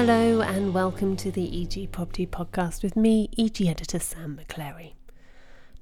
Hello 0.00 0.42
and 0.42 0.72
welcome 0.72 1.16
to 1.16 1.32
the 1.32 1.60
EG 1.60 1.90
Property 1.90 2.24
Podcast 2.24 2.84
with 2.84 2.94
me, 2.94 3.28
EG 3.36 3.62
editor 3.62 3.98
Sam 3.98 4.40
McClary. 4.40 4.92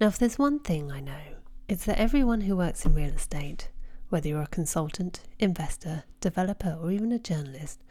Now, 0.01 0.07
if 0.07 0.17
there's 0.17 0.39
one 0.39 0.59
thing 0.59 0.91
I 0.91 1.01
know, 1.01 1.21
it's 1.69 1.85
that 1.85 1.99
everyone 1.99 2.41
who 2.41 2.57
works 2.57 2.87
in 2.87 2.95
real 2.95 3.11
estate, 3.11 3.69
whether 4.09 4.27
you're 4.27 4.41
a 4.41 4.47
consultant, 4.47 5.21
investor, 5.39 6.05
developer, 6.23 6.79
or 6.81 6.91
even 6.91 7.13
a 7.13 7.19
journalist, 7.19 7.85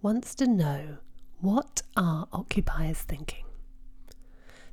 wants 0.00 0.36
to 0.36 0.46
know 0.46 0.98
what 1.40 1.82
are 1.96 2.28
occupiers 2.32 3.02
thinking? 3.02 3.44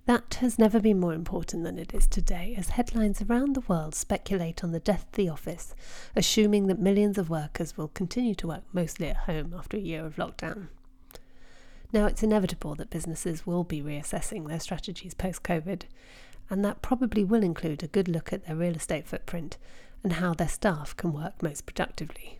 That 0.05 0.35
has 0.41 0.59
never 0.59 0.79
been 0.79 0.99
more 0.99 1.15
important 1.15 1.63
than 1.63 1.79
it 1.79 1.91
is 1.91 2.05
today, 2.05 2.53
as 2.55 2.69
headlines 2.69 3.19
around 3.23 3.55
the 3.55 3.61
world 3.61 3.95
speculate 3.95 4.63
on 4.63 4.73
the 4.73 4.79
death 4.79 5.05
of 5.05 5.13
the 5.13 5.29
office, 5.29 5.73
assuming 6.15 6.67
that 6.67 6.77
millions 6.77 7.17
of 7.17 7.31
workers 7.31 7.75
will 7.75 7.87
continue 7.87 8.35
to 8.35 8.47
work 8.47 8.63
mostly 8.71 9.07
at 9.07 9.17
home 9.17 9.55
after 9.57 9.75
a 9.75 9.81
year 9.81 10.05
of 10.05 10.17
lockdown. 10.17 10.67
Now, 11.91 12.05
it's 12.05 12.21
inevitable 12.21 12.75
that 12.75 12.91
businesses 12.91 13.47
will 13.47 13.63
be 13.63 13.81
reassessing 13.81 14.47
their 14.47 14.59
strategies 14.59 15.15
post 15.15 15.41
COVID, 15.41 15.83
and 16.49 16.63
that 16.63 16.83
probably 16.83 17.23
will 17.23 17.43
include 17.43 17.81
a 17.81 17.87
good 17.87 18.07
look 18.07 18.31
at 18.31 18.45
their 18.45 18.55
real 18.55 18.75
estate 18.75 19.07
footprint 19.07 19.57
and 20.03 20.13
how 20.13 20.33
their 20.33 20.47
staff 20.47 20.95
can 20.95 21.13
work 21.13 21.41
most 21.41 21.65
productively. 21.65 22.39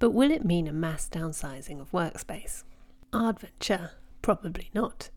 But 0.00 0.10
will 0.10 0.32
it 0.32 0.44
mean 0.44 0.66
a 0.66 0.72
mass 0.72 1.08
downsizing 1.08 1.80
of 1.80 1.92
workspace? 1.92 2.64
Adventure? 3.12 3.92
Probably 4.22 4.70
not. 4.74 5.10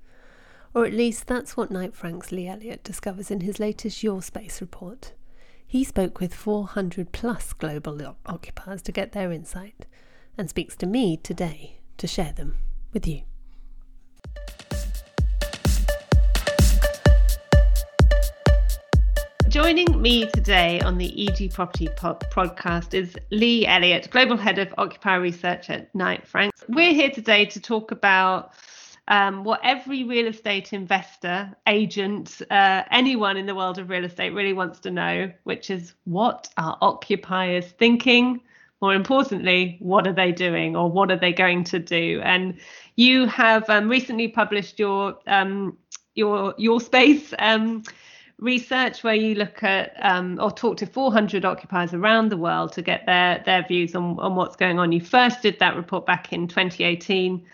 Or 0.76 0.85
at 0.85 0.93
least 0.93 1.26
that's 1.26 1.57
what 1.57 1.71
Knight 1.71 1.95
Frank's 1.95 2.31
Lee 2.31 2.48
Elliott 2.48 2.84
discovers 2.84 3.31
in 3.31 3.41
his 3.41 3.59
latest 3.59 4.03
Your 4.03 4.21
Space 4.21 4.62
report. 4.62 5.13
He 5.65 5.84
spoke 5.84 6.20
with 6.20 6.34
400 6.34 7.12
plus 7.12 7.53
global 7.53 8.15
occupiers 8.27 8.84
to 8.84 8.91
get 8.91 9.13
their 9.13 9.32
insight 9.32 9.85
and 10.37 10.48
speaks 10.48 10.76
to 10.77 10.85
me 10.85 11.17
today 11.17 11.79
to 11.98 12.05
share 12.05 12.34
them 12.34 12.57
with 12.96 13.05
you. 13.05 13.21
Joining 19.49 20.01
me 20.01 20.27
today 20.32 20.82
on 20.82 20.98
the 20.98 21.27
EG 21.27 21.54
Property 21.54 21.88
podcast 21.88 22.93
is 22.93 23.16
Lee 23.32 23.68
Elliott, 23.68 24.10
Global 24.10 24.35
Head 24.35 24.57
of 24.60 24.73
Occupier 24.77 25.21
Research 25.21 25.70
at 25.70 25.93
Knight 25.93 26.27
Frank. 26.27 26.54
We're 26.68 26.93
here 26.93 27.12
today 27.12 27.46
to 27.46 27.62
talk 27.62 27.91
about 27.91 28.54
um, 29.07 29.43
what 29.43 29.60
every 29.63 30.04
real 30.04 30.27
estate 30.27 30.73
investor, 30.73 31.55
agent, 31.68 32.41
uh, 32.49 32.84
anyone 32.91 33.38
in 33.38 33.46
the 33.46 33.55
world 33.55 33.77
of 33.77 33.90
real 33.90 34.04
estate 34.04 34.32
really 34.32 34.54
wants 34.54 34.79
to 34.79 34.91
know, 34.91 35.32
which 35.43 35.70
is 35.70 35.93
what 36.05 36.49
are 36.57 36.77
occupiers 36.82 37.66
thinking? 37.66 38.41
More 38.81 38.93
importantly, 38.93 39.77
what 39.79 40.05
are 40.05 40.13
they 40.13 40.31
doing 40.31 40.76
or 40.76 40.91
what 40.91 41.09
are 41.12 41.18
they 41.18 41.34
going 41.34 41.63
to 41.65 41.79
do? 41.79 42.21
And 42.23 42.57
you 42.95 43.26
have 43.27 43.70
um, 43.70 43.90
recently 43.90 44.27
published 44.27 44.79
your 44.79 45.17
um, 45.27 45.77
your 46.15 46.54
your 46.57 46.82
space 46.82 47.34
um, 47.40 47.84
research 48.40 49.04
where 49.04 49.15
you 49.15 49.35
look 49.35 49.63
at 49.63 49.93
um, 49.99 50.37
or 50.41 50.51
talk 50.51 50.77
to 50.77 50.85
400 50.85 51.45
occupiers 51.45 51.93
around 51.93 52.29
the 52.29 52.37
world 52.37 52.73
to 52.73 52.82
get 52.82 53.05
their 53.05 53.41
their 53.45 53.65
views 53.65 53.95
on, 53.95 54.20
on 54.20 54.35
what's 54.35 54.55
going 54.55 54.79
on. 54.79 54.91
You 54.91 55.01
first 55.01 55.41
did 55.41 55.60
that 55.60 55.76
report 55.76 56.05
back 56.05 56.34
in 56.34 56.48
2018. 56.48 57.45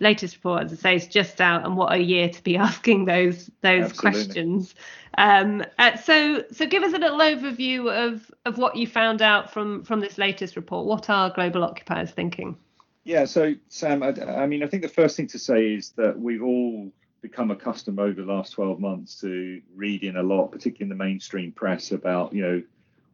Latest 0.00 0.36
report, 0.36 0.64
as 0.64 0.72
I 0.72 0.76
say, 0.76 0.96
is 0.96 1.06
just 1.06 1.40
out, 1.40 1.64
and 1.64 1.76
what 1.76 1.92
a 1.92 1.98
year 1.98 2.28
to 2.28 2.42
be 2.42 2.56
asking 2.68 3.04
those 3.04 3.50
those 3.62 3.84
Absolutely. 3.84 4.10
questions. 4.10 4.74
Um, 5.16 5.64
uh, 5.78 5.96
so 5.96 6.44
so 6.52 6.66
give 6.66 6.82
us 6.82 6.94
a 6.94 6.98
little 6.98 7.18
overview 7.18 7.90
of 8.06 8.30
of 8.44 8.58
what 8.58 8.76
you 8.76 8.86
found 8.86 9.22
out 9.22 9.52
from 9.52 9.84
from 9.84 10.00
this 10.00 10.18
latest 10.18 10.56
report. 10.56 10.86
What 10.86 11.10
are 11.10 11.30
global 11.30 11.64
occupiers 11.64 12.10
thinking? 12.10 12.56
Yeah, 13.04 13.24
so 13.24 13.54
Sam, 13.68 14.02
I, 14.02 14.08
I 14.08 14.46
mean, 14.46 14.62
I 14.62 14.66
think 14.66 14.82
the 14.82 14.88
first 14.88 15.16
thing 15.16 15.28
to 15.28 15.38
say 15.38 15.72
is 15.72 15.90
that 15.96 16.18
we've 16.18 16.42
all 16.42 16.92
become 17.20 17.50
accustomed 17.50 17.98
over 17.98 18.20
the 18.20 18.30
last 18.30 18.52
12 18.52 18.80
months 18.80 19.20
to 19.20 19.60
reading 19.74 20.16
a 20.16 20.22
lot, 20.22 20.52
particularly 20.52 20.84
in 20.92 20.98
the 20.98 21.04
mainstream 21.04 21.50
press, 21.52 21.90
about 21.90 22.32
you 22.32 22.42
know 22.42 22.62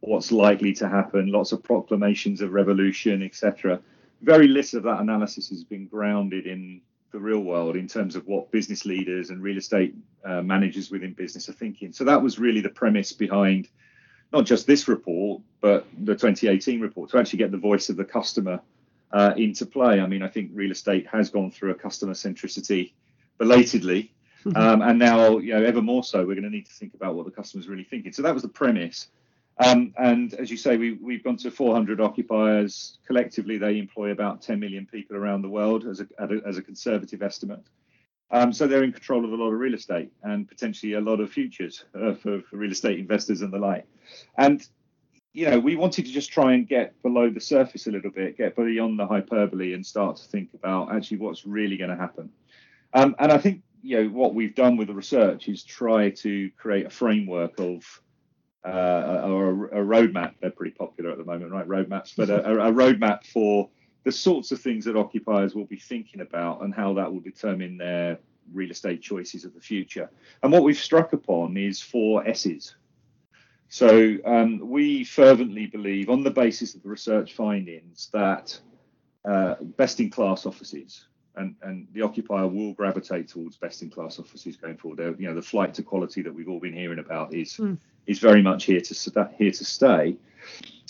what's 0.01 0.31
likely 0.31 0.73
to 0.73 0.87
happen, 0.87 1.31
lots 1.31 1.51
of 1.51 1.63
proclamations 1.63 2.41
of 2.41 2.51
revolution, 2.51 3.23
etc. 3.23 3.79
Very 4.21 4.47
little 4.47 4.77
of 4.77 4.83
that 4.83 4.99
analysis 4.99 5.49
has 5.49 5.63
been 5.63 5.87
grounded 5.87 6.47
in 6.47 6.81
the 7.11 7.19
real 7.19 7.39
world 7.39 7.75
in 7.75 7.87
terms 7.87 8.15
of 8.15 8.27
what 8.27 8.51
business 8.51 8.85
leaders 8.85 9.29
and 9.29 9.41
real 9.41 9.57
estate 9.57 9.95
uh, 10.25 10.41
managers 10.41 10.91
within 10.91 11.13
business 11.13 11.47
are 11.47 11.53
thinking. 11.53 11.93
So 11.93 12.03
that 12.03 12.21
was 12.21 12.39
really 12.39 12.61
the 12.61 12.69
premise 12.69 13.13
behind 13.13 13.69
not 14.33 14.45
just 14.45 14.67
this 14.67 14.87
report, 14.87 15.41
but 15.61 15.87
the 16.03 16.13
2018 16.13 16.81
report 16.81 17.09
to 17.11 17.17
actually 17.17 17.39
get 17.39 17.51
the 17.51 17.57
voice 17.57 17.89
of 17.89 17.95
the 17.95 18.03
customer 18.03 18.59
uh, 19.11 19.33
into 19.37 19.65
play. 19.65 20.01
I 20.01 20.07
mean, 20.07 20.23
I 20.23 20.27
think 20.27 20.51
real 20.53 20.71
estate 20.71 21.07
has 21.07 21.29
gone 21.29 21.51
through 21.51 21.71
a 21.71 21.75
customer 21.75 22.13
centricity 22.13 22.93
belatedly. 23.37 24.11
Mm-hmm. 24.45 24.57
Um, 24.57 24.81
and 24.81 24.99
now, 24.99 25.37
you 25.37 25.53
know, 25.53 25.63
ever 25.63 25.81
more 25.81 26.03
so, 26.03 26.19
we're 26.19 26.35
going 26.35 26.43
to 26.43 26.49
need 26.49 26.65
to 26.65 26.73
think 26.73 26.93
about 26.93 27.15
what 27.15 27.25
the 27.25 27.31
customer's 27.31 27.67
really 27.67 27.83
thinking. 27.83 28.11
So 28.11 28.21
that 28.23 28.33
was 28.33 28.43
the 28.43 28.49
premise. 28.49 29.07
Um, 29.57 29.93
and 29.97 30.33
as 30.33 30.51
you 30.51 30.57
say, 30.57 30.75
we, 30.75 30.93
we've 30.93 31.23
gone 31.23 31.37
to 31.37 31.51
400 31.51 32.01
occupiers. 32.01 32.99
Collectively, 33.07 33.57
they 33.57 33.77
employ 33.77 34.11
about 34.11 34.41
10 34.41 34.59
million 34.59 34.85
people 34.85 35.15
around 35.15 35.41
the 35.41 35.49
world 35.49 35.85
as 35.85 36.01
a, 36.01 36.07
as 36.45 36.57
a 36.57 36.61
conservative 36.61 37.21
estimate. 37.21 37.61
Um, 38.31 38.51
so 38.51 38.67
they're 38.67 38.83
in 38.83 38.91
control 38.91 39.23
of 39.23 39.31
a 39.31 39.35
lot 39.35 39.51
of 39.51 39.59
real 39.59 39.75
estate 39.75 40.11
and 40.23 40.47
potentially 40.47 40.93
a 40.93 40.99
lot 40.99 41.19
of 41.19 41.31
futures 41.31 41.85
uh, 41.95 42.13
for, 42.15 42.41
for, 42.41 42.57
real 42.57 42.71
estate 42.71 42.99
investors 42.99 43.41
and 43.41 43.53
the 43.53 43.59
like. 43.59 43.85
And 44.37 44.67
you 45.31 45.49
know, 45.49 45.59
we 45.59 45.75
wanted 45.75 46.05
to 46.05 46.11
just 46.11 46.31
try 46.31 46.53
and 46.53 46.67
get 46.67 47.01
below 47.03 47.29
the 47.29 47.41
surface 47.41 47.87
a 47.87 47.91
little 47.91 48.09
bit, 48.09 48.37
get 48.37 48.55
beyond 48.55 48.97
the 48.97 49.05
hyperbole, 49.05 49.73
and 49.73 49.85
start 49.85 50.15
to 50.15 50.23
think 50.23 50.49
about 50.53 50.95
actually 50.95 51.17
what's 51.17 51.45
really 51.45 51.75
going 51.75 51.89
to 51.89 51.95
happen. 51.95 52.29
Um, 52.93 53.15
and 53.19 53.31
I 53.31 53.37
think 53.37 53.61
you 53.83 54.01
know 54.01 54.09
what 54.09 54.33
we've 54.33 54.55
done 54.55 54.77
with 54.77 54.87
the 54.87 54.93
research 54.93 55.47
is 55.49 55.63
try 55.63 56.09
to 56.09 56.49
create 56.57 56.85
a 56.85 56.89
framework 56.89 57.59
of 57.59 57.83
uh, 58.65 59.21
or 59.25 59.67
a, 59.67 59.81
a, 59.81 59.85
roadmap. 59.85 60.33
They're 60.41 60.49
pretty 60.49 60.75
popular 60.75 61.11
at 61.11 61.17
the 61.17 61.23
moment, 61.23 61.51
right? 61.51 61.67
Roadmaps, 61.67 62.13
but 62.15 62.29
a, 62.29 62.51
a 62.51 62.71
roadmap 62.71 63.25
for 63.25 63.69
the 64.03 64.11
sorts 64.11 64.51
of 64.51 64.59
things 64.61 64.85
that 64.85 64.95
occupiers 64.95 65.55
will 65.55 65.65
be 65.65 65.77
thinking 65.77 66.21
about 66.21 66.63
and 66.63 66.73
how 66.73 66.93
that 66.93 67.11
will 67.11 67.19
determine 67.19 67.77
their 67.77 68.19
real 68.53 68.71
estate 68.71 69.01
choices 69.01 69.45
of 69.45 69.53
the 69.53 69.61
future. 69.61 70.09
And 70.43 70.51
what 70.51 70.63
we've 70.63 70.77
struck 70.77 71.13
upon 71.13 71.57
is 71.57 71.81
four 71.81 72.27
S's. 72.27 72.75
So 73.67 74.17
um, 74.25 74.59
we 74.59 75.03
fervently 75.03 75.65
believe, 75.65 76.09
on 76.09 76.23
the 76.23 76.31
basis 76.31 76.75
of 76.75 76.83
the 76.83 76.89
research 76.89 77.33
findings, 77.33 78.09
that 78.13 78.57
uh, 79.25 79.55
best-in-class 79.61 80.45
offices 80.45 81.07
and, 81.35 81.55
and 81.63 81.87
the 81.93 82.01
occupier 82.01 82.47
will 82.47 82.73
gravitate 82.73 83.27
towards 83.27 83.57
best-in-class 83.57 84.19
offices 84.19 84.55
going 84.55 84.77
forward. 84.77 84.99
They're, 84.99 85.15
you 85.15 85.27
know, 85.27 85.35
the 85.35 85.41
flight 85.41 85.73
to 85.75 85.83
quality 85.83 86.21
that 86.21 86.33
we've 86.33 86.47
all 86.47 86.59
been 86.59 86.73
hearing 86.73 86.99
about 86.99 87.33
is 87.33 87.53
mm. 87.57 87.77
Is 88.07 88.19
very 88.19 88.41
much 88.41 88.65
here 88.65 88.81
to 88.81 89.29
here 89.37 89.51
to 89.51 89.65
stay. 89.65 90.17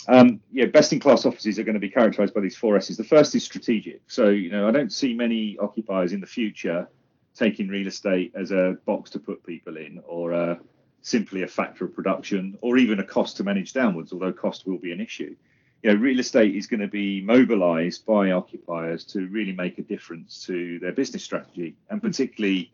Um, 0.08 0.40
yeah, 0.52 0.66
best-in-class 0.66 1.26
offices 1.26 1.58
are 1.58 1.64
going 1.64 1.74
to 1.74 1.80
be 1.80 1.90
characterised 1.90 2.32
by 2.32 2.40
these 2.40 2.56
four 2.56 2.76
S's. 2.76 2.96
The 2.96 3.04
first 3.04 3.34
is 3.34 3.44
strategic. 3.44 4.02
So 4.06 4.28
you 4.28 4.50
know, 4.50 4.68
I 4.68 4.70
don't 4.70 4.92
see 4.92 5.14
many 5.14 5.58
occupiers 5.58 6.12
in 6.12 6.20
the 6.20 6.26
future 6.26 6.88
taking 7.34 7.68
real 7.68 7.86
estate 7.86 8.32
as 8.34 8.50
a 8.50 8.76
box 8.86 9.10
to 9.10 9.18
put 9.18 9.44
people 9.44 9.76
in 9.76 10.00
or 10.06 10.32
a 10.32 10.58
simply 11.02 11.42
a 11.42 11.46
factor 11.46 11.84
of 11.84 11.94
production 11.94 12.58
or 12.62 12.76
even 12.78 12.98
a 12.98 13.04
cost 13.04 13.36
to 13.36 13.44
manage 13.44 13.72
downwards, 13.72 14.12
although 14.12 14.32
cost 14.32 14.66
will 14.66 14.78
be 14.78 14.92
an 14.92 15.00
issue. 15.00 15.36
You 15.82 15.92
know, 15.92 16.00
real 16.00 16.18
estate 16.18 16.56
is 16.56 16.66
going 16.66 16.80
to 16.80 16.88
be 16.88 17.20
mobilized 17.20 18.06
by 18.06 18.32
occupiers 18.32 19.04
to 19.06 19.28
really 19.28 19.52
make 19.52 19.78
a 19.78 19.82
difference 19.82 20.44
to 20.46 20.80
their 20.80 20.92
business 20.92 21.22
strategy 21.22 21.76
and 21.90 22.02
particularly 22.02 22.72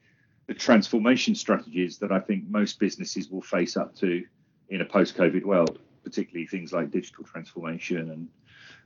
the 0.53 0.59
transformation 0.59 1.35
strategies 1.35 1.97
that 1.97 2.13
I 2.13 2.21
think 2.21 2.45
most 2.47 2.79
businesses 2.79 3.31
will 3.31 3.41
face 3.41 3.75
up 3.75 3.97
to 3.97 4.23
in 4.69 4.83
a 4.83 4.85
post-COVID 4.85 5.45
world, 5.45 5.79
particularly 6.05 6.47
things 6.47 6.75
like 6.75 6.91
digital 6.91 7.25
transformation 7.25 8.11
and 8.11 8.29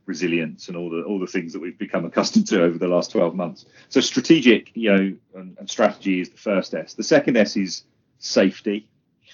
resilience 0.04 0.68
and 0.68 0.76
all 0.76 0.88
the 0.88 1.02
all 1.02 1.18
the 1.18 1.26
things 1.26 1.52
that 1.52 1.60
we've 1.60 1.76
become 1.76 2.04
accustomed 2.04 2.46
to 2.46 2.62
over 2.62 2.78
the 2.78 2.86
last 2.86 3.10
12 3.10 3.34
months. 3.34 3.66
So 3.88 4.00
strategic, 4.00 4.70
you 4.76 4.92
know, 4.92 5.16
and, 5.34 5.58
and 5.58 5.68
strategy 5.68 6.20
is 6.20 6.30
the 6.30 6.36
first 6.36 6.72
S. 6.72 6.94
The 6.94 7.02
second 7.02 7.36
S 7.36 7.56
is 7.56 7.82
safety. 8.20 8.88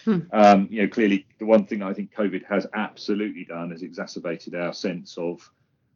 Hmm. 0.06 0.20
Um, 0.32 0.68
you 0.70 0.80
know, 0.80 0.88
clearly 0.88 1.26
the 1.38 1.44
one 1.44 1.66
thing 1.66 1.82
I 1.82 1.92
think 1.92 2.14
COVID 2.14 2.46
has 2.46 2.66
absolutely 2.72 3.44
done 3.44 3.72
is 3.72 3.82
exacerbated 3.82 4.54
our 4.54 4.72
sense 4.72 5.18
of 5.18 5.50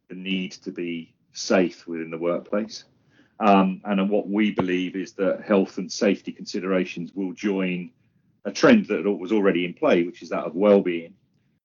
the 0.07 0.15
need 0.15 0.51
to 0.51 0.71
be 0.71 1.15
safe 1.33 1.87
within 1.87 2.11
the 2.11 2.19
workplace. 2.19 2.83
Um, 3.39 3.81
and 3.85 4.09
what 4.09 4.27
we 4.27 4.51
believe 4.51 4.95
is 4.95 5.13
that 5.13 5.43
health 5.43 5.77
and 5.77 5.91
safety 5.91 6.31
considerations 6.31 7.11
will 7.13 7.33
join 7.33 7.91
a 8.45 8.51
trend 8.51 8.87
that 8.87 9.03
was 9.03 9.31
already 9.31 9.65
in 9.65 9.73
play, 9.73 10.03
which 10.03 10.21
is 10.21 10.29
that 10.29 10.45
of 10.45 10.55
well-being, 10.55 11.13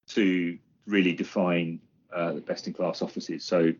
to 0.08 0.58
really 0.86 1.12
define 1.12 1.80
uh, 2.14 2.32
the 2.32 2.40
best-in-class 2.40 3.00
offices. 3.00 3.44
So 3.44 3.72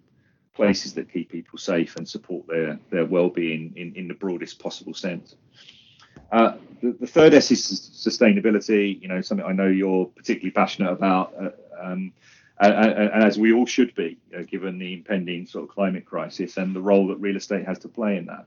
places 0.55 0.95
that 0.95 1.13
keep 1.13 1.31
people 1.31 1.59
safe 1.59 1.97
and 1.97 2.09
support 2.09 2.47
their 2.47 2.79
their 2.91 3.07
well-being 3.07 3.73
in, 3.77 3.95
in 3.95 4.09
the 4.09 4.15
broadest 4.15 4.59
possible 4.59 4.95
sense. 4.95 5.35
Uh, 6.31 6.57
the, 6.83 6.93
the, 7.01 7.07
third 7.07 7.35
S 7.35 7.51
is 7.51 7.63
sustainability. 7.63 9.01
You 9.01 9.09
know, 9.09 9.21
something 9.21 9.47
I 9.47 9.53
know 9.53 9.67
you're 9.67 10.07
particularly 10.07 10.51
passionate 10.51 10.93
about, 10.93 11.35
uh, 11.41 11.51
um, 11.83 12.13
and, 12.71 13.11
and, 13.11 13.25
as 13.25 13.39
we 13.39 13.53
all 13.53 13.67
should 13.67 13.95
be, 13.95 14.19
know, 14.31 14.45
given 14.45 14.79
the 14.79 14.93
impending 14.93 15.47
sort 15.47 15.65
of 15.65 15.71
climate 15.71 16.05
crisis 16.05 16.57
and 16.57 16.75
the 16.75 16.81
role 16.81 17.09
that 17.09 17.17
real 17.17 17.37
estate 17.37 17.67
has 17.67 17.79
to 17.81 17.89
play 17.89 18.17
in 18.17 18.27
that. 18.27 18.47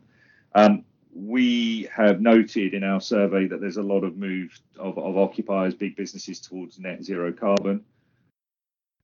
Um, 0.54 0.86
we 1.14 1.88
have 1.94 2.22
noted 2.22 2.74
in 2.74 2.84
our 2.84 3.00
survey 3.00 3.48
that 3.48 3.62
there's 3.62 3.78
a 3.78 3.84
lot 3.84 4.04
of 4.04 4.18
move 4.18 4.60
of, 4.78 4.98
of 4.98 5.18
occupiers, 5.18 5.74
big 5.74 5.96
businesses 5.96 6.40
towards 6.40 6.80
net 6.80 7.04
zero 7.04 7.32
carbon. 7.32 7.84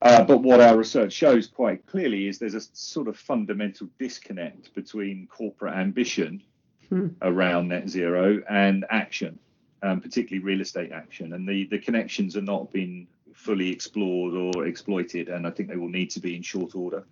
Uh, 0.02 0.24
but 0.24 0.40
what 0.42 0.60
our 0.60 0.78
research 0.78 1.13
shows 1.13 1.48
quite 1.48 1.86
clearly 1.86 2.28
is 2.28 2.40
there's 2.40 2.56
a 2.56 2.62
sort 2.74 3.08
of 3.08 3.16
fundamental 3.16 3.88
disconnect 4.00 4.74
between 4.74 5.28
corporate 5.28 5.75
ambition 5.75 6.42
hmm. 6.90 7.08
around 7.22 7.68
net 7.68 7.88
zero 7.88 8.42
and 8.50 8.84
action, 8.90 9.38
um, 9.84 10.02
particularly 10.02 10.44
real 10.44 10.62
estate 10.62 10.92
action. 10.92 11.34
And 11.34 11.48
the, 11.48 11.66
the 11.66 11.78
connections 11.78 12.36
are 12.36 12.42
not 12.42 12.72
being 12.72 13.08
fully 13.42 13.70
explored 13.70 14.34
or 14.34 14.66
exploited, 14.66 15.30
and 15.30 15.48
I 15.48 15.52
think 15.52 15.70
they 15.70 15.76
will 15.76 15.90
need 15.90 16.10
to 16.12 16.20
be 16.20 16.36
in 16.36 16.42
short 16.42 16.76
order. 16.76 17.04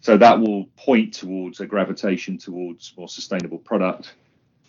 So 0.00 0.16
that 0.16 0.38
will 0.38 0.64
point 0.76 1.14
towards 1.14 1.60
a 1.60 1.66
gravitation 1.66 2.38
towards 2.38 2.94
more 2.96 3.08
sustainable 3.08 3.58
product, 3.58 4.14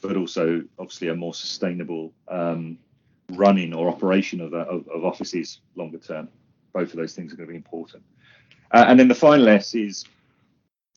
but 0.01 0.15
also 0.17 0.63
obviously 0.79 1.09
a 1.09 1.15
more 1.15 1.33
sustainable 1.33 2.13
um, 2.27 2.77
running 3.33 3.73
or 3.73 3.89
operation 3.89 4.41
of, 4.41 4.53
of, 4.53 4.87
of 4.87 5.03
offices 5.03 5.59
longer 5.75 5.97
term 5.97 6.29
both 6.77 6.91
of 6.91 6.97
those 6.97 7.13
things 7.13 7.33
are 7.33 7.35
going 7.35 7.47
to 7.47 7.51
be 7.51 7.57
important. 7.57 8.03
Uh, 8.71 8.85
and 8.87 8.99
then 8.99 9.07
the 9.07 9.15
final 9.15 9.47
S 9.47 9.73
is, 9.73 10.05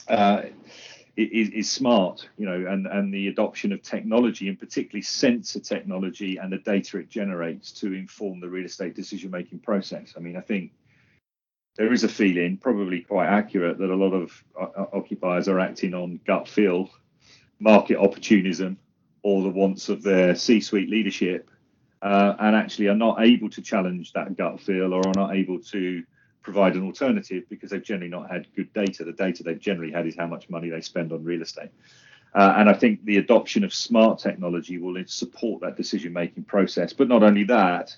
uh, 0.09 0.43
is, 1.17 1.51
is 1.51 1.71
smart, 1.71 2.29
you 2.37 2.47
know, 2.47 2.71
and 2.71 2.87
and 2.87 3.13
the 3.13 3.29
adoption 3.29 3.73
of 3.73 3.83
technology, 3.83 4.49
and 4.49 4.59
particularly 4.59 5.03
sensor 5.03 5.61
technology 5.61 6.37
and 6.37 6.53
the 6.53 6.59
data 6.59 6.99
it 6.99 7.09
generates 7.09 7.73
to 7.73 7.93
inform 7.93 8.41
the 8.41 8.49
real 8.49 8.65
estate 8.65 8.95
decision 8.95 9.31
making 9.31 9.61
process. 9.61 10.15
I 10.17 10.21
mean, 10.21 10.37
I 10.37 10.41
think 10.41 10.73
there 11.77 11.93
is 11.93 12.05
a 12.05 12.09
feeling, 12.09 12.57
probably 12.57 13.01
quite 13.01 13.29
accurate, 13.29 13.79
that 13.79 13.91
a 13.91 13.95
lot 13.95 14.13
of 14.13 14.45
uh, 14.61 14.87
occupiers 14.93 15.49
are 15.49 15.61
acting 15.61 15.95
on 15.95 16.21
gut 16.27 16.49
feel, 16.49 16.91
market 17.59 17.99
opportunism, 17.99 18.77
or 19.23 19.43
the 19.43 19.49
wants 19.49 19.89
of 19.89 20.03
their 20.03 20.35
C-suite 20.35 20.91
leadership 20.91 21.51
uh, 22.03 22.35
and 22.39 22.57
actually 22.57 22.89
are 22.89 22.97
not 22.97 23.21
able 23.21 23.51
to 23.51 23.63
challenge 23.63 24.13
that 24.13 24.37
gut 24.37 24.61
feel 24.61 24.95
or 24.95 25.07
are 25.07 25.15
not 25.15 25.35
able 25.35 25.61
to 25.61 26.03
provide 26.43 26.75
an 26.75 26.85
alternative 26.85 27.45
because 27.49 27.71
they've 27.71 27.83
generally 27.83 28.11
not 28.11 28.31
had 28.31 28.47
good 28.57 28.73
data. 28.73 29.05
The 29.05 29.13
data 29.13 29.43
they've 29.43 29.59
generally 29.59 29.93
had 29.93 30.07
is 30.07 30.17
how 30.17 30.27
much 30.27 30.49
money 30.49 30.71
they 30.71 30.81
spend 30.81 31.13
on 31.13 31.25
real 31.25 31.43
estate. 31.43 31.71
Uh, 32.35 32.55
and 32.57 32.69
I 32.69 32.75
think 32.75 33.05
the 33.05 33.19
adoption 33.19 33.65
of 33.65 33.75
smart 33.75 34.19
technology 34.21 34.79
will 34.79 35.03
support 35.07 35.61
that 35.63 35.77
decision 35.77 36.13
making 36.13 36.45
process. 36.45 36.93
But 36.93 37.09
not 37.09 37.23
only 37.23 37.45
that, 37.45 37.97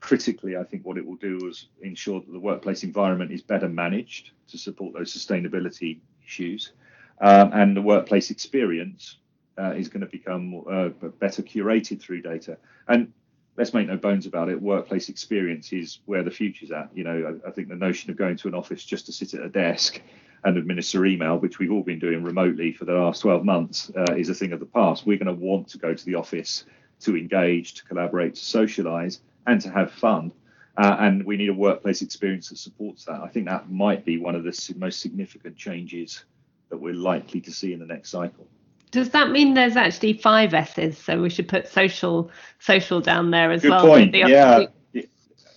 critically, 0.00 0.56
I 0.56 0.64
think 0.64 0.84
what 0.84 0.98
it 0.98 1.06
will 1.06 1.16
do 1.16 1.48
is 1.48 1.68
ensure 1.80 2.20
that 2.20 2.30
the 2.30 2.38
workplace 2.38 2.84
environment 2.84 3.32
is 3.32 3.42
better 3.42 3.68
managed 3.68 4.32
to 4.48 4.58
support 4.58 4.92
those 4.92 5.12
sustainability 5.12 6.00
issues. 6.24 6.72
Um, 7.20 7.52
and 7.54 7.76
the 7.76 7.82
workplace 7.82 8.30
experience 8.30 9.16
uh, 9.58 9.72
is 9.72 9.88
going 9.88 10.02
to 10.02 10.06
become 10.06 10.62
uh, 10.70 10.88
better 11.20 11.42
curated 11.42 12.00
through 12.00 12.20
data. 12.20 12.58
And 12.88 13.12
let's 13.56 13.74
make 13.74 13.86
no 13.86 13.96
bones 13.96 14.26
about 14.26 14.48
it, 14.48 14.60
workplace 14.60 15.08
experience 15.08 15.72
is 15.72 16.00
where 16.06 16.22
the 16.22 16.30
future's 16.30 16.70
at. 16.70 16.90
You 16.94 17.04
know, 17.04 17.40
I, 17.44 17.48
I, 17.48 17.52
think 17.52 17.68
the 17.68 17.76
notion 17.76 18.10
of 18.10 18.16
going 18.16 18.36
to 18.38 18.48
an 18.48 18.54
office 18.54 18.84
just 18.84 19.06
to 19.06 19.12
sit 19.12 19.34
at 19.34 19.44
a 19.44 19.48
desk 19.48 20.00
and 20.44 20.56
administer 20.56 21.06
email, 21.06 21.38
which 21.38 21.58
we've 21.58 21.72
all 21.72 21.82
been 21.82 21.98
doing 21.98 22.22
remotely 22.22 22.72
for 22.72 22.84
the 22.84 22.92
last 22.92 23.20
12 23.20 23.44
months, 23.44 23.90
uh, 23.96 24.14
is 24.14 24.28
a 24.28 24.34
thing 24.34 24.52
of 24.52 24.60
the 24.60 24.66
past. 24.66 25.06
We're 25.06 25.18
going 25.18 25.34
to 25.34 25.44
want 25.44 25.68
to 25.68 25.78
go 25.78 25.94
to 25.94 26.04
the 26.04 26.16
office 26.16 26.64
to 27.00 27.16
engage, 27.16 27.74
to 27.74 27.84
collaborate, 27.84 28.34
to 28.34 28.44
socialize, 28.44 29.20
and 29.46 29.60
to 29.60 29.70
have 29.70 29.92
fun. 29.92 30.32
Uh, 30.76 30.96
and 30.98 31.24
we 31.24 31.36
need 31.36 31.48
a 31.48 31.54
workplace 31.54 32.02
experience 32.02 32.48
that 32.48 32.58
supports 32.58 33.04
that. 33.04 33.20
I 33.20 33.28
think 33.28 33.46
that 33.46 33.70
might 33.70 34.04
be 34.04 34.18
one 34.18 34.34
of 34.34 34.42
the 34.42 34.74
most 34.76 35.00
significant 35.00 35.56
changes 35.56 36.24
that 36.70 36.78
we're 36.78 36.94
likely 36.94 37.40
to 37.42 37.52
see 37.52 37.72
in 37.72 37.78
the 37.78 37.86
next 37.86 38.10
cycle. 38.10 38.48
Does 38.94 39.10
that 39.10 39.32
mean 39.32 39.54
there's 39.54 39.74
actually 39.74 40.12
five 40.12 40.54
S's? 40.54 40.96
So 40.96 41.20
we 41.20 41.28
should 41.28 41.48
put 41.48 41.66
social 41.66 42.30
social 42.60 43.00
down 43.00 43.32
there 43.32 43.50
as 43.50 43.62
Good 43.62 43.70
well. 43.70 43.82
Good 43.82 43.88
point. 43.88 44.14
Yeah. 44.14 44.66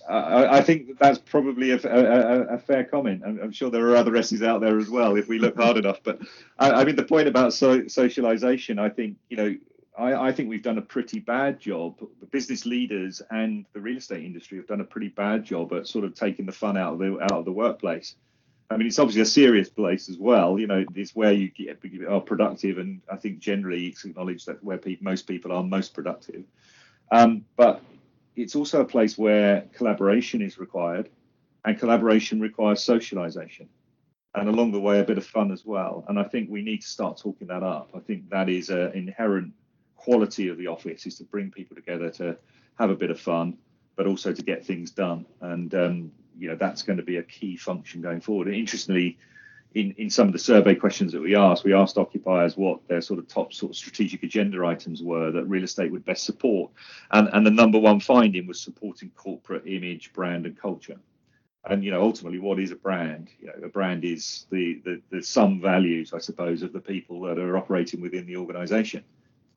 I, 0.08 0.58
I 0.58 0.60
think 0.60 0.98
that's 0.98 1.18
probably 1.20 1.70
a, 1.70 1.76
a, 1.76 2.54
a 2.54 2.58
fair 2.58 2.82
comment. 2.82 3.22
I'm, 3.24 3.38
I'm, 3.40 3.52
sure 3.52 3.70
there 3.70 3.86
are 3.90 3.96
other 3.96 4.16
S's 4.16 4.42
out 4.42 4.60
there 4.60 4.78
as 4.78 4.88
well 4.88 5.16
if 5.16 5.28
we 5.28 5.38
look 5.38 5.56
hard 5.56 5.76
enough. 5.76 6.00
But 6.02 6.20
I, 6.58 6.72
I 6.72 6.84
mean, 6.84 6.96
the 6.96 7.04
point 7.04 7.28
about 7.28 7.52
so, 7.52 7.86
socialization, 7.86 8.80
I 8.80 8.88
think 8.88 9.16
you 9.28 9.36
know, 9.36 9.54
I, 9.96 10.28
I, 10.28 10.32
think 10.32 10.48
we've 10.48 10.62
done 10.62 10.78
a 10.78 10.82
pretty 10.82 11.20
bad 11.20 11.60
job. 11.60 12.00
The 12.18 12.26
business 12.26 12.66
leaders 12.66 13.22
and 13.30 13.66
the 13.72 13.80
real 13.80 13.98
estate 13.98 14.24
industry 14.24 14.58
have 14.58 14.66
done 14.66 14.80
a 14.80 14.84
pretty 14.84 15.10
bad 15.10 15.44
job 15.44 15.72
at 15.74 15.86
sort 15.86 16.04
of 16.04 16.14
taking 16.14 16.46
the 16.46 16.52
fun 16.52 16.76
out 16.76 16.94
of 16.94 16.98
the 16.98 17.18
out 17.20 17.32
of 17.32 17.44
the 17.44 17.52
workplace. 17.52 18.16
I 18.70 18.76
mean, 18.76 18.86
it's 18.86 18.98
obviously 18.98 19.22
a 19.22 19.26
serious 19.26 19.70
place 19.70 20.08
as 20.08 20.18
well. 20.18 20.58
You 20.58 20.66
know, 20.66 20.84
it's 20.94 21.16
where 21.16 21.32
you 21.32 21.50
get, 21.50 21.80
are 22.08 22.20
productive, 22.20 22.78
and 22.78 23.00
I 23.10 23.16
think 23.16 23.38
generally 23.38 23.86
it's 23.86 24.04
acknowledged 24.04 24.46
that 24.46 24.62
where 24.62 24.76
pe- 24.76 24.98
most 25.00 25.26
people 25.26 25.52
are 25.52 25.62
most 25.62 25.94
productive. 25.94 26.44
Um, 27.10 27.46
but 27.56 27.82
it's 28.36 28.54
also 28.54 28.82
a 28.82 28.84
place 28.84 29.16
where 29.16 29.62
collaboration 29.72 30.42
is 30.42 30.58
required, 30.58 31.08
and 31.64 31.78
collaboration 31.78 32.40
requires 32.40 32.82
socialization, 32.82 33.68
and 34.34 34.48
along 34.50 34.72
the 34.72 34.80
way 34.80 35.00
a 35.00 35.04
bit 35.04 35.16
of 35.16 35.26
fun 35.26 35.50
as 35.50 35.64
well. 35.64 36.04
And 36.08 36.18
I 36.18 36.24
think 36.24 36.50
we 36.50 36.60
need 36.60 36.82
to 36.82 36.88
start 36.88 37.16
talking 37.16 37.46
that 37.48 37.62
up. 37.62 37.90
I 37.94 38.00
think 38.00 38.28
that 38.28 38.50
is 38.50 38.68
an 38.68 38.92
inherent 38.92 39.54
quality 39.96 40.48
of 40.48 40.58
the 40.58 40.66
office 40.66 41.06
is 41.06 41.16
to 41.18 41.24
bring 41.24 41.50
people 41.50 41.74
together 41.74 42.10
to 42.10 42.36
have 42.78 42.90
a 42.90 42.94
bit 42.94 43.10
of 43.10 43.18
fun, 43.18 43.56
but 43.96 44.06
also 44.06 44.32
to 44.32 44.42
get 44.42 44.64
things 44.64 44.90
done. 44.90 45.24
And 45.40 45.74
um, 45.74 46.12
you 46.38 46.48
know 46.48 46.56
that's 46.56 46.82
going 46.82 46.98
to 46.98 47.02
be 47.02 47.16
a 47.16 47.22
key 47.22 47.56
function 47.56 48.00
going 48.00 48.20
forward. 48.20 48.46
And 48.46 48.56
interestingly, 48.56 49.18
in, 49.74 49.94
in 49.98 50.10
some 50.10 50.26
of 50.26 50.32
the 50.32 50.38
survey 50.38 50.74
questions 50.74 51.12
that 51.12 51.20
we 51.20 51.36
asked, 51.36 51.64
we 51.64 51.74
asked 51.74 51.98
occupiers 51.98 52.56
what 52.56 52.86
their 52.88 53.00
sort 53.00 53.18
of 53.18 53.28
top 53.28 53.52
sort 53.52 53.70
of 53.70 53.76
strategic 53.76 54.22
agenda 54.22 54.64
items 54.64 55.02
were 55.02 55.30
that 55.30 55.44
real 55.44 55.64
estate 55.64 55.92
would 55.92 56.04
best 56.04 56.24
support, 56.24 56.70
and 57.10 57.28
and 57.32 57.46
the 57.46 57.50
number 57.50 57.78
one 57.78 58.00
finding 58.00 58.46
was 58.46 58.60
supporting 58.60 59.10
corporate 59.10 59.66
image, 59.66 60.12
brand, 60.12 60.46
and 60.46 60.58
culture. 60.58 60.96
And 61.64 61.84
you 61.84 61.90
know, 61.90 62.02
ultimately, 62.02 62.38
what 62.38 62.58
is 62.60 62.70
a 62.70 62.76
brand? 62.76 63.28
You 63.40 63.48
know, 63.48 63.66
a 63.66 63.68
brand 63.68 64.04
is 64.04 64.46
the 64.50 64.80
the, 64.84 65.02
the 65.10 65.22
sum 65.22 65.60
values, 65.60 66.12
I 66.14 66.18
suppose, 66.18 66.62
of 66.62 66.72
the 66.72 66.80
people 66.80 67.20
that 67.22 67.38
are 67.38 67.56
operating 67.56 68.00
within 68.00 68.26
the 68.26 68.36
organisation. 68.36 69.04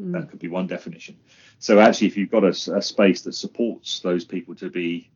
Mm. 0.01 0.13
That 0.13 0.30
could 0.30 0.39
be 0.39 0.48
one 0.48 0.68
definition. 0.68 1.18
So 1.60 1.80
actually, 1.80 2.07
if 2.07 2.18
you've 2.18 2.31
got 2.31 2.44
a, 2.44 2.75
a 2.75 2.81
space 2.81 3.22
that 3.22 3.34
supports 3.34 4.00
those 4.00 4.25
people 4.25 4.56
to 4.56 4.69
be 4.69 5.10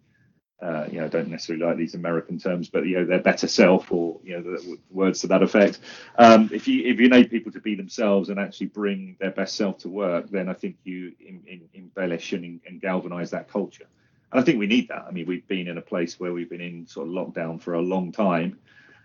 uh, 0.62 0.86
you 0.90 1.00
know, 1.02 1.08
don't 1.08 1.28
necessarily 1.28 1.66
like 1.66 1.78
these 1.78 1.96
American 1.96 2.40
terms, 2.40 2.70
but 2.70 2.86
you 2.86 2.98
know, 2.98 3.06
their 3.06 3.20
better 3.20 3.48
self 3.48 3.92
or 3.92 4.18
you 4.24 4.38
know, 4.38 4.42
the, 4.42 4.78
words 4.90 5.20
to 5.22 5.28
that 5.28 5.44
effect. 5.44 5.80
Um, 6.18 6.50
if 6.54 6.68
you 6.68 6.84
if 6.86 7.00
you 7.00 7.08
enable 7.08 7.30
people 7.30 7.52
to 7.52 7.60
be 7.60 7.76
themselves 7.76 8.30
and 8.30 8.40
actually 8.40 8.68
bring 8.68 9.18
their 9.20 9.32
best 9.32 9.56
self 9.56 9.80
to 9.80 9.90
work, 9.90 10.30
then 10.30 10.48
I 10.48 10.54
think 10.54 10.78
you 10.84 11.14
in, 11.20 11.44
in, 11.46 11.62
embellish 11.74 12.32
and, 12.32 12.62
and 12.66 12.80
galvanize 12.80 13.32
that 13.32 13.50
culture. 13.50 13.86
And 14.32 14.42
I 14.42 14.44
think 14.44 14.58
we 14.58 14.68
need 14.68 14.88
that. 14.88 15.06
I 15.08 15.12
mean, 15.12 15.26
we've 15.26 15.48
been 15.48 15.68
in 15.68 15.78
a 15.78 15.82
place 15.82 16.20
where 16.20 16.34
we've 16.34 16.50
been 16.50 16.62
in 16.62 16.88
sort 16.88 17.08
of 17.08 17.14
lockdown 17.14 17.62
for 17.62 17.74
a 17.74 17.82
long 17.82 18.12
time. 18.12 18.58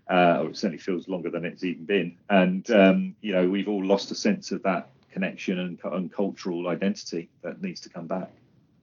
Uh, 0.09 0.41
or 0.43 0.49
it 0.49 0.57
certainly 0.57 0.79
feels 0.79 1.07
longer 1.07 1.31
than 1.31 1.45
it's 1.45 1.63
even 1.63 1.85
been. 1.85 2.17
And 2.31 2.69
um, 2.73 3.15
you 3.21 3.33
know, 3.33 3.49
we've 3.49 3.69
all 3.69 3.85
lost 3.85 4.11
a 4.11 4.17
sense 4.17 4.51
of 4.51 4.61
that 4.65 4.89
connection 5.13 5.59
and, 5.61 5.79
and 5.85 6.13
cultural 6.13 6.67
identity 6.67 7.29
that 7.43 7.63
needs 7.63 7.81
to 7.83 7.89
come 7.89 8.09
back 8.09 8.31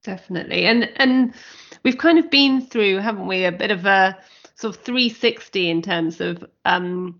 definitely. 0.07 0.65
And 0.65 0.89
and 0.95 1.33
we've 1.83 1.97
kind 1.99 2.17
of 2.17 2.31
been 2.31 2.61
through 2.61 2.97
haven't 2.97 3.27
we 3.27 3.43
a 3.45 3.51
bit 3.51 3.69
of 3.69 3.85
a 3.85 4.17
sort 4.55 4.75
of 4.75 4.81
360 4.81 5.69
in 5.69 5.81
terms 5.83 6.19
of 6.19 6.43
um, 6.65 7.19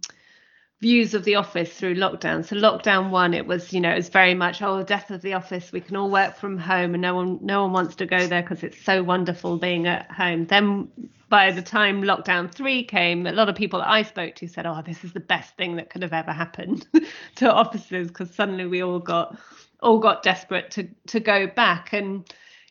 views 0.82 1.14
of 1.14 1.24
the 1.26 1.36
office 1.36 1.72
through 1.74 1.96
lockdown. 1.96 2.44
So 2.46 2.56
lockdown 2.56 3.12
one 3.12 3.34
it 3.34 3.46
was 3.46 3.74
you 3.74 3.82
know 3.82 3.92
it 3.92 3.98
was 3.98 4.10
very 4.10 4.34
much 4.34 4.62
oh 4.62 4.82
death 4.84 5.12
of 5.12 5.22
the 5.22 5.34
office 5.34 5.72
we 5.72 5.82
can 5.82 5.98
all 5.98 6.10
work 6.10 6.38
from 6.38 6.58
home 6.58 6.94
and 6.96 7.02
no 7.02 7.14
one 7.14 7.40
no 7.42 7.64
one 7.64 7.74
wants 7.74 7.96
to 7.98 8.06
go 8.06 8.26
there 8.26 8.42
because 8.42 8.64
it's 8.64 8.82
so 8.82 9.04
wonderful 9.04 9.58
being 9.58 9.86
at 9.86 10.10
home. 10.10 10.46
Then 10.46 10.88
by 11.30 11.52
the 11.52 11.62
time 11.62 12.02
lockdown 12.04 12.50
three 12.50 12.86
came 12.86 13.28
a 13.28 13.34
lot 13.34 13.50
of 13.50 13.56
people 13.58 13.80
that 13.80 13.90
i 13.90 14.02
spoke 14.02 14.34
to 14.34 14.48
said 14.48 14.66
oh 14.66 14.82
this 14.86 15.04
is 15.04 15.12
the 15.12 15.20
best 15.20 15.54
thing 15.58 15.76
that 15.76 15.90
could 15.90 16.02
have 16.02 16.14
ever 16.14 16.32
happened 16.32 16.88
to 17.36 17.52
offices 17.52 18.08
because 18.08 18.34
suddenly 18.34 18.66
we 18.66 18.82
all 18.82 18.98
got 18.98 19.38
all 19.82 20.00
got 20.00 20.24
desperate 20.24 20.72
to 20.72 20.88
to 21.08 21.20
go 21.20 21.48
back. 21.48 21.94
And 21.94 22.26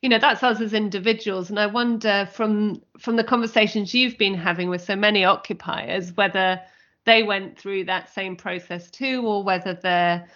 you 0.07 0.11
know 0.11 0.21
that's 0.21 0.45
us 0.45 0.61
as 0.61 0.73
individuals. 0.73 1.51
And 1.51 1.59
i 1.59 1.67
wonder 1.67 2.29
from 2.33 2.81
from 2.97 3.17
the 3.17 3.25
conversations 3.25 3.93
you've 3.93 4.17
been 4.17 4.35
having 4.35 4.69
with 4.69 4.81
so 4.81 4.95
many 4.95 5.25
occupiers 5.25 6.13
whether 6.17 6.61
they 7.07 7.25
went 7.25 7.59
through 7.59 7.87
that 7.87 8.15
same 8.15 8.37
process 8.37 8.89
too 8.89 9.27
or 9.27 9.43
whether 9.43 9.75
they're 9.75 10.29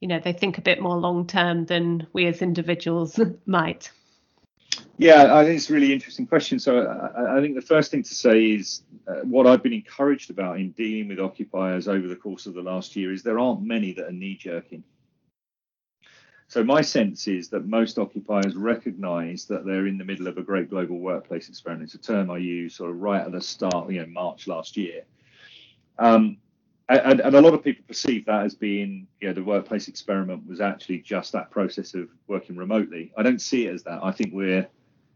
you 0.00 0.08
know 0.08 0.20
they 0.20 0.32
think 0.32 0.56
a 0.56 0.62
bit 0.62 0.80
more 0.80 0.96
long 0.96 1.26
term 1.26 1.66
than 1.66 2.06
we 2.14 2.24
as 2.24 2.40
individuals 2.40 3.20
might. 3.44 3.90
Yeah 4.96 5.36
i 5.36 5.44
think 5.44 5.58
it's 5.58 5.68
a 5.68 5.74
really 5.74 5.92
interesting 5.92 6.26
question. 6.26 6.58
So 6.58 6.86
i, 6.86 7.36
I 7.36 7.40
think 7.42 7.56
the 7.56 7.60
first 7.74 7.90
thing 7.90 8.02
to 8.02 8.14
say 8.14 8.52
is 8.52 8.84
uh, 9.06 9.16
what 9.24 9.46
i've 9.46 9.62
been 9.62 9.74
encouraged 9.74 10.30
about 10.30 10.58
in 10.58 10.70
dealing 10.70 11.08
with 11.08 11.20
occupiers 11.20 11.88
over 11.88 12.08
the 12.08 12.16
course 12.16 12.46
of 12.46 12.54
the 12.54 12.62
last 12.62 12.96
year 12.96 13.12
is 13.12 13.22
there 13.22 13.38
aren't 13.38 13.60
many 13.60 13.92
that 13.92 14.06
are 14.06 14.12
knee 14.12 14.38
jerking 14.40 14.82
So 16.50 16.64
my 16.64 16.80
sense 16.80 17.28
is 17.28 17.48
that 17.50 17.68
most 17.68 17.96
occupiers 17.96 18.56
recognise 18.56 19.44
that 19.44 19.64
they're 19.64 19.86
in 19.86 19.96
the 19.96 20.04
middle 20.04 20.26
of 20.26 20.36
a 20.36 20.42
great 20.42 20.68
global 20.68 20.98
workplace 20.98 21.48
experiment. 21.48 21.84
It's 21.84 21.94
a 21.94 22.12
term 22.12 22.28
I 22.28 22.38
use 22.38 22.74
sort 22.74 22.90
of 22.90 23.00
right 23.00 23.20
at 23.20 23.30
the 23.30 23.40
start, 23.40 23.88
you 23.88 24.00
know, 24.00 24.06
March 24.06 24.48
last 24.48 24.76
year. 24.76 25.04
Um, 26.00 26.38
and, 26.88 27.20
and, 27.20 27.36
a 27.36 27.40
lot 27.40 27.54
of 27.54 27.62
people 27.62 27.84
perceive 27.86 28.26
that 28.26 28.46
as 28.46 28.56
being, 28.56 29.06
you 29.20 29.28
know, 29.28 29.34
the 29.34 29.44
workplace 29.44 29.86
experiment 29.86 30.44
was 30.48 30.60
actually 30.60 30.98
just 30.98 31.30
that 31.34 31.52
process 31.52 31.94
of 31.94 32.08
working 32.26 32.56
remotely. 32.56 33.12
I 33.16 33.22
don't 33.22 33.40
see 33.40 33.68
it 33.68 33.74
as 33.74 33.84
that. 33.84 34.00
I 34.02 34.10
think 34.10 34.34
we're 34.34 34.66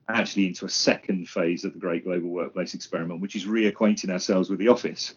actually 0.09 0.47
into 0.47 0.67
a 0.67 0.71
second 0.71 1.29
phase 1.29 1.65
of 1.65 1.73
the 1.73 1.81
great 1.81 2.05
global 2.05 2.29
workplace 2.29 2.75
experiment, 2.75 3.21
which 3.21 3.35
is 3.35 3.45
reacquainting 3.45 4.11
ourselves 4.11 4.51
with 4.51 4.61
the 4.61 4.69
office 4.69 5.17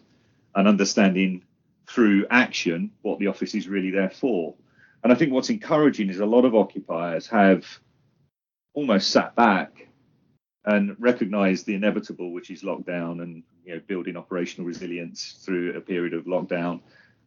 and 0.56 0.66
understanding 0.66 1.44
through 1.86 2.26
action 2.28 2.90
what 3.02 3.20
the 3.20 3.28
office 3.28 3.54
is 3.54 3.68
really 3.68 3.92
there 3.92 4.10
for. 4.10 4.56
And 5.02 5.12
I 5.12 5.16
think 5.16 5.32
what's 5.32 5.50
encouraging 5.50 6.10
is 6.10 6.20
a 6.20 6.26
lot 6.26 6.44
of 6.44 6.54
occupiers 6.54 7.26
have 7.28 7.64
almost 8.74 9.10
sat 9.10 9.34
back 9.36 9.88
and 10.64 10.96
recognized 10.98 11.66
the 11.66 11.74
inevitable, 11.74 12.32
which 12.32 12.50
is 12.50 12.62
lockdown 12.62 13.22
and 13.22 13.42
you 13.64 13.74
know 13.74 13.80
building 13.86 14.16
operational 14.16 14.66
resilience 14.66 15.40
through 15.44 15.76
a 15.76 15.80
period 15.80 16.14
of 16.14 16.24
lockdown, 16.24 16.80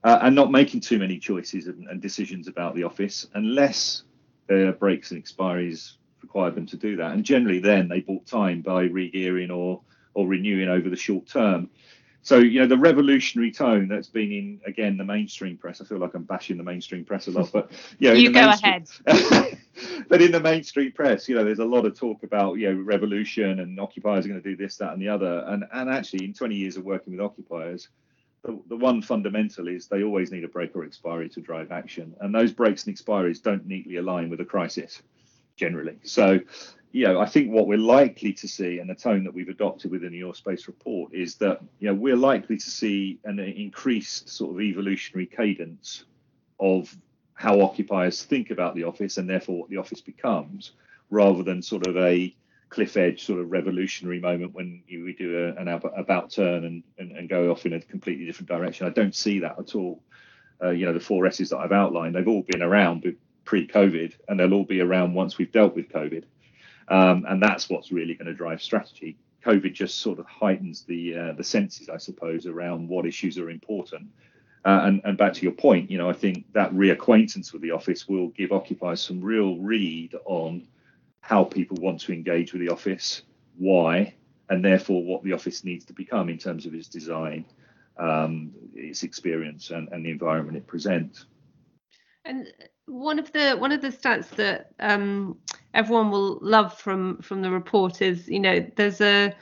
uh, 0.04 0.20
and 0.22 0.36
not 0.36 0.52
making 0.52 0.80
too 0.80 1.00
many 1.00 1.18
choices 1.18 1.68
and, 1.68 1.88
and, 1.88 2.02
decisions 2.02 2.48
about 2.48 2.76
the 2.76 2.84
office 2.84 3.28
unless 3.34 4.04
there 4.48 4.68
are 4.68 4.74
breaks 4.74 5.12
and 5.12 5.24
expiries 5.24 5.94
required 6.22 6.56
them 6.56 6.66
to 6.68 6.78
do 6.78 6.96
that. 6.98 7.12
And 7.12 7.24
generally, 7.24 7.60
then 7.60 7.88
they 7.88 8.02
bought 8.02 8.26
time 8.26 8.62
by 8.62 8.88
regearing 8.88 9.56
or 9.56 9.82
or 10.14 10.28
renewing 10.28 10.70
over 10.70 10.90
the 10.90 10.96
short 10.96 11.26
term. 11.26 11.70
So, 12.24 12.38
you 12.38 12.60
know, 12.60 12.68
the 12.68 12.78
revolutionary 12.78 13.52
tone 13.52 13.88
that's 13.88 14.08
been 14.08 14.32
in, 14.32 14.62
again, 14.66 14.96
the 14.98 15.04
mainstream 15.04 15.58
press. 15.58 15.82
I 15.82 15.86
feel 15.86 15.98
like 15.98 16.14
I'm 16.14 16.24
bashing 16.24 16.58
the 16.58 16.64
mainstream 16.64 17.04
press 17.04 17.28
a 17.28 17.32
lot, 17.32 17.52
but, 17.52 17.72
you 17.98 18.10
know, 18.10 18.14
you 18.14 18.32
go 18.32 18.50
ahead. 18.50 18.88
but 20.08 20.22
in 20.22 20.32
the 20.32 20.40
mainstream 20.40 20.92
press, 20.92 21.28
you 21.28 21.36
know, 21.36 21.44
there's 21.44 21.60
a 21.60 21.66
lot 21.66 21.86
of 21.86 21.98
talk 21.98 22.22
about, 22.22 22.56
you 22.56 22.72
know, 22.72 22.80
revolution 22.80 23.60
and 23.60 23.80
occupiers 23.80 24.26
are 24.26 24.30
going 24.30 24.42
to 24.42 24.50
do 24.50 24.56
this, 24.56 24.78
that, 24.78 24.94
and 24.94 25.02
the 25.02 25.10
other. 25.10 25.44
And, 25.48 25.66
and 25.74 25.90
actually, 25.90 26.26
in 26.26 26.34
20 26.34 26.56
years 26.56 26.78
of 26.78 26.84
working 26.84 27.14
with 27.14 27.22
occupiers, 27.22 27.90
the, 28.44 28.60
the 28.70 28.76
one 28.76 29.02
fundamental 29.02 29.68
is 29.68 29.88
they 29.88 30.04
always 30.04 30.32
need 30.32 30.44
a 30.44 30.48
break 30.48 30.76
or 30.76 30.84
expiry 30.84 31.28
to 31.30 31.42
drive 31.42 31.72
action. 31.72 32.16
And 32.22 32.34
those 32.34 32.52
breaks 32.52 32.86
and 32.86 32.96
expiries 32.96 33.42
don't 33.42 33.66
neatly 33.66 33.98
align 33.98 34.30
with 34.30 34.42
a 34.42 34.46
crisis 34.46 35.02
generally. 35.56 35.98
So, 36.04 36.40
you 36.92 37.08
know, 37.08 37.20
I 37.20 37.26
think 37.26 37.52
what 37.52 37.68
we're 37.68 37.78
likely 37.78 38.34
to 38.34 38.48
see, 38.48 38.80
and 38.80 38.90
the 38.90 38.96
tone 38.96 39.24
that 39.24 39.34
we've 39.34 39.50
adopted 39.50 39.92
within 39.92 40.12
the 40.12 40.18
Your 40.18 40.36
Space 40.36 40.68
report, 40.68 41.14
is 41.14 41.36
that 41.36 41.62
you 41.80 41.88
know 41.88 41.94
we're 41.94 42.18
likely 42.18 42.58
to 42.58 42.70
see 42.70 43.20
an 43.24 43.40
increased 43.40 44.30
sort 44.30 44.56
of 44.56 44.62
evolutionary 44.62 45.26
cadence 45.26 46.04
of 46.60 46.96
how 47.34 47.62
occupiers 47.62 48.24
think 48.24 48.52
about 48.52 48.76
the 48.76 48.84
office 48.84 49.18
and 49.18 49.30
therefore 49.30 49.62
what 49.62 49.70
the 49.70 49.78
office 49.78 50.02
becomes, 50.02 50.74
rather 51.10 51.44
than 51.44 51.62
sort 51.62 51.88
of 51.88 51.96
a 51.98 52.36
cliff 52.70 52.96
edge 52.98 53.26
sort 53.26 53.40
of 53.40 53.52
revolutionary 53.52 54.20
moment 54.20 54.54
when 54.54 54.82
you, 54.88 55.04
we 55.04 55.14
do 55.14 55.38
a, 55.46 55.62
an 55.62 55.68
about 55.68 56.30
turn 56.30 56.64
and, 56.66 56.84
and, 56.98 57.12
and, 57.12 57.28
go 57.28 57.52
off 57.52 57.66
in 57.66 57.74
a 57.74 57.82
completely 57.82 58.26
different 58.26 58.48
direction. 58.48 58.88
I 58.88 58.92
don't 58.92 59.14
see 59.14 59.40
that 59.40 59.60
at 59.60 59.76
all. 59.76 60.02
Uh, 60.64 60.70
you 60.70 60.86
know, 60.86 60.94
the 60.94 61.00
four 61.00 61.26
S's 61.26 61.50
that 61.50 61.58
I've 61.58 61.74
outlined, 61.74 62.16
they've 62.16 62.28
all 62.28 62.44
been 62.44 62.62
around 62.62 63.04
pre-COVID, 63.44 64.14
and 64.28 64.40
they'll 64.40 64.54
all 64.54 64.64
be 64.64 64.80
around 64.80 65.14
once 65.14 65.38
we've 65.38 65.52
dealt 65.52 65.76
with 65.76 65.90
COVID. 65.90 66.24
Um, 66.92 67.26
and 67.30 67.42
that's 67.42 67.70
what's 67.70 67.92
really 67.92 68.16
going 68.16 68.28
to 68.28 68.34
drive 68.34 68.62
strategy. 68.62 69.18
COVID 69.46 69.74
just 69.74 70.00
sort 70.00 70.20
of 70.20 70.26
heightens 70.26 70.84
the 70.84 71.16
uh, 71.16 71.32
the 71.34 71.44
senses, 71.44 71.88
I 71.90 71.98
suppose, 71.98 72.46
around 72.46 72.90
what 72.90 73.06
issues 73.06 73.38
are 73.38 73.50
important. 73.50 74.10
Uh, 74.66 74.82
and, 74.84 75.02
and 75.06 75.18
back 75.18 75.34
to 75.34 75.42
your 75.42 75.54
point, 75.54 75.90
you 75.90 75.98
know, 75.98 76.10
I 76.10 76.14
think 76.14 76.46
that 76.54 76.72
reacquaintance 76.74 77.52
with 77.54 77.64
the 77.64 77.72
office 77.72 78.08
will 78.08 78.28
give 78.28 78.52
occupiers 78.52 79.02
some 79.02 79.22
real 79.22 79.58
read 79.58 80.14
on 80.26 80.68
how 81.22 81.44
people 81.46 81.78
want 81.82 82.02
to 82.02 82.14
engage 82.14 82.54
with 82.54 82.62
the 82.62 82.70
office, 82.70 83.24
why, 83.58 84.14
and 84.50 84.64
therefore 84.64 85.04
what 85.04 85.24
the 85.24 85.34
office 85.34 85.64
needs 85.64 85.86
to 85.86 85.94
become 85.94 86.30
in 86.30 86.38
terms 86.38 86.66
of 86.66 86.76
its 86.76 86.90
design, 86.90 87.46
um, 87.98 88.52
its 88.76 89.02
experience, 89.02 89.72
and, 89.72 89.88
and 89.94 90.06
the 90.06 90.12
environment 90.12 90.58
it 90.58 90.68
presents. 90.68 91.26
And 92.26 92.48
one 92.86 93.20
of 93.20 93.32
the 93.32 93.54
one 93.54 93.72
of 93.72 93.82
the 93.82 93.90
stats 93.90 94.30
that 94.36 94.74
um, 94.80 95.38
everyone 95.74 96.12
will 96.12 96.40
love 96.42 96.78
from 96.78 97.22
from 97.22 97.42
the 97.42 97.50
report 97.52 98.02
is, 98.02 98.28
you 98.28 98.40
know, 98.40 98.66
there's 98.76 99.02
a 99.02 99.34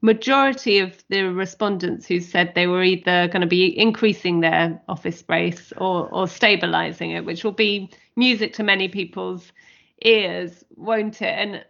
majority 0.00 0.78
of 0.78 1.04
the 1.08 1.22
respondents 1.22 2.06
who 2.06 2.20
said 2.20 2.52
they 2.54 2.66
were 2.66 2.82
either 2.82 3.28
going 3.28 3.40
to 3.40 3.46
be 3.46 3.78
increasing 3.78 4.40
their 4.40 4.80
office 4.88 5.18
space 5.18 5.72
or 5.76 6.08
or 6.08 6.26
stabilizing 6.26 7.10
it, 7.10 7.24
which 7.24 7.44
will 7.44 7.52
be 7.52 7.90
music 8.16 8.52
to 8.54 8.62
many 8.62 8.88
people's 8.88 9.52
ears, 10.04 10.64
won't 10.76 11.22
it? 11.22 11.34
And 11.38 11.64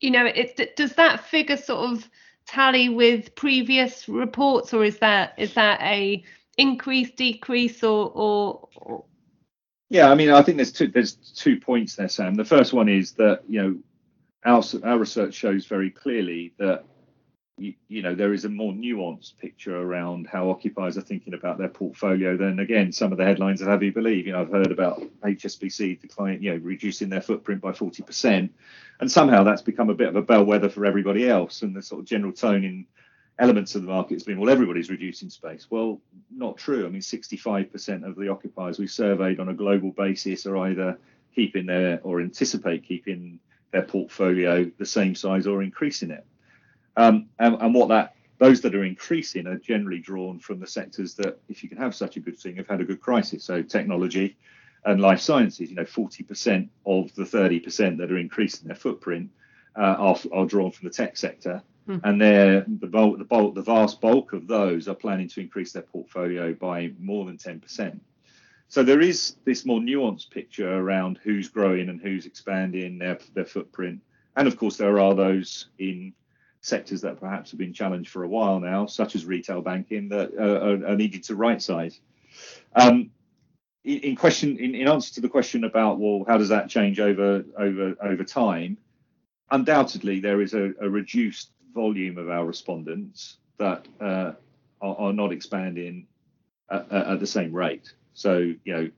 you 0.00 0.10
know, 0.10 0.26
it 0.26 0.76
does 0.76 0.94
that 0.94 1.24
figure 1.24 1.56
sort 1.56 1.90
of 1.90 2.10
tally 2.46 2.88
with 2.88 3.34
previous 3.36 4.08
reports, 4.08 4.74
or 4.74 4.84
is 4.84 4.98
that 4.98 5.34
is 5.38 5.54
that 5.54 5.80
a 5.80 6.24
increase, 6.58 7.10
decrease, 7.12 7.82
or 7.84 8.10
or 8.10 9.04
yeah, 9.92 10.10
I 10.10 10.14
mean, 10.14 10.30
I 10.30 10.40
think 10.40 10.56
there's 10.56 10.72
two 10.72 10.88
there's 10.88 11.12
two 11.12 11.60
points 11.60 11.96
there, 11.96 12.08
Sam. 12.08 12.34
The 12.34 12.46
first 12.46 12.72
one 12.72 12.88
is 12.88 13.12
that 13.12 13.42
you 13.46 13.62
know 13.62 13.78
our 14.46 14.62
our 14.84 14.98
research 14.98 15.34
shows 15.34 15.66
very 15.66 15.90
clearly 15.90 16.54
that 16.58 16.86
you, 17.58 17.74
you, 17.88 18.00
know 18.00 18.14
there 18.14 18.32
is 18.32 18.46
a 18.46 18.48
more 18.48 18.72
nuanced 18.72 19.36
picture 19.36 19.76
around 19.76 20.26
how 20.26 20.48
occupiers 20.48 20.96
are 20.96 21.02
thinking 21.02 21.34
about 21.34 21.58
their 21.58 21.68
portfolio 21.68 22.38
than 22.38 22.60
again 22.60 22.90
some 22.90 23.12
of 23.12 23.18
the 23.18 23.24
headlines 23.24 23.60
that 23.60 23.68
have 23.68 23.82
you 23.82 23.92
believe. 23.92 24.26
You 24.26 24.32
know, 24.32 24.40
I've 24.40 24.50
heard 24.50 24.72
about 24.72 25.02
HSBC 25.24 26.00
decline, 26.00 26.42
you 26.42 26.52
know, 26.52 26.60
reducing 26.62 27.10
their 27.10 27.20
footprint 27.20 27.60
by 27.60 27.72
40%, 27.72 28.48
and 29.00 29.12
somehow 29.12 29.44
that's 29.44 29.60
become 29.60 29.90
a 29.90 29.94
bit 29.94 30.08
of 30.08 30.16
a 30.16 30.22
bellwether 30.22 30.70
for 30.70 30.86
everybody 30.86 31.28
else, 31.28 31.60
and 31.60 31.76
the 31.76 31.82
sort 31.82 32.00
of 32.00 32.06
general 32.06 32.32
tone 32.32 32.64
in 32.64 32.86
elements 33.38 33.74
of 33.74 33.82
the 33.82 33.88
market 33.88 34.14
has 34.14 34.22
been, 34.22 34.38
well, 34.38 34.50
everybody's 34.50 34.90
reducing 34.90 35.30
space. 35.30 35.66
Well, 35.70 36.00
not 36.30 36.56
true. 36.56 36.86
I 36.86 36.90
mean, 36.90 37.00
65% 37.00 38.06
of 38.06 38.16
the 38.16 38.28
occupiers 38.28 38.78
we 38.78 38.86
surveyed 38.86 39.40
on 39.40 39.48
a 39.48 39.54
global 39.54 39.90
basis 39.90 40.46
are 40.46 40.56
either 40.58 40.98
keeping 41.34 41.66
their 41.66 42.00
or 42.02 42.20
anticipate 42.20 42.84
keeping 42.84 43.38
their 43.72 43.82
portfolio 43.82 44.70
the 44.78 44.86
same 44.86 45.14
size 45.14 45.46
or 45.46 45.62
increasing 45.62 46.10
it. 46.10 46.26
Um, 46.96 47.28
and, 47.38 47.56
and 47.60 47.74
what 47.74 47.88
that 47.88 48.14
those 48.38 48.60
that 48.60 48.74
are 48.74 48.84
increasing 48.84 49.46
are 49.46 49.56
generally 49.56 50.00
drawn 50.00 50.40
from 50.40 50.58
the 50.58 50.66
sectors 50.66 51.14
that, 51.14 51.38
if 51.48 51.62
you 51.62 51.68
can 51.68 51.78
have 51.78 51.94
such 51.94 52.16
a 52.16 52.20
good 52.20 52.36
thing, 52.36 52.56
have 52.56 52.66
had 52.66 52.80
a 52.80 52.84
good 52.84 53.00
crisis. 53.00 53.44
So 53.44 53.62
technology 53.62 54.36
and 54.84 55.00
life 55.00 55.20
sciences. 55.20 55.70
You 55.70 55.76
know, 55.76 55.84
40% 55.84 56.68
of 56.84 57.14
the 57.14 57.22
30% 57.22 57.98
that 57.98 58.10
are 58.10 58.18
increasing 58.18 58.66
their 58.66 58.76
footprint 58.76 59.30
uh, 59.76 59.94
are, 59.96 60.16
are 60.32 60.44
drawn 60.44 60.72
from 60.72 60.88
the 60.88 60.92
tech 60.92 61.16
sector 61.16 61.62
Mm. 61.88 62.00
And 62.04 62.20
they're 62.20 62.64
the 62.66 62.86
bulk, 62.86 63.18
the 63.18 63.24
bulk, 63.24 63.54
the 63.54 63.62
vast 63.62 64.00
bulk 64.00 64.32
of 64.32 64.46
those 64.46 64.88
are 64.88 64.94
planning 64.94 65.28
to 65.28 65.40
increase 65.40 65.72
their 65.72 65.82
portfolio 65.82 66.54
by 66.54 66.92
more 67.00 67.24
than 67.26 67.36
10%. 67.36 67.98
So 68.68 68.82
there 68.82 69.00
is 69.00 69.36
this 69.44 69.66
more 69.66 69.80
nuanced 69.80 70.30
picture 70.30 70.78
around 70.78 71.18
who's 71.22 71.48
growing 71.48 71.88
and 71.88 72.00
who's 72.00 72.24
expanding 72.24 72.98
their, 72.98 73.18
their 73.34 73.44
footprint. 73.44 74.00
And 74.36 74.48
of 74.48 74.56
course, 74.56 74.76
there 74.76 74.98
are 74.98 75.14
those 75.14 75.66
in 75.78 76.14
sectors 76.62 77.00
that 77.02 77.20
perhaps 77.20 77.50
have 77.50 77.58
been 77.58 77.72
challenged 77.72 78.10
for 78.10 78.22
a 78.22 78.28
while 78.28 78.60
now, 78.60 78.86
such 78.86 79.14
as 79.14 79.26
retail 79.26 79.60
banking, 79.60 80.08
that 80.08 80.32
are, 80.38 80.86
are 80.86 80.96
needed 80.96 81.24
to 81.24 81.34
right 81.34 81.60
size. 81.60 82.00
Um, 82.74 83.10
in, 83.84 83.98
in, 83.98 84.16
question, 84.16 84.56
in, 84.58 84.74
in 84.74 84.88
answer 84.88 85.12
to 85.14 85.20
the 85.20 85.28
question 85.28 85.64
about 85.64 85.98
well, 85.98 86.24
how 86.26 86.38
does 86.38 86.48
that 86.48 86.70
change 86.70 87.00
over 87.00 87.44
over 87.58 87.94
over 88.00 88.24
time? 88.24 88.78
Undoubtedly, 89.50 90.20
there 90.20 90.40
is 90.40 90.54
a, 90.54 90.72
a 90.80 90.88
reduced 90.88 91.50
volume 91.74 92.18
of 92.18 92.28
our 92.28 92.44
respondents 92.44 93.38
that 93.58 93.86
uh, 94.00 94.32
are, 94.80 94.96
are, 94.96 95.12
not 95.12 95.32
expanding 95.32 96.06
at, 96.70 96.90
at, 96.90 97.20
the 97.20 97.26
same 97.26 97.52
rate. 97.52 97.92
So, 98.14 98.38
you 98.64 98.72
know, 98.72 98.90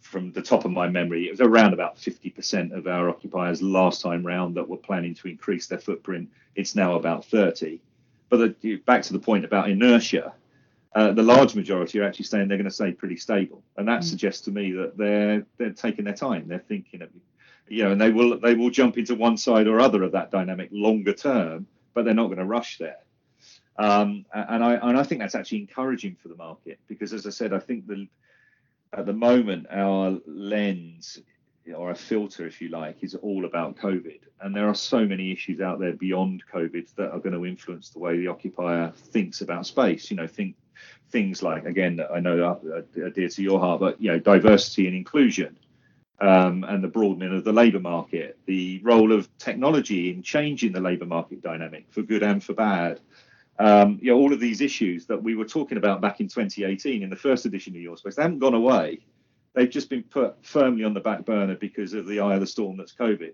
from 0.00 0.32
the 0.32 0.42
top 0.42 0.64
of 0.64 0.70
my 0.70 0.88
memory, 0.88 1.26
it 1.26 1.30
was 1.30 1.40
around 1.40 1.72
about 1.72 1.96
50% 1.96 2.72
of 2.72 2.86
our 2.86 3.08
occupiers 3.08 3.62
last 3.62 4.00
time 4.02 4.24
round 4.26 4.56
that 4.56 4.68
were 4.68 4.76
planning 4.76 5.14
to 5.16 5.28
increase 5.28 5.66
their 5.66 5.78
footprint. 5.78 6.28
It's 6.54 6.74
now 6.74 6.96
about 6.96 7.24
30. 7.24 7.80
But 8.28 8.60
the, 8.60 8.76
back 8.76 9.02
to 9.02 9.12
the 9.12 9.18
point 9.18 9.44
about 9.44 9.68
inertia, 9.68 10.32
uh, 10.94 11.12
the 11.12 11.22
large 11.22 11.54
majority 11.54 12.00
are 12.00 12.04
actually 12.04 12.24
saying 12.24 12.48
they're 12.48 12.58
going 12.58 12.64
to 12.64 12.74
stay 12.74 12.92
pretty 12.92 13.16
stable, 13.16 13.62
and 13.76 13.86
that 13.86 14.00
mm. 14.00 14.04
suggests 14.04 14.42
to 14.42 14.50
me 14.50 14.72
that 14.72 14.96
they're 14.96 15.46
they're 15.56 15.70
taking 15.70 16.04
their 16.04 16.14
time. 16.14 16.48
They're 16.48 16.58
thinking, 16.58 17.02
of, 17.02 17.10
you 17.68 17.84
know, 17.84 17.92
and 17.92 18.00
they 18.00 18.10
will 18.10 18.38
they 18.40 18.54
will 18.54 18.70
jump 18.70 18.98
into 18.98 19.14
one 19.14 19.36
side 19.36 19.68
or 19.68 19.78
other 19.78 20.02
of 20.02 20.12
that 20.12 20.32
dynamic 20.32 20.68
longer 20.72 21.12
term 21.12 21.66
but 21.94 22.04
they're 22.04 22.14
not 22.14 22.26
going 22.26 22.38
to 22.38 22.44
rush 22.44 22.78
there. 22.78 22.98
Um, 23.76 24.26
and 24.34 24.62
I 24.62 24.74
and 24.74 24.98
I 24.98 25.02
think 25.02 25.20
that's 25.20 25.34
actually 25.34 25.60
encouraging 25.60 26.16
for 26.22 26.28
the 26.28 26.36
market 26.36 26.78
because, 26.86 27.12
as 27.12 27.26
I 27.26 27.30
said, 27.30 27.52
I 27.52 27.60
think 27.60 27.86
the 27.86 28.08
at 28.92 29.06
the 29.06 29.12
moment 29.12 29.66
our 29.70 30.18
lens 30.26 31.18
or 31.74 31.90
a 31.90 31.94
filter, 31.94 32.46
if 32.46 32.60
you 32.60 32.68
like, 32.68 33.02
is 33.02 33.14
all 33.14 33.44
about 33.44 33.76
COVID, 33.76 34.20
and 34.40 34.54
there 34.54 34.68
are 34.68 34.74
so 34.74 35.06
many 35.06 35.30
issues 35.30 35.60
out 35.60 35.78
there 35.78 35.92
beyond 35.92 36.42
COVID 36.52 36.94
that 36.96 37.10
are 37.12 37.20
going 37.20 37.34
to 37.34 37.46
influence 37.46 37.90
the 37.90 38.00
way 38.00 38.18
the 38.18 38.26
occupier 38.26 38.92
thinks 38.94 39.40
about 39.40 39.66
space. 39.66 40.10
You 40.10 40.16
know, 40.16 40.26
think 40.26 40.56
things 41.10 41.42
like 41.42 41.64
again, 41.64 42.00
I 42.12 42.20
know 42.20 42.42
are 42.44 43.10
dear 43.10 43.28
to 43.28 43.42
your 43.42 43.60
heart, 43.60 43.80
but 43.80 44.00
you 44.00 44.10
know, 44.10 44.18
diversity 44.18 44.86
and 44.86 44.96
inclusion. 44.96 45.56
Um, 46.20 46.64
and 46.64 46.84
the 46.84 46.88
broadening 46.88 47.34
of 47.34 47.44
the 47.44 47.52
labour 47.52 47.80
market, 47.80 48.38
the 48.46 48.80
role 48.82 49.12
of 49.12 49.28
technology 49.38 50.10
in 50.10 50.22
changing 50.22 50.72
the 50.72 50.80
labour 50.80 51.06
market 51.06 51.42
dynamic 51.42 51.86
for 51.90 52.02
good 52.02 52.22
and 52.22 52.42
for 52.42 52.52
bad. 52.52 53.00
Um, 53.58 53.98
you 54.00 54.10
know, 54.10 54.18
all 54.18 54.32
of 54.32 54.40
these 54.40 54.60
issues 54.60 55.06
that 55.06 55.22
we 55.22 55.34
were 55.34 55.44
talking 55.44 55.78
about 55.78 56.00
back 56.00 56.20
in 56.20 56.28
2018 56.28 57.02
in 57.02 57.10
the 57.10 57.16
first 57.16 57.46
edition 57.46 57.74
of 57.74 57.82
Your 57.82 57.96
Space, 57.96 58.16
they 58.16 58.22
haven't 58.22 58.38
gone 58.38 58.54
away. 58.54 59.00
They've 59.54 59.70
just 59.70 59.90
been 59.90 60.02
put 60.02 60.44
firmly 60.44 60.84
on 60.84 60.94
the 60.94 61.00
back 61.00 61.24
burner 61.24 61.56
because 61.56 61.92
of 61.92 62.06
the 62.06 62.20
eye 62.20 62.34
of 62.34 62.40
the 62.40 62.46
storm 62.46 62.76
that's 62.76 62.94
COVID. 62.94 63.32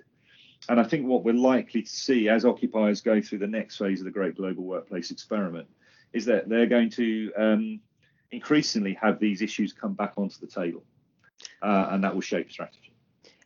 And 0.69 0.81
I 0.81 0.85
think 0.85 1.07
what 1.07 1.25
we're 1.25 1.35
likely 1.35 1.83
to 1.83 1.91
see 1.91 2.29
as 2.29 2.45
occupiers 2.45 3.01
go 3.01 3.21
through 3.21 3.39
the 3.39 3.47
next 3.47 3.77
phase 3.77 4.01
of 4.01 4.05
the 4.05 4.11
Great 4.11 4.37
Global 4.37 4.65
Workplace 4.65 5.11
Experiment 5.11 5.69
is 6.13 6.25
that 6.25 6.49
they're 6.49 6.67
going 6.67 6.91
to 6.91 7.33
um, 7.37 7.81
increasingly 8.31 8.95
have 8.95 9.19
these 9.19 9.43
issues 9.43 9.73
come 9.73 9.95
back 9.95 10.15
onto 10.17 10.41
the 10.41 10.47
table, 10.47 10.83
uh, 11.63 11.89
and 11.91 12.05
that 12.05 12.15
will 12.15 12.21
shape 12.21 12.51
strategy. 12.51 12.93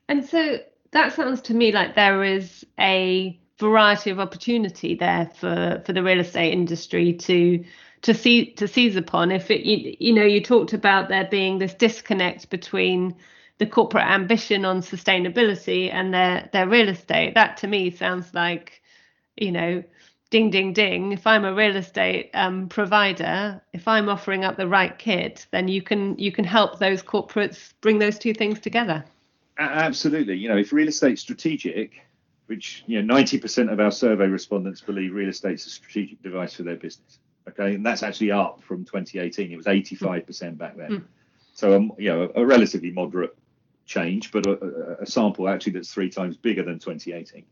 And 0.08 0.24
so 0.24 0.58
that 0.92 1.12
sounds 1.12 1.40
to 1.42 1.54
me 1.54 1.72
like 1.72 1.94
there 1.94 2.24
is 2.24 2.66
a 2.78 3.38
variety 3.58 4.10
of 4.10 4.18
opportunity 4.18 4.94
there 4.94 5.30
for 5.34 5.82
for 5.84 5.92
the 5.92 6.02
real 6.02 6.20
estate 6.20 6.52
industry 6.52 7.12
to 7.12 7.64
to 8.02 8.14
see 8.14 8.52
to 8.54 8.66
seize 8.66 8.96
upon. 8.96 9.30
If 9.30 9.50
it 9.50 9.60
you, 9.60 9.96
you 10.00 10.12
know 10.12 10.24
you 10.24 10.42
talked 10.42 10.72
about 10.72 11.08
there 11.08 11.28
being 11.30 11.58
this 11.58 11.74
disconnect 11.74 12.50
between 12.50 13.14
the 13.58 13.66
corporate 13.66 14.06
ambition 14.06 14.64
on 14.64 14.80
sustainability 14.80 15.92
and 15.92 16.12
their 16.12 16.48
their 16.52 16.68
real 16.68 16.88
estate. 16.88 17.34
That 17.34 17.58
to 17.58 17.66
me 17.66 17.90
sounds 17.90 18.32
like 18.34 18.82
you 19.36 19.52
know 19.52 19.84
ding 20.30 20.50
ding 20.50 20.72
ding. 20.72 21.12
If 21.12 21.26
i'm 21.26 21.44
a 21.44 21.52
real 21.52 21.76
estate 21.76 22.30
um, 22.34 22.68
provider 22.68 23.60
if 23.72 23.86
i'm 23.86 24.08
offering 24.08 24.44
up 24.44 24.56
the 24.56 24.68
right 24.68 24.96
kit 24.98 25.46
then 25.50 25.68
you 25.68 25.82
can 25.82 26.16
you 26.18 26.32
can 26.32 26.44
help 26.44 26.78
those 26.78 27.02
corporates 27.02 27.74
bring 27.80 27.98
those 27.98 28.18
two 28.18 28.32
things 28.32 28.58
together. 28.60 29.04
Absolutely. 29.58 30.36
You 30.36 30.48
know 30.48 30.56
if 30.56 30.72
real 30.72 30.88
estate 30.88 31.18
strategic 31.18 32.00
which 32.46 32.82
you 32.86 33.00
know 33.00 33.14
90% 33.14 33.72
of 33.72 33.78
our 33.78 33.92
survey 33.92 34.26
respondents 34.26 34.80
believe 34.80 35.14
real 35.14 35.28
estate's 35.28 35.66
a 35.66 35.70
strategic 35.70 36.22
device 36.22 36.54
for 36.54 36.62
their 36.62 36.76
business 36.76 37.18
okay? 37.48 37.74
And 37.74 37.84
that's 37.84 38.02
actually 38.02 38.30
up 38.30 38.62
from 38.62 38.84
2018 38.84 39.52
it 39.52 39.56
was 39.56 39.66
85% 39.66 40.56
back 40.56 40.76
then. 40.76 40.90
Mm. 40.90 41.04
so 41.54 41.76
um, 41.76 41.92
you 41.98 42.08
know 42.08 42.30
a, 42.34 42.42
a 42.42 42.46
relatively 42.46 42.90
moderate 42.90 43.36
change 43.86 44.30
but 44.30 44.46
a, 44.46 44.98
a, 45.00 45.06
sample 45.06 45.48
actually 45.48 45.72
that's 45.72 45.92
three 45.92 46.08
times 46.08 46.36
bigger 46.36 46.62
than 46.62 46.78
2018 46.78 47.44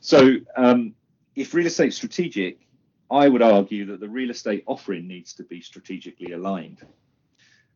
so 0.00 0.36
um, 0.56 0.94
if 1.34 1.54
real 1.54 1.66
estate 1.66 1.94
strategic, 1.94 2.66
I 3.10 3.28
would 3.28 3.42
argue 3.42 3.86
that 3.86 4.00
the 4.00 4.08
real 4.08 4.30
estate 4.30 4.64
offering 4.66 5.06
needs 5.06 5.34
to 5.34 5.44
be 5.44 5.60
strategically 5.60 6.32
aligned. 6.32 6.80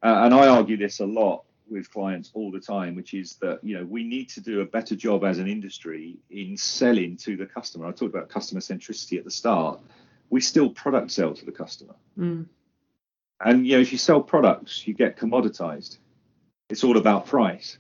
Uh, 0.03 0.21
and 0.25 0.35
I 0.35 0.49
argue 0.49 0.77
this 0.77 1.01
a 1.01 1.07
lot 1.07 1.45
with 1.69 1.91
clients 1.91 2.31
all 2.35 2.51
the 2.51 2.61
time, 2.61 2.95
which 2.95 3.13
is 3.15 3.37
that 3.37 3.63
you 3.63 3.77
know 3.77 3.85
we 3.85 4.05
need 4.05 4.29
to 4.31 4.41
do 4.41 4.61
a 4.61 4.65
better 4.65 4.95
job 4.95 5.25
as 5.25 5.39
an 5.39 5.49
industry 5.49 6.19
in 6.31 6.57
selling 6.57 7.17
to 7.19 7.37
the 7.37 7.47
customer. 7.47 7.87
I 7.87 7.91
talked 7.91 8.15
about 8.15 8.29
customer 8.29 8.61
centricity 8.61 9.19
at 9.19 9.25
the 9.25 9.31
start. 9.31 9.81
We 10.31 10.41
still 10.41 10.71
product 10.71 11.11
sell 11.11 11.35
to 11.35 11.45
the 11.45 11.53
customer, 11.53 11.95
mm. 12.19 12.47
and 13.41 13.67
you 13.67 13.77
know 13.77 13.81
if 13.81 13.93
you 13.93 13.99
sell 13.99 14.23
products, 14.23 14.87
you 14.87 14.95
get 14.95 15.19
commoditized. 15.19 15.99
It's 16.69 16.85
all 16.85 16.97
about 16.97 17.27
price. 17.27 17.79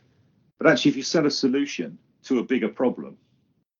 But 0.58 0.68
actually, 0.68 0.90
if 0.90 0.96
you 0.96 1.02
sell 1.02 1.26
a 1.26 1.30
solution 1.30 1.98
to 2.24 2.38
a 2.38 2.44
bigger 2.44 2.68
problem, 2.68 3.18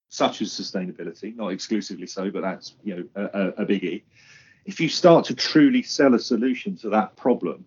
such 0.08 0.42
as 0.42 0.50
sustainability, 0.50 1.34
not 1.34 1.48
exclusively 1.48 2.06
so, 2.06 2.30
but 2.30 2.42
that's 2.42 2.74
you 2.84 2.96
know 2.96 3.04
a, 3.14 3.62
a 3.62 3.66
biggie. 3.66 4.02
If 4.64 4.80
you 4.80 4.88
start 4.88 5.24
to 5.26 5.34
truly 5.34 5.82
sell 5.82 6.14
a 6.14 6.18
solution 6.18 6.76
to 6.78 6.90
that 6.90 7.16
problem, 7.16 7.64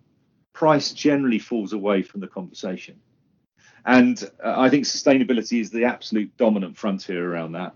price 0.53 0.91
generally 0.91 1.39
falls 1.39 1.73
away 1.73 2.01
from 2.01 2.21
the 2.21 2.27
conversation. 2.27 2.99
And 3.85 4.21
uh, 4.43 4.55
I 4.57 4.69
think 4.69 4.85
sustainability 4.85 5.61
is 5.61 5.69
the 5.69 5.85
absolute 5.85 6.35
dominant 6.37 6.77
frontier 6.77 7.31
around 7.31 7.53
that. 7.53 7.73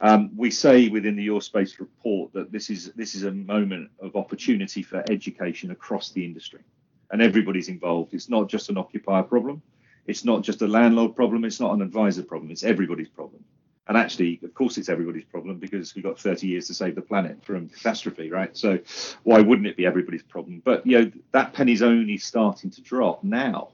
Um, 0.00 0.30
we 0.36 0.50
say 0.50 0.88
within 0.88 1.16
the 1.16 1.22
Your 1.22 1.40
Space 1.40 1.78
report 1.80 2.32
that 2.34 2.52
this 2.52 2.68
is 2.68 2.92
this 2.92 3.14
is 3.14 3.22
a 3.22 3.30
moment 3.30 3.90
of 4.00 4.14
opportunity 4.14 4.82
for 4.82 5.02
education 5.10 5.70
across 5.70 6.10
the 6.10 6.24
industry, 6.24 6.60
and 7.10 7.22
everybody's 7.22 7.68
involved. 7.68 8.12
It's 8.12 8.28
not 8.28 8.48
just 8.48 8.68
an 8.68 8.76
occupier 8.76 9.22
problem, 9.22 9.62
it's 10.06 10.24
not 10.24 10.42
just 10.42 10.60
a 10.62 10.66
landlord 10.66 11.16
problem, 11.16 11.44
it's 11.44 11.60
not 11.60 11.72
an 11.72 11.80
advisor 11.80 12.22
problem, 12.22 12.50
it's 12.50 12.64
everybody's 12.64 13.08
problem. 13.08 13.42
And 13.88 13.96
actually, 13.96 14.40
of 14.42 14.52
course, 14.52 14.78
it's 14.78 14.88
everybody's 14.88 15.24
problem 15.24 15.58
because 15.58 15.94
we've 15.94 16.04
got 16.04 16.18
30 16.18 16.48
years 16.48 16.66
to 16.66 16.74
save 16.74 16.96
the 16.96 17.02
planet 17.02 17.44
from 17.44 17.68
catastrophe, 17.68 18.30
right? 18.30 18.56
So 18.56 18.78
why 19.22 19.40
wouldn't 19.40 19.68
it 19.68 19.76
be 19.76 19.86
everybody's 19.86 20.24
problem? 20.24 20.60
But 20.64 20.84
you 20.86 20.98
know 20.98 21.12
that 21.32 21.52
penny's 21.52 21.82
only 21.82 22.18
starting 22.18 22.70
to 22.70 22.82
drop 22.82 23.22
now. 23.22 23.68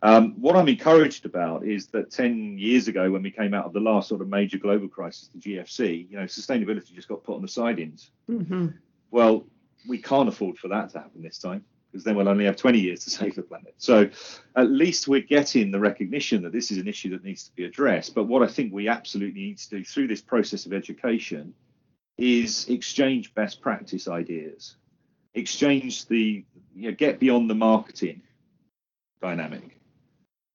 Um, 0.00 0.34
what 0.40 0.54
I'm 0.54 0.68
encouraged 0.68 1.26
about 1.26 1.66
is 1.66 1.88
that 1.88 2.12
10 2.12 2.56
years 2.56 2.86
ago, 2.86 3.10
when 3.10 3.22
we 3.22 3.32
came 3.32 3.52
out 3.52 3.64
of 3.64 3.72
the 3.72 3.80
last 3.80 4.08
sort 4.08 4.20
of 4.20 4.28
major 4.28 4.56
global 4.56 4.86
crisis, 4.86 5.28
the 5.34 5.40
GFC, 5.40 6.08
you 6.08 6.16
know, 6.16 6.24
sustainability 6.24 6.94
just 6.94 7.08
got 7.08 7.24
put 7.24 7.34
on 7.34 7.42
the 7.42 7.48
side-ins. 7.48 8.12
Mm-hmm. 8.30 8.68
Well, 9.10 9.44
we 9.88 9.98
can't 9.98 10.28
afford 10.28 10.56
for 10.56 10.68
that 10.68 10.90
to 10.90 11.00
happen 11.00 11.20
this 11.20 11.38
time 11.38 11.64
because 11.90 12.04
then 12.04 12.16
we'll 12.16 12.28
only 12.28 12.44
have 12.44 12.56
20 12.56 12.78
years 12.78 13.04
to 13.04 13.10
save 13.18 13.34
the 13.34 13.42
planet. 13.42 13.74
So 13.78 14.08
at 14.56 14.70
least 14.70 15.08
we're 15.08 15.20
getting 15.20 15.70
the 15.70 15.80
recognition 15.80 16.42
that 16.42 16.52
this 16.52 16.70
is 16.70 16.78
an 16.78 16.88
issue 16.88 17.10
that 17.10 17.24
needs 17.24 17.44
to 17.44 17.54
be 17.54 17.64
addressed. 17.64 18.14
But 18.14 18.24
what 18.24 18.42
I 18.42 18.46
think 18.46 18.72
we 18.72 18.88
absolutely 18.88 19.40
need 19.40 19.58
to 19.58 19.70
do 19.70 19.84
through 19.84 20.08
this 20.08 20.20
process 20.20 20.66
of 20.66 20.72
education 20.72 21.54
is 22.16 22.68
exchange 22.68 23.32
best 23.34 23.60
practice 23.60 24.08
ideas, 24.08 24.76
exchange 25.34 26.06
the, 26.06 26.44
you 26.74 26.90
know, 26.90 26.96
get 26.96 27.20
beyond 27.20 27.48
the 27.48 27.54
marketing 27.54 28.22
dynamic. 29.22 29.76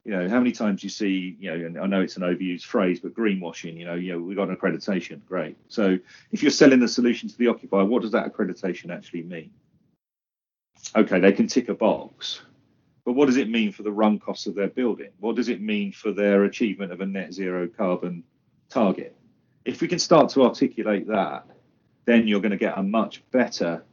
You 0.05 0.11
know, 0.11 0.27
how 0.27 0.39
many 0.39 0.51
times 0.51 0.83
you 0.83 0.89
see, 0.89 1.37
you 1.39 1.49
know, 1.49 1.65
and 1.65 1.79
I 1.79 1.85
know 1.85 2.01
it's 2.01 2.17
an 2.17 2.23
overused 2.23 2.65
phrase, 2.65 2.99
but 2.99 3.13
greenwashing, 3.13 3.77
you 3.77 3.85
know, 3.85 3.93
you 3.93 4.11
know, 4.11 4.19
we've 4.19 4.35
got 4.35 4.49
an 4.49 4.57
accreditation, 4.57 5.25
great. 5.25 5.55
So 5.69 5.97
if 6.33 6.43
you're 6.43 6.51
selling 6.51 6.81
the 6.81 6.89
solution 6.89 7.29
to 7.29 7.37
the 7.37 7.47
occupier, 7.47 7.85
what 7.85 8.01
does 8.01 8.11
that 8.11 8.31
accreditation 8.31 8.93
actually 8.93 9.23
mean? 9.23 9.51
Okay, 10.95 11.19
they 11.19 11.32
can 11.32 11.47
tick 11.47 11.69
a 11.69 11.73
box, 11.73 12.41
but 13.06 13.13
what 13.13 13.25
does 13.25 13.38
it 13.38 13.49
mean 13.49 13.71
for 13.71 13.84
the 13.84 13.91
run 13.91 14.19
costs 14.19 14.47
of 14.47 14.56
their 14.56 14.69
building? 14.69 15.10
What 15.19 15.36
does 15.36 15.49
it 15.49 15.62
mean 15.62 15.91
for 15.91 16.12
their 16.12 16.43
achievement 16.45 16.91
of 16.91 17.01
a 17.01 17.06
net 17.06 17.34
zero 17.34 17.67
carbon 17.67 18.23
target? 18.69 19.15
If 19.65 19.82
we 19.82 19.88
can 19.88 19.99
start 19.99 20.29
to 20.32 20.43
articulate 20.43 21.08
that, 21.08 21.45
then 22.06 22.27
you're 22.27 22.41
going 22.41 22.51
to 22.51 22.58
get 22.58 22.77
a 22.77 22.84
much 22.84 23.23
better, 23.32 23.84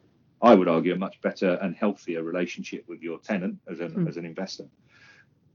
I 0.43 0.55
would 0.55 0.69
argue, 0.69 0.95
a 0.95 0.97
much 0.97 1.21
better 1.21 1.55
and 1.63 1.75
healthier 1.75 2.23
relationship 2.23 2.85
with 2.89 3.03
your 3.03 3.19
tenant 3.19 3.59
as 3.69 3.81
an, 3.81 3.93
mm. 3.93 4.09
as 4.09 4.17
an 4.17 4.25
investor. 4.25 4.67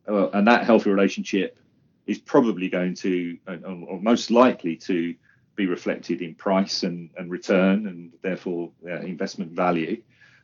Uh, 0.08 0.29
and 0.29 0.47
that 0.47 0.65
healthy 0.65 0.89
relationship 0.89 1.58
is 2.05 2.19
probably 2.19 2.69
going 2.69 2.93
to, 2.93 3.38
or 3.65 3.99
most 3.99 4.31
likely 4.31 4.75
to, 4.77 5.15
be 5.55 5.65
reflected 5.65 6.21
in 6.21 6.36
price 6.36 6.84
and, 6.84 7.10
and 7.17 7.31
return 7.31 7.88
and 7.88 8.12
therefore 8.21 8.71
uh, 8.86 8.99
investment 8.99 9.51
value 9.51 10.01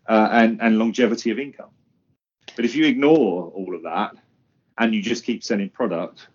uh, 0.07 0.29
and, 0.31 0.61
and 0.61 0.77
longevity 0.77 1.31
of 1.31 1.39
income. 1.39 1.69
But 2.55 2.65
if 2.65 2.75
you 2.75 2.85
ignore 2.85 3.51
all 3.55 3.75
of 3.75 3.83
that 3.83 4.13
and 4.77 4.93
you 4.93 5.01
just 5.01 5.23
keep 5.23 5.43
selling 5.43 5.69
product, 5.69 6.27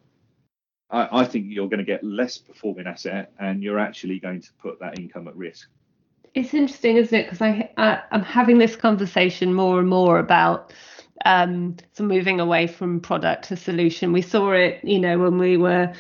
I, 0.91 1.21
I 1.21 1.25
think 1.25 1.47
you're 1.49 1.69
going 1.69 1.79
to 1.79 1.85
get 1.85 2.03
less 2.05 2.39
performing 2.39 2.87
asset 2.87 3.33
and 3.39 3.63
you're 3.63 3.79
actually 3.79 4.19
going 4.19 4.41
to 4.43 4.53
put 4.61 4.79
that 4.81 4.99
income 4.99 5.29
at 5.29 5.37
risk. 5.37 5.69
It's 6.35 6.53
interesting, 6.53 6.97
isn't 6.97 7.19
it? 7.19 7.25
Because 7.25 7.41
I, 7.41 7.71
I 7.77 8.03
am 8.13 8.23
having 8.23 8.59
this 8.59 8.77
conversation 8.77 9.55
more 9.55 9.79
and 9.81 9.89
more 9.89 10.19
about 10.19 10.73
um, 11.25 11.77
so 11.93 12.05
moving 12.05 12.41
away 12.41 12.67
from 12.67 13.01
product 13.01 13.49
to 13.49 13.57
solution. 13.57 14.13
We 14.13 14.23
saw 14.23 14.53
it, 14.53 14.81
you 14.85 14.99
know, 14.99 15.19
when 15.19 15.39
we 15.39 15.57
were 15.57 15.93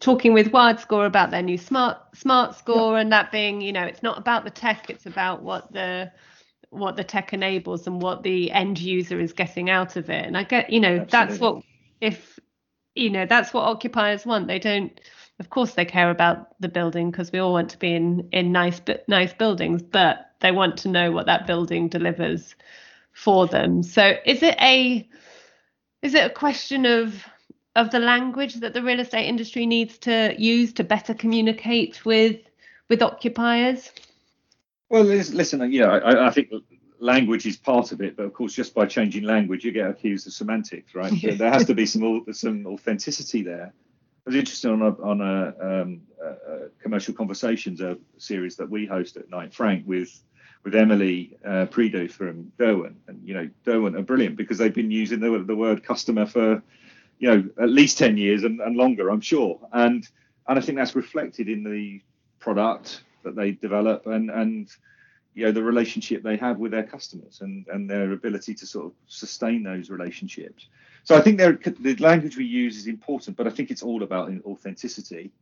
talking 0.00 0.32
with 0.32 0.50
WiredScore 0.50 1.06
about 1.06 1.30
their 1.30 1.42
new 1.42 1.58
smart 1.58 1.98
smart 2.14 2.56
score, 2.56 2.94
yeah. 2.94 3.02
and 3.02 3.12
that 3.12 3.30
being, 3.30 3.60
you 3.60 3.72
know, 3.72 3.84
it's 3.84 4.02
not 4.02 4.18
about 4.18 4.44
the 4.44 4.50
tech, 4.50 4.88
it's 4.88 5.06
about 5.06 5.42
what 5.42 5.70
the 5.72 6.10
what 6.72 6.96
the 6.96 7.04
tech 7.04 7.32
enables 7.32 7.86
and 7.86 8.00
what 8.00 8.22
the 8.22 8.50
end 8.50 8.80
user 8.80 9.20
is 9.20 9.32
getting 9.32 9.68
out 9.68 9.96
of 9.96 10.08
it. 10.08 10.24
And 10.24 10.36
i 10.36 10.42
get 10.42 10.70
you 10.70 10.80
know 10.80 11.00
Absolutely. 11.00 11.10
that's 11.10 11.40
what 11.40 11.62
if 12.00 12.40
you 12.94 13.10
know 13.10 13.26
that's 13.26 13.52
what 13.52 13.64
occupiers 13.64 14.24
want. 14.24 14.48
They 14.48 14.58
don't 14.58 14.98
of 15.38 15.50
course 15.50 15.74
they 15.74 15.84
care 15.84 16.10
about 16.10 16.48
the 16.60 16.68
building 16.68 17.10
because 17.10 17.30
we 17.30 17.38
all 17.38 17.52
want 17.52 17.70
to 17.70 17.78
be 17.78 17.94
in 17.94 18.28
in 18.32 18.52
nice 18.52 18.80
but 18.80 19.06
nice 19.08 19.32
buildings 19.32 19.82
but 19.82 20.30
they 20.40 20.50
want 20.50 20.76
to 20.78 20.88
know 20.88 21.12
what 21.12 21.26
that 21.26 21.46
building 21.46 21.88
delivers 21.88 22.54
for 23.12 23.46
them. 23.46 23.82
So 23.82 24.14
is 24.24 24.42
it 24.42 24.56
a 24.60 25.08
is 26.00 26.14
it 26.14 26.24
a 26.24 26.34
question 26.34 26.86
of 26.86 27.24
of 27.76 27.90
the 27.90 27.98
language 27.98 28.54
that 28.56 28.74
the 28.74 28.82
real 28.82 29.00
estate 29.00 29.26
industry 29.26 29.66
needs 29.66 29.98
to 29.98 30.34
use 30.38 30.72
to 30.74 30.84
better 30.84 31.12
communicate 31.12 32.04
with 32.04 32.40
with 32.88 33.02
occupiers 33.02 33.90
well, 34.92 35.04
listen, 35.04 35.72
you 35.72 35.80
know, 35.80 35.88
I, 35.88 36.26
I, 36.26 36.30
think 36.30 36.50
language 36.98 37.46
is 37.46 37.56
part 37.56 37.92
of 37.92 38.02
it, 38.02 38.14
but 38.14 38.24
of 38.24 38.34
course, 38.34 38.52
just 38.52 38.74
by 38.74 38.84
changing 38.84 39.24
language, 39.24 39.64
you 39.64 39.72
get 39.72 39.88
accused 39.88 40.26
of 40.26 40.34
semantics, 40.34 40.94
right? 40.94 41.10
there 41.38 41.50
has 41.50 41.64
to 41.64 41.74
be 41.74 41.86
some 41.86 42.26
some 42.32 42.66
authenticity 42.66 43.42
there. 43.42 43.72
I 43.74 44.30
was 44.30 44.36
interested 44.36 44.70
on 44.70 44.82
a 44.82 44.90
on 45.02 45.20
a, 45.22 45.80
um, 45.80 46.02
a 46.22 46.68
commercial 46.82 47.14
conversations 47.14 47.80
a 47.80 47.96
series 48.18 48.56
that 48.56 48.68
we 48.68 48.84
host 48.84 49.16
at 49.16 49.30
Knight 49.30 49.54
Frank 49.54 49.84
with 49.86 50.22
with 50.62 50.74
Emily 50.74 51.38
uh, 51.44 51.64
Prideaux 51.66 52.08
from 52.08 52.52
Derwent, 52.58 52.98
and 53.08 53.26
you 53.26 53.32
know 53.32 53.48
Derwent 53.64 53.96
are 53.96 54.02
brilliant 54.02 54.36
because 54.36 54.58
they've 54.58 54.74
been 54.74 54.90
using 54.90 55.20
the, 55.20 55.42
the 55.44 55.56
word 55.56 55.82
customer 55.82 56.26
for 56.26 56.62
you 57.18 57.28
know, 57.28 57.48
at 57.62 57.68
least 57.68 57.98
10 57.98 58.16
years 58.16 58.42
and, 58.42 58.60
and 58.60 58.76
longer, 58.76 59.08
I'm 59.08 59.20
sure. 59.20 59.60
And 59.72 60.06
and 60.48 60.58
I 60.58 60.60
think 60.60 60.76
that's 60.76 60.96
reflected 60.96 61.48
in 61.48 61.62
the 61.62 62.02
product 62.40 63.04
that 63.22 63.36
they 63.36 63.52
develop 63.52 64.06
and 64.06 64.30
and 64.30 64.68
you 65.34 65.44
know 65.44 65.52
the 65.52 65.62
relationship 65.62 66.22
they 66.22 66.36
have 66.36 66.58
with 66.58 66.72
their 66.72 66.82
customers 66.82 67.40
and 67.40 67.66
and 67.68 67.88
their 67.88 68.12
ability 68.12 68.54
to 68.54 68.66
sort 68.66 68.86
of 68.86 68.92
sustain 69.06 69.62
those 69.62 69.90
relationships. 69.90 70.68
So 71.04 71.16
I 71.16 71.20
think 71.20 71.38
the 71.38 71.96
language 71.98 72.36
we 72.36 72.44
use 72.44 72.76
is 72.76 72.86
important, 72.86 73.36
but 73.36 73.46
I 73.46 73.50
think 73.50 73.70
it's 73.70 73.82
all 73.82 74.02
about 74.02 74.30
authenticity. 74.44 75.32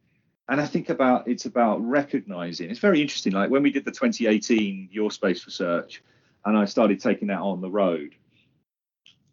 And 0.49 0.61
I 0.61 0.67
think 0.67 0.89
about 0.89 1.29
it's 1.29 1.45
about 1.45 1.79
recognizing. 1.81 2.71
It's 2.71 2.81
very 2.81 3.01
interesting. 3.01 3.33
Like 3.33 3.51
when 3.51 3.63
we 3.63 3.71
did 3.71 3.85
the 3.85 3.91
2018 3.91 4.89
Your 4.91 5.11
Space 5.11 5.47
research, 5.47 6.03
and 6.45 6.57
I 6.57 6.65
started 6.65 7.01
taking 7.01 7.29
that 7.29 7.41
on 7.41 7.61
the 7.61 7.71
road. 7.71 8.15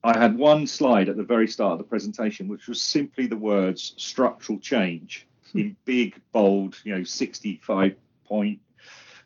I 0.04 0.18
had 0.18 0.38
one 0.38 0.68
slide 0.68 1.10
at 1.10 1.18
the 1.18 1.24
very 1.24 1.48
start 1.48 1.74
of 1.74 1.78
the 1.80 1.84
presentation, 1.84 2.48
which 2.48 2.68
was 2.68 2.82
simply 2.82 3.28
the 3.28 3.38
words 3.38 3.94
structural 3.98 4.60
change 4.60 5.28
hmm. 5.52 5.60
in 5.60 5.76
big, 5.86 6.22
bold, 6.32 6.78
you 6.84 6.96
know, 6.96 7.04
65 7.04 7.96
point 8.28 8.60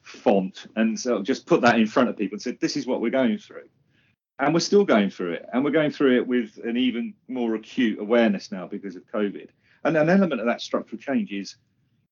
font. 0.03 0.67
And 0.75 0.99
so 0.99 1.21
just 1.21 1.45
put 1.45 1.61
that 1.61 1.79
in 1.79 1.87
front 1.87 2.09
of 2.09 2.17
people 2.17 2.35
and 2.35 2.41
said, 2.41 2.59
this 2.59 2.77
is 2.77 2.87
what 2.87 3.01
we're 3.01 3.11
going 3.11 3.37
through. 3.37 3.67
And 4.39 4.53
we're 4.53 4.59
still 4.59 4.85
going 4.85 5.09
through 5.09 5.33
it. 5.33 5.45
And 5.53 5.63
we're 5.63 5.71
going 5.71 5.91
through 5.91 6.17
it 6.17 6.27
with 6.27 6.59
an 6.63 6.77
even 6.77 7.13
more 7.27 7.55
acute 7.55 7.99
awareness 7.99 8.51
now 8.51 8.67
because 8.67 8.95
of 8.95 9.03
COVID. 9.11 9.49
And 9.83 9.97
an 9.97 10.09
element 10.09 10.41
of 10.41 10.47
that 10.47 10.61
structural 10.61 10.99
change 10.99 11.31
is 11.31 11.55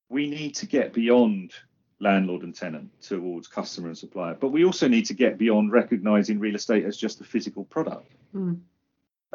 we 0.08 0.28
need 0.28 0.54
to 0.56 0.66
get 0.66 0.92
beyond 0.92 1.52
landlord 2.00 2.42
and 2.42 2.54
tenant 2.54 2.90
towards 3.02 3.46
customer 3.46 3.88
and 3.88 3.98
supplier, 3.98 4.34
but 4.34 4.48
we 4.48 4.64
also 4.64 4.88
need 4.88 5.04
to 5.06 5.14
get 5.14 5.38
beyond 5.38 5.70
recognizing 5.70 6.38
real 6.38 6.54
estate 6.54 6.84
as 6.84 6.96
just 6.96 7.20
a 7.20 7.24
physical 7.24 7.64
product. 7.64 8.10
Mm. 8.34 8.60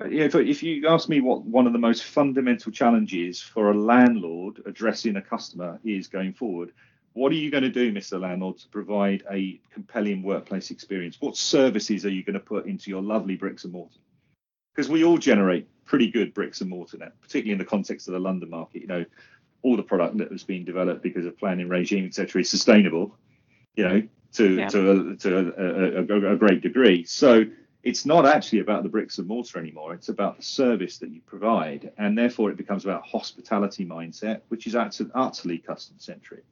If, 0.01 0.35
if 0.35 0.63
you 0.63 0.87
ask 0.87 1.07
me 1.07 1.21
what 1.21 1.43
one 1.43 1.67
of 1.67 1.73
the 1.73 1.79
most 1.79 2.03
fundamental 2.03 2.71
challenges 2.71 3.39
for 3.39 3.71
a 3.71 3.77
landlord 3.77 4.61
addressing 4.65 5.15
a 5.15 5.21
customer 5.21 5.79
is 5.85 6.07
going 6.07 6.33
forward, 6.33 6.73
what 7.15 7.31
are 7.31 7.35
you 7.35 7.49
going 7.49 7.63
to 7.63 7.69
do, 7.69 7.93
Mr. 7.93 8.19
Landlord, 8.19 8.57
to 8.57 8.67
provide 8.67 9.23
a 9.31 9.59
compelling 9.71 10.21
workplace 10.21 10.69
experience? 10.69 11.15
What 11.21 11.37
services 11.37 12.05
are 12.05 12.09
you 12.09 12.25
going 12.25 12.33
to 12.33 12.41
put 12.41 12.65
into 12.65 12.89
your 12.89 13.01
lovely 13.01 13.37
bricks 13.37 13.63
and 13.63 13.71
mortar? 13.71 13.99
Because 14.75 14.89
we 14.89 15.05
all 15.05 15.17
generate 15.17 15.65
pretty 15.85 16.11
good 16.11 16.33
bricks 16.33 16.59
and 16.59 16.69
mortar 16.69 16.97
now, 16.97 17.11
particularly 17.21 17.53
in 17.53 17.57
the 17.57 17.65
context 17.65 18.09
of 18.09 18.15
the 18.15 18.19
London 18.19 18.49
market. 18.49 18.81
You 18.81 18.87
know, 18.87 19.05
all 19.61 19.77
the 19.77 19.83
product 19.83 20.17
that 20.17 20.29
was 20.29 20.43
being 20.43 20.65
developed 20.65 21.03
because 21.03 21.25
of 21.25 21.37
planning 21.37 21.69
regime, 21.69 22.05
etc., 22.05 22.41
is 22.41 22.49
sustainable. 22.49 23.15
You 23.77 23.83
know, 23.85 24.07
to 24.33 24.53
yeah. 24.55 24.67
to 24.67 24.91
a, 24.91 25.15
to 25.15 25.37
a, 25.37 26.01
a, 26.01 26.33
a 26.33 26.35
great 26.35 26.59
degree. 26.59 27.05
So 27.05 27.45
it's 27.83 28.05
not 28.05 28.25
actually 28.25 28.59
about 28.59 28.83
the 28.83 28.89
bricks 28.89 29.19
and 29.19 29.27
mortar 29.27 29.57
anymore. 29.57 29.93
It's 29.93 30.09
about 30.09 30.35
the 30.35 30.43
service 30.43 30.97
that 30.97 31.11
you 31.11 31.21
provide, 31.25 31.93
and 31.97 32.17
therefore 32.17 32.49
it 32.49 32.57
becomes 32.57 32.83
about 32.83 33.05
hospitality 33.05 33.85
mindset, 33.85 34.41
which 34.49 34.67
is 34.67 34.75
utterly 34.75 35.59
customer 35.59 35.99
centric. 35.99 36.43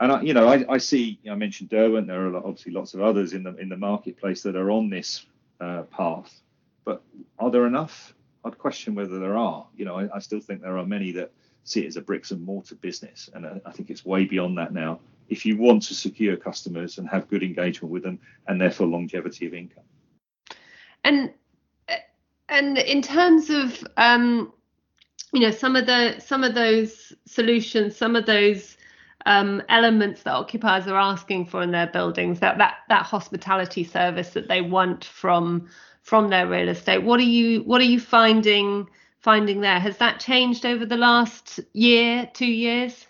And 0.00 0.12
I, 0.12 0.22
you 0.22 0.32
know, 0.32 0.48
I, 0.48 0.64
I 0.68 0.78
see. 0.78 1.20
I 1.30 1.34
mentioned 1.34 1.68
Derwent. 1.68 2.06
There 2.06 2.26
are 2.26 2.36
obviously 2.36 2.72
lots 2.72 2.94
of 2.94 3.02
others 3.02 3.34
in 3.34 3.42
the 3.42 3.54
in 3.56 3.68
the 3.68 3.76
marketplace 3.76 4.42
that 4.42 4.56
are 4.56 4.70
on 4.70 4.88
this 4.88 5.26
uh, 5.60 5.82
path. 5.82 6.40
But 6.84 7.02
are 7.38 7.50
there 7.50 7.66
enough? 7.66 8.14
I'd 8.42 8.56
question 8.56 8.94
whether 8.94 9.18
there 9.18 9.36
are. 9.36 9.66
You 9.76 9.84
know, 9.84 9.98
I, 9.98 10.16
I, 10.16 10.18
still 10.18 10.40
think 10.40 10.62
there 10.62 10.78
are 10.78 10.86
many 10.86 11.12
that 11.12 11.30
see 11.64 11.84
it 11.84 11.88
as 11.88 11.96
a 11.98 12.00
bricks 12.00 12.30
and 12.30 12.42
mortar 12.42 12.76
business, 12.76 13.28
and 13.34 13.46
I, 13.46 13.60
I 13.66 13.72
think 13.72 13.90
it's 13.90 14.06
way 14.06 14.24
beyond 14.24 14.56
that 14.56 14.72
now. 14.72 15.00
If 15.28 15.44
you 15.44 15.58
want 15.58 15.82
to 15.84 15.94
secure 15.94 16.36
customers 16.36 16.96
and 16.96 17.06
have 17.10 17.28
good 17.28 17.42
engagement 17.42 17.92
with 17.92 18.02
them, 18.02 18.18
and 18.48 18.58
therefore 18.58 18.86
longevity 18.86 19.46
of 19.46 19.52
income. 19.52 19.84
And 21.04 21.34
and 22.48 22.78
in 22.78 23.02
terms 23.02 23.50
of 23.50 23.86
um, 23.98 24.52
you 25.34 25.40
know 25.40 25.50
some 25.50 25.76
of 25.76 25.84
the 25.84 26.18
some 26.20 26.42
of 26.42 26.54
those 26.54 27.12
solutions, 27.26 27.96
some 27.96 28.16
of 28.16 28.24
those 28.24 28.78
um, 29.26 29.62
elements 29.68 30.22
that 30.22 30.32
occupiers 30.32 30.86
are 30.86 30.98
asking 30.98 31.46
for 31.46 31.62
in 31.62 31.70
their 31.70 31.86
buildings, 31.86 32.40
that 32.40 32.58
that 32.58 32.78
that 32.88 33.04
hospitality 33.04 33.84
service 33.84 34.30
that 34.30 34.48
they 34.48 34.60
want 34.60 35.04
from 35.04 35.68
from 36.02 36.28
their 36.28 36.46
real 36.46 36.68
estate. 36.68 37.02
What 37.02 37.20
are 37.20 37.24
you 37.24 37.62
what 37.62 37.80
are 37.80 37.84
you 37.84 38.00
finding 38.00 38.88
finding 39.18 39.60
there? 39.60 39.78
Has 39.78 39.98
that 39.98 40.20
changed 40.20 40.64
over 40.64 40.86
the 40.86 40.96
last 40.96 41.60
year, 41.72 42.28
two 42.32 42.46
years? 42.46 43.06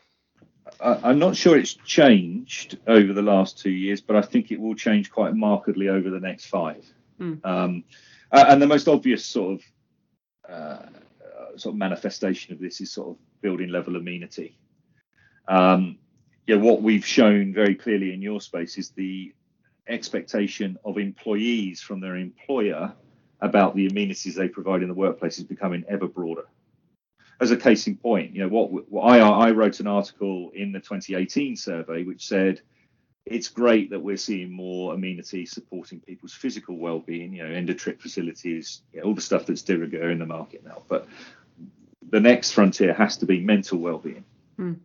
I'm 0.81 1.19
not 1.19 1.37
sure 1.37 1.59
it's 1.59 1.75
changed 1.75 2.79
over 2.87 3.13
the 3.13 3.23
last 3.23 3.59
two 3.59 3.71
years, 3.71 4.01
but 4.01 4.17
I 4.17 4.23
think 4.23 4.51
it 4.51 4.61
will 4.61 4.75
change 4.75 5.11
quite 5.11 5.35
markedly 5.35 5.89
over 5.89 6.11
the 6.11 6.21
next 6.21 6.47
five. 6.47 6.85
Mm. 7.21 7.45
Um, 7.45 7.85
and 8.33 8.63
the 8.63 8.67
most 8.67 8.89
obvious 8.89 9.25
sort 9.25 9.61
of 9.61 10.51
uh, 10.51 10.87
sort 11.57 11.75
of 11.75 11.79
manifestation 11.79 12.55
of 12.55 12.61
this 12.61 12.81
is 12.81 12.93
sort 12.93 13.11
of 13.11 13.17
building 13.43 13.69
level 13.69 13.97
amenity. 13.97 14.57
Um, 15.51 15.99
yeah, 16.47 16.57
what 16.57 16.81
we've 16.81 17.05
shown 17.05 17.53
very 17.53 17.75
clearly 17.75 18.15
in 18.15 18.23
your 18.23 18.41
space 18.41 18.79
is 18.79 18.91
the 18.91 19.35
expectation 19.89 20.79
of 20.85 20.97
employees 20.97 21.83
from 21.83 22.01
their 22.01 22.17
employer 22.17 22.93
about 23.41 23.75
the 23.75 23.89
amenities 23.89 24.37
they 24.37 24.49
provide 24.49 24.83
in 24.83 24.89
the 24.89 24.95
workplace 24.95 25.39
is 25.39 25.45
becoming 25.45 25.85
ever 25.89 26.07
broader. 26.07 26.45
As 27.41 27.51
a 27.51 27.57
case 27.57 27.87
in 27.87 27.97
point, 27.97 28.33
you 28.33 28.43
know 28.43 28.49
what, 28.49 28.71
what 28.91 29.03
I, 29.03 29.19
I 29.19 29.51
wrote 29.51 29.81
an 29.81 29.87
article 29.89 30.51
in 30.55 30.73
the 30.73 30.79
2018 30.79 31.57
survey 31.57 32.05
which 32.05 32.29
said 32.29 32.61
it's 33.27 33.49
great 33.49 33.91
that 33.91 34.01
we're 34.01 34.17
seeing 34.17 34.53
more 34.53 34.95
amenities 34.95 35.51
supporting 35.51 36.01
people's 36.01 36.35
physical 36.35 36.77
well-being, 36.77 37.35
you 37.35 37.43
know, 37.43 37.53
end 37.53 37.71
of 37.71 37.77
trip 37.77 38.01
facilities, 38.01 38.83
you 38.93 39.01
know, 39.01 39.07
all 39.07 39.15
the 39.15 39.21
stuff 39.21 39.47
that's 39.47 39.63
de 39.63 39.77
rigueur 39.77 40.11
in 40.11 40.19
the 40.19 40.27
market 40.27 40.65
now. 40.65 40.83
But 40.89 41.09
the 42.11 42.21
next 42.21 42.53
frontier 42.53 42.93
has 42.95 43.17
to 43.19 43.27
be 43.27 43.41
mental 43.41 43.79
well-being. 43.79 44.25
Mm. 44.59 44.79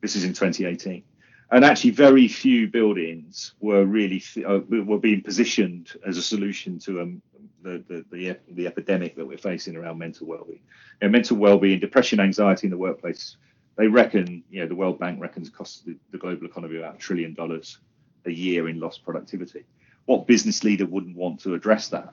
This 0.00 0.16
is 0.16 0.24
in 0.24 0.30
2018, 0.30 1.02
and 1.50 1.64
actually, 1.64 1.90
very 1.90 2.28
few 2.28 2.68
buildings 2.68 3.54
were 3.60 3.84
really 3.84 4.22
uh, 4.46 4.60
were 4.68 4.98
being 4.98 5.22
positioned 5.22 5.92
as 6.06 6.16
a 6.16 6.22
solution 6.22 6.78
to 6.80 7.00
um, 7.00 7.22
the, 7.62 7.82
the, 7.88 8.04
the 8.10 8.36
the 8.50 8.66
epidemic 8.66 9.16
that 9.16 9.26
we're 9.26 9.38
facing 9.38 9.76
around 9.76 9.98
mental 9.98 10.26
well-being. 10.26 10.60
You 11.00 11.08
know, 11.08 11.12
mental 11.12 11.36
well-being, 11.36 11.80
depression, 11.80 12.20
anxiety 12.20 12.66
in 12.66 12.70
the 12.70 12.78
workplace 12.78 13.36
they 13.78 13.86
reckon, 13.86 14.42
you 14.50 14.60
know, 14.60 14.66
the 14.66 14.74
World 14.74 14.98
Bank 14.98 15.20
reckons 15.20 15.48
costs 15.48 15.82
the, 15.82 15.96
the 16.10 16.18
global 16.18 16.46
economy 16.46 16.78
about 16.78 16.96
a 16.96 16.98
trillion 16.98 17.32
dollars 17.32 17.78
a 18.26 18.30
year 18.30 18.68
in 18.68 18.80
lost 18.80 19.04
productivity. 19.04 19.64
What 20.06 20.26
business 20.26 20.64
leader 20.64 20.84
wouldn't 20.84 21.16
want 21.16 21.40
to 21.42 21.54
address 21.54 21.88
that? 21.90 22.12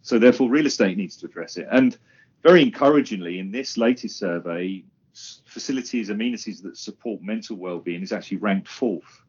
So 0.00 0.18
therefore, 0.18 0.48
real 0.48 0.64
estate 0.64 0.96
needs 0.96 1.16
to 1.18 1.26
address 1.26 1.58
it. 1.58 1.68
And 1.70 1.96
very 2.42 2.62
encouragingly, 2.62 3.38
in 3.38 3.52
this 3.52 3.76
latest 3.76 4.18
survey, 4.18 4.84
facilities, 5.44 6.10
amenities 6.10 6.60
that 6.62 6.76
support 6.76 7.22
mental 7.22 7.56
well-being 7.56 8.02
is 8.02 8.12
actually 8.12 8.38
ranked 8.38 8.68
fourth, 8.68 9.22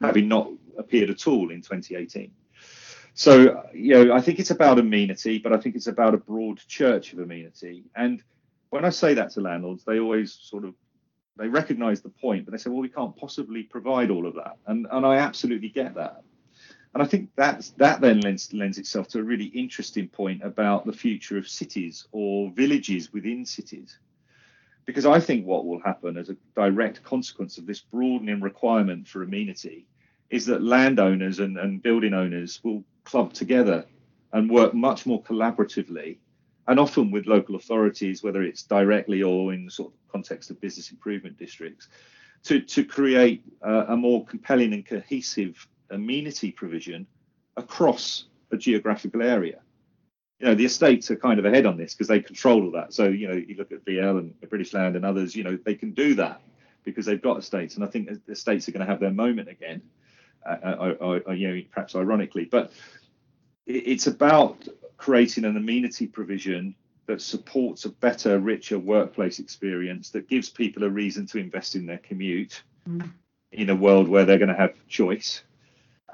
having 0.00 0.28
not 0.28 0.50
appeared 0.78 1.10
at 1.10 1.26
all 1.26 1.50
in 1.50 1.62
2018. 1.62 2.30
So, 3.14 3.62
you 3.72 3.94
know, 3.94 4.14
I 4.14 4.20
think 4.20 4.40
it's 4.40 4.50
about 4.50 4.78
amenity, 4.78 5.38
but 5.38 5.52
I 5.52 5.58
think 5.58 5.76
it's 5.76 5.86
about 5.86 6.14
a 6.14 6.18
broad 6.18 6.58
church 6.66 7.12
of 7.12 7.20
amenity. 7.20 7.84
And 7.94 8.22
when 8.70 8.84
I 8.84 8.90
say 8.90 9.14
that 9.14 9.30
to 9.32 9.40
landlords, 9.40 9.84
they 9.84 10.00
always 10.00 10.32
sort 10.32 10.64
of 10.64 10.74
they 11.36 11.48
recognize 11.48 12.00
the 12.00 12.08
point, 12.08 12.44
but 12.44 12.52
they 12.52 12.58
say, 12.58 12.70
well, 12.70 12.80
we 12.80 12.88
can't 12.88 13.16
possibly 13.16 13.64
provide 13.64 14.10
all 14.10 14.26
of 14.26 14.34
that. 14.34 14.56
And, 14.66 14.86
and 14.90 15.04
I 15.04 15.16
absolutely 15.16 15.68
get 15.68 15.94
that. 15.94 16.22
And 16.94 17.02
I 17.02 17.06
think 17.06 17.30
that's, 17.34 17.70
that 17.70 18.00
then 18.00 18.20
lends, 18.20 18.52
lends 18.52 18.78
itself 18.78 19.08
to 19.08 19.18
a 19.18 19.22
really 19.22 19.46
interesting 19.46 20.08
point 20.08 20.44
about 20.44 20.86
the 20.86 20.92
future 20.92 21.36
of 21.36 21.48
cities 21.48 22.06
or 22.12 22.52
villages 22.52 23.12
within 23.12 23.44
cities. 23.44 23.98
Because 24.86 25.06
I 25.06 25.18
think 25.18 25.46
what 25.46 25.66
will 25.66 25.80
happen 25.80 26.16
as 26.16 26.28
a 26.28 26.36
direct 26.54 27.02
consequence 27.02 27.58
of 27.58 27.66
this 27.66 27.80
broadening 27.80 28.40
requirement 28.40 29.08
for 29.08 29.22
amenity 29.22 29.86
is 30.30 30.46
that 30.46 30.62
landowners 30.62 31.38
and, 31.38 31.56
and 31.58 31.82
building 31.82 32.12
owners 32.12 32.60
will 32.62 32.84
club 33.04 33.32
together 33.32 33.86
and 34.32 34.50
work 34.50 34.74
much 34.74 35.06
more 35.06 35.22
collaboratively 35.22 36.18
and 36.66 36.80
often 36.80 37.10
with 37.10 37.26
local 37.26 37.56
authorities, 37.56 38.22
whether 38.22 38.42
it's 38.42 38.62
directly 38.62 39.22
or 39.22 39.52
in 39.52 39.64
the 39.64 39.70
sort 39.70 39.92
of 39.92 39.98
context 40.10 40.50
of 40.50 40.60
business 40.60 40.90
improvement 40.90 41.38
districts, 41.38 41.88
to, 42.42 42.60
to 42.60 42.84
create 42.84 43.42
uh, 43.62 43.86
a 43.88 43.96
more 43.96 44.24
compelling 44.24 44.72
and 44.72 44.86
cohesive 44.86 45.66
amenity 45.90 46.50
provision 46.50 47.06
across 47.56 48.24
a 48.50 48.56
geographical 48.56 49.22
area. 49.22 49.60
You 50.44 50.50
know, 50.50 50.56
the 50.56 50.66
estates 50.66 51.10
are 51.10 51.16
kind 51.16 51.38
of 51.38 51.46
ahead 51.46 51.64
on 51.64 51.78
this 51.78 51.94
because 51.94 52.06
they 52.06 52.20
control 52.20 52.64
all 52.64 52.70
that. 52.72 52.92
So, 52.92 53.08
you 53.08 53.28
know, 53.28 53.32
you 53.32 53.54
look 53.56 53.72
at 53.72 53.82
VL 53.86 54.18
and 54.18 54.50
British 54.50 54.74
Land 54.74 54.94
and 54.94 55.02
others, 55.02 55.34
you 55.34 55.42
know, 55.42 55.56
they 55.64 55.74
can 55.74 55.92
do 55.92 56.12
that 56.16 56.42
because 56.84 57.06
they've 57.06 57.22
got 57.22 57.38
estates. 57.38 57.76
And 57.76 57.82
I 57.82 57.86
think 57.86 58.10
the 58.26 58.32
estates 58.32 58.68
are 58.68 58.72
going 58.72 58.84
to 58.84 58.92
have 58.92 59.00
their 59.00 59.10
moment 59.10 59.48
again, 59.48 59.80
uh, 60.46 60.56
uh, 60.62 61.18
uh, 61.26 61.32
you 61.32 61.48
know, 61.48 61.62
perhaps 61.72 61.96
ironically. 61.96 62.44
But 62.44 62.72
it's 63.64 64.06
about 64.06 64.68
creating 64.98 65.46
an 65.46 65.56
amenity 65.56 66.06
provision 66.06 66.74
that 67.06 67.22
supports 67.22 67.86
a 67.86 67.88
better, 67.88 68.38
richer 68.38 68.78
workplace 68.78 69.38
experience 69.38 70.10
that 70.10 70.28
gives 70.28 70.50
people 70.50 70.84
a 70.84 70.90
reason 70.90 71.24
to 71.28 71.38
invest 71.38 71.74
in 71.74 71.86
their 71.86 71.96
commute 71.96 72.62
mm. 72.86 73.10
in 73.52 73.70
a 73.70 73.74
world 73.74 74.08
where 74.08 74.26
they're 74.26 74.36
going 74.36 74.50
to 74.50 74.54
have 74.54 74.74
choice. 74.88 75.42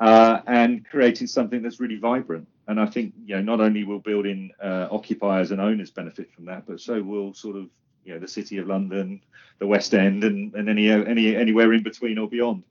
Uh, 0.00 0.40
and 0.46 0.84
creating 0.88 1.26
something 1.26 1.62
that's 1.62 1.78
really 1.78 1.98
vibrant. 1.98 2.48
And 2.66 2.80
I 2.80 2.86
think 2.86 3.12
you 3.24 3.36
know 3.36 3.42
not 3.42 3.60
only 3.60 3.84
will 3.84 3.98
building 3.98 4.50
uh, 4.62 4.88
occupiers 4.90 5.50
and 5.50 5.60
owners 5.60 5.90
benefit 5.90 6.32
from 6.32 6.46
that, 6.46 6.66
but 6.66 6.80
so 6.80 7.02
will 7.02 7.34
sort 7.34 7.56
of 7.56 7.68
you 8.04 8.14
know 8.14 8.18
the 8.18 8.28
city 8.28 8.58
of 8.58 8.66
London, 8.66 9.20
the 9.58 9.66
West 9.66 9.94
End, 9.94 10.24
and, 10.24 10.54
and 10.54 10.68
any 10.68 10.90
any 10.90 11.36
anywhere 11.36 11.72
in 11.72 11.82
between 11.82 12.18
or 12.18 12.28
beyond. 12.28 12.62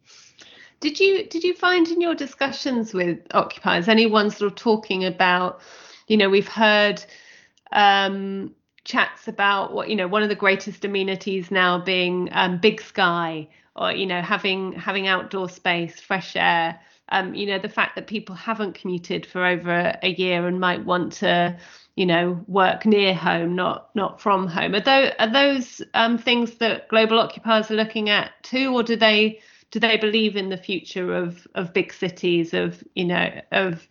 Did 0.79 0.99
you 0.99 1.27
did 1.27 1.43
you 1.43 1.53
find 1.53 1.87
in 1.89 2.01
your 2.01 2.15
discussions 2.15 2.93
with 2.93 3.19
occupiers 3.33 3.87
anyone 3.87 4.31
sort 4.31 4.51
of 4.51 4.57
talking 4.57 5.05
about, 5.05 5.61
you 6.07 6.17
know, 6.17 6.29
we've 6.29 6.47
heard 6.47 7.03
um, 7.71 8.55
chats 8.85 9.27
about 9.27 9.73
what 9.73 9.89
you 9.89 9.95
know 9.95 10.07
one 10.07 10.23
of 10.23 10.29
the 10.29 10.35
greatest 10.35 10.83
amenities 10.83 11.51
now 11.51 11.77
being 11.77 12.29
um, 12.31 12.57
big 12.57 12.81
sky 12.81 13.47
or 13.75 13.91
you 13.91 14.05
know 14.05 14.21
having 14.21 14.71
having 14.73 15.07
outdoor 15.07 15.49
space, 15.49 15.99
fresh 15.99 16.35
air. 16.35 16.79
Um, 17.11 17.33
you 17.33 17.47
know 17.47 17.59
the 17.59 17.69
fact 17.69 17.95
that 17.95 18.07
people 18.07 18.35
haven't 18.35 18.73
commuted 18.75 19.25
for 19.25 19.45
over 19.45 19.97
a 20.01 20.09
year 20.09 20.47
and 20.47 20.59
might 20.59 20.85
want 20.85 21.13
to 21.13 21.57
you 21.95 22.05
know 22.05 22.43
work 22.47 22.85
near 22.85 23.13
home 23.13 23.55
not 23.55 23.89
not 23.95 24.21
from 24.21 24.47
home. 24.47 24.75
Are 24.75 24.79
those 24.79 25.11
are 25.19 25.31
those 25.31 25.81
um, 25.93 26.17
things 26.17 26.55
that 26.55 26.87
global 26.87 27.19
occupiers 27.19 27.71
are 27.71 27.75
looking 27.75 28.09
at 28.09 28.31
too 28.43 28.73
or 28.73 28.83
do 28.83 28.95
they 28.95 29.39
do 29.71 29.79
they 29.79 29.97
believe 29.97 30.35
in 30.35 30.49
the 30.49 30.57
future 30.57 31.15
of 31.15 31.47
of 31.55 31.73
big 31.73 31.93
cities 31.93 32.53
of 32.53 32.83
you 32.95 33.05
know 33.05 33.41
of 33.51 33.87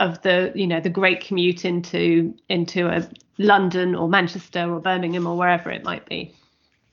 of 0.00 0.20
the 0.22 0.52
you 0.54 0.66
know 0.66 0.80
the 0.80 0.90
great 0.90 1.20
commute 1.20 1.64
into 1.64 2.34
into 2.48 2.88
a 2.88 3.08
London 3.38 3.94
or 3.94 4.08
Manchester 4.08 4.72
or 4.72 4.80
Birmingham 4.80 5.26
or 5.26 5.36
wherever 5.36 5.70
it 5.70 5.84
might 5.84 6.06
be 6.08 6.34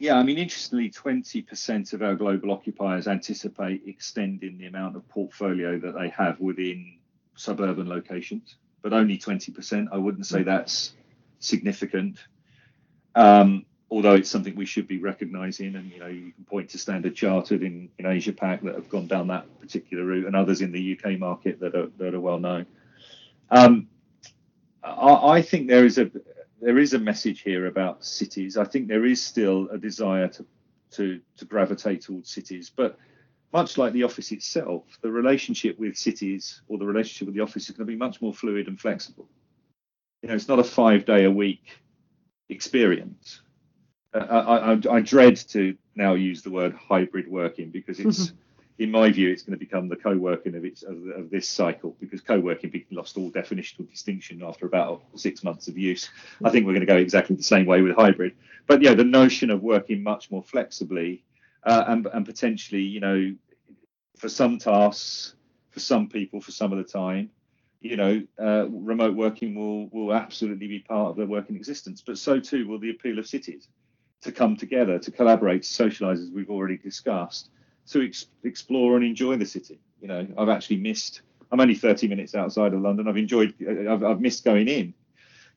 yeah, 0.03 0.15
I 0.15 0.23
mean, 0.23 0.37
interestingly, 0.37 0.89
20% 0.89 1.93
of 1.93 2.01
our 2.01 2.13
global 2.13 2.51
occupiers 2.51 3.07
anticipate 3.07 3.83
extending 3.87 4.57
the 4.57 4.65
amount 4.65 4.97
of 4.97 5.07
portfolio 5.07 5.79
that 5.79 5.97
they 5.97 6.09
have 6.09 6.37
within 6.41 6.97
suburban 7.35 7.87
locations, 7.87 8.57
but 8.81 8.91
only 8.91 9.17
20%. 9.17 9.87
I 9.93 9.97
wouldn't 9.97 10.25
say 10.25 10.43
that's 10.43 10.91
significant, 11.39 12.17
um, 13.15 13.65
although 13.89 14.15
it's 14.15 14.29
something 14.29 14.53
we 14.57 14.65
should 14.65 14.89
be 14.89 14.97
recognizing. 14.97 15.73
And, 15.75 15.89
you 15.89 16.01
know, 16.01 16.07
you 16.07 16.33
can 16.33 16.43
point 16.43 16.71
to 16.71 16.77
Standard 16.77 17.15
Chartered 17.15 17.63
in, 17.63 17.87
in 17.97 18.05
Asia 18.05 18.33
Pac 18.33 18.61
that 18.63 18.75
have 18.75 18.89
gone 18.89 19.07
down 19.07 19.27
that 19.27 19.45
particular 19.61 20.03
route 20.03 20.25
and 20.25 20.35
others 20.35 20.59
in 20.59 20.73
the 20.73 20.99
UK 20.99 21.17
market 21.17 21.61
that 21.61 21.75
are, 21.75 21.87
that 21.97 22.13
are 22.13 22.19
well 22.19 22.39
known. 22.39 22.65
Um, 23.49 23.87
I, 24.83 25.37
I 25.37 25.41
think 25.41 25.69
there 25.69 25.85
is 25.85 25.97
a 25.97 26.11
there 26.63 26.79
is 26.79 26.93
a 26.93 26.99
message 26.99 27.41
here 27.41 27.67
about 27.67 28.05
cities. 28.05 28.57
I 28.57 28.63
think 28.63 28.87
there 28.87 29.05
is 29.05 29.21
still 29.21 29.67
a 29.69 29.77
desire 29.77 30.27
to 30.29 30.45
to 30.91 31.19
to 31.37 31.45
gravitate 31.45 32.01
towards 32.01 32.29
cities, 32.29 32.71
but 32.75 32.97
much 33.51 33.77
like 33.77 33.93
the 33.93 34.03
office 34.03 34.31
itself, 34.31 34.97
the 35.01 35.11
relationship 35.11 35.77
with 35.77 35.97
cities 35.97 36.61
or 36.67 36.77
the 36.77 36.85
relationship 36.85 37.27
with 37.27 37.35
the 37.35 37.41
office 37.41 37.69
is 37.69 37.75
going 37.75 37.85
to 37.85 37.91
be 37.91 37.97
much 37.97 38.21
more 38.21 38.33
fluid 38.33 38.67
and 38.67 38.79
flexible. 38.79 39.29
You 40.21 40.29
know, 40.29 40.35
it's 40.35 40.47
not 40.47 40.59
a 40.59 40.63
five 40.63 41.05
day 41.05 41.25
a 41.25 41.31
week 41.31 41.63
experience. 42.49 43.41
Uh, 44.13 44.19
I, 44.19 44.73
I, 44.73 44.97
I, 44.97 45.01
dread 45.01 45.35
to 45.49 45.75
now 45.95 46.13
use 46.13 46.43
the 46.43 46.51
word 46.51 46.75
hybrid 46.75 47.27
working 47.27 47.71
because 47.71 47.99
it's 47.99 48.31
in 48.79 48.89
my 48.89 49.11
view, 49.11 49.29
it's 49.29 49.43
going 49.43 49.57
to 49.57 49.63
become 49.63 49.87
the 49.87 49.95
co-working 49.95 50.55
of, 50.55 50.65
its, 50.65 50.83
of, 50.83 50.97
of 51.15 51.29
this 51.29 51.47
cycle 51.47 51.95
because 51.99 52.21
co-working 52.21 52.83
lost 52.91 53.17
all 53.17 53.29
definitional 53.29 53.89
distinction 53.89 54.41
after 54.43 54.65
about 54.65 55.03
six 55.15 55.43
months 55.43 55.67
of 55.67 55.77
use. 55.77 56.09
I 56.43 56.49
think 56.49 56.65
we're 56.65 56.73
going 56.73 56.85
to 56.85 56.91
go 56.91 56.97
exactly 56.97 57.35
the 57.35 57.43
same 57.43 57.65
way 57.65 57.81
with 57.81 57.95
hybrid. 57.95 58.33
But 58.65 58.81
yeah, 58.81 58.95
the 58.95 59.03
notion 59.03 59.51
of 59.51 59.61
working 59.61 60.01
much 60.01 60.31
more 60.31 60.41
flexibly 60.41 61.23
uh, 61.63 61.83
and, 61.87 62.07
and 62.13 62.25
potentially, 62.25 62.81
you 62.81 62.99
know, 62.99 63.35
for 64.17 64.29
some 64.29 64.57
tasks, 64.57 65.35
for 65.69 65.79
some 65.79 66.07
people, 66.07 66.41
for 66.41 66.51
some 66.51 66.71
of 66.71 66.77
the 66.79 66.83
time, 66.83 67.29
you 67.81 67.97
know, 67.97 68.23
uh, 68.41 68.67
remote 68.69 69.15
working 69.15 69.55
will 69.55 69.89
will 69.89 70.13
absolutely 70.13 70.67
be 70.67 70.79
part 70.79 71.09
of 71.09 71.17
their 71.17 71.25
working 71.25 71.55
existence. 71.55 72.01
But 72.01 72.17
so 72.17 72.39
too 72.39 72.65
will 72.67 72.79
the 72.79 72.91
appeal 72.91 73.19
of 73.19 73.27
cities 73.27 73.67
to 74.21 74.31
come 74.31 74.55
together, 74.55 74.97
to 74.99 75.11
collaborate, 75.11 75.63
to 75.63 75.67
socialise, 75.67 76.23
as 76.23 76.29
we've 76.31 76.49
already 76.49 76.77
discussed 76.77 77.49
to 77.91 78.05
ex- 78.05 78.27
explore 78.43 78.95
and 78.95 79.05
enjoy 79.05 79.37
the 79.37 79.45
city. 79.45 79.79
You 80.01 80.07
know, 80.07 80.27
I've 80.37 80.49
actually 80.49 80.77
missed. 80.77 81.21
I'm 81.51 81.59
only 81.59 81.75
30 81.75 82.07
minutes 82.07 82.35
outside 82.35 82.73
of 82.73 82.81
London. 82.81 83.07
I've 83.07 83.17
enjoyed. 83.17 83.53
I've, 83.89 84.03
I've 84.03 84.21
missed 84.21 84.43
going 84.43 84.67
in. 84.67 84.93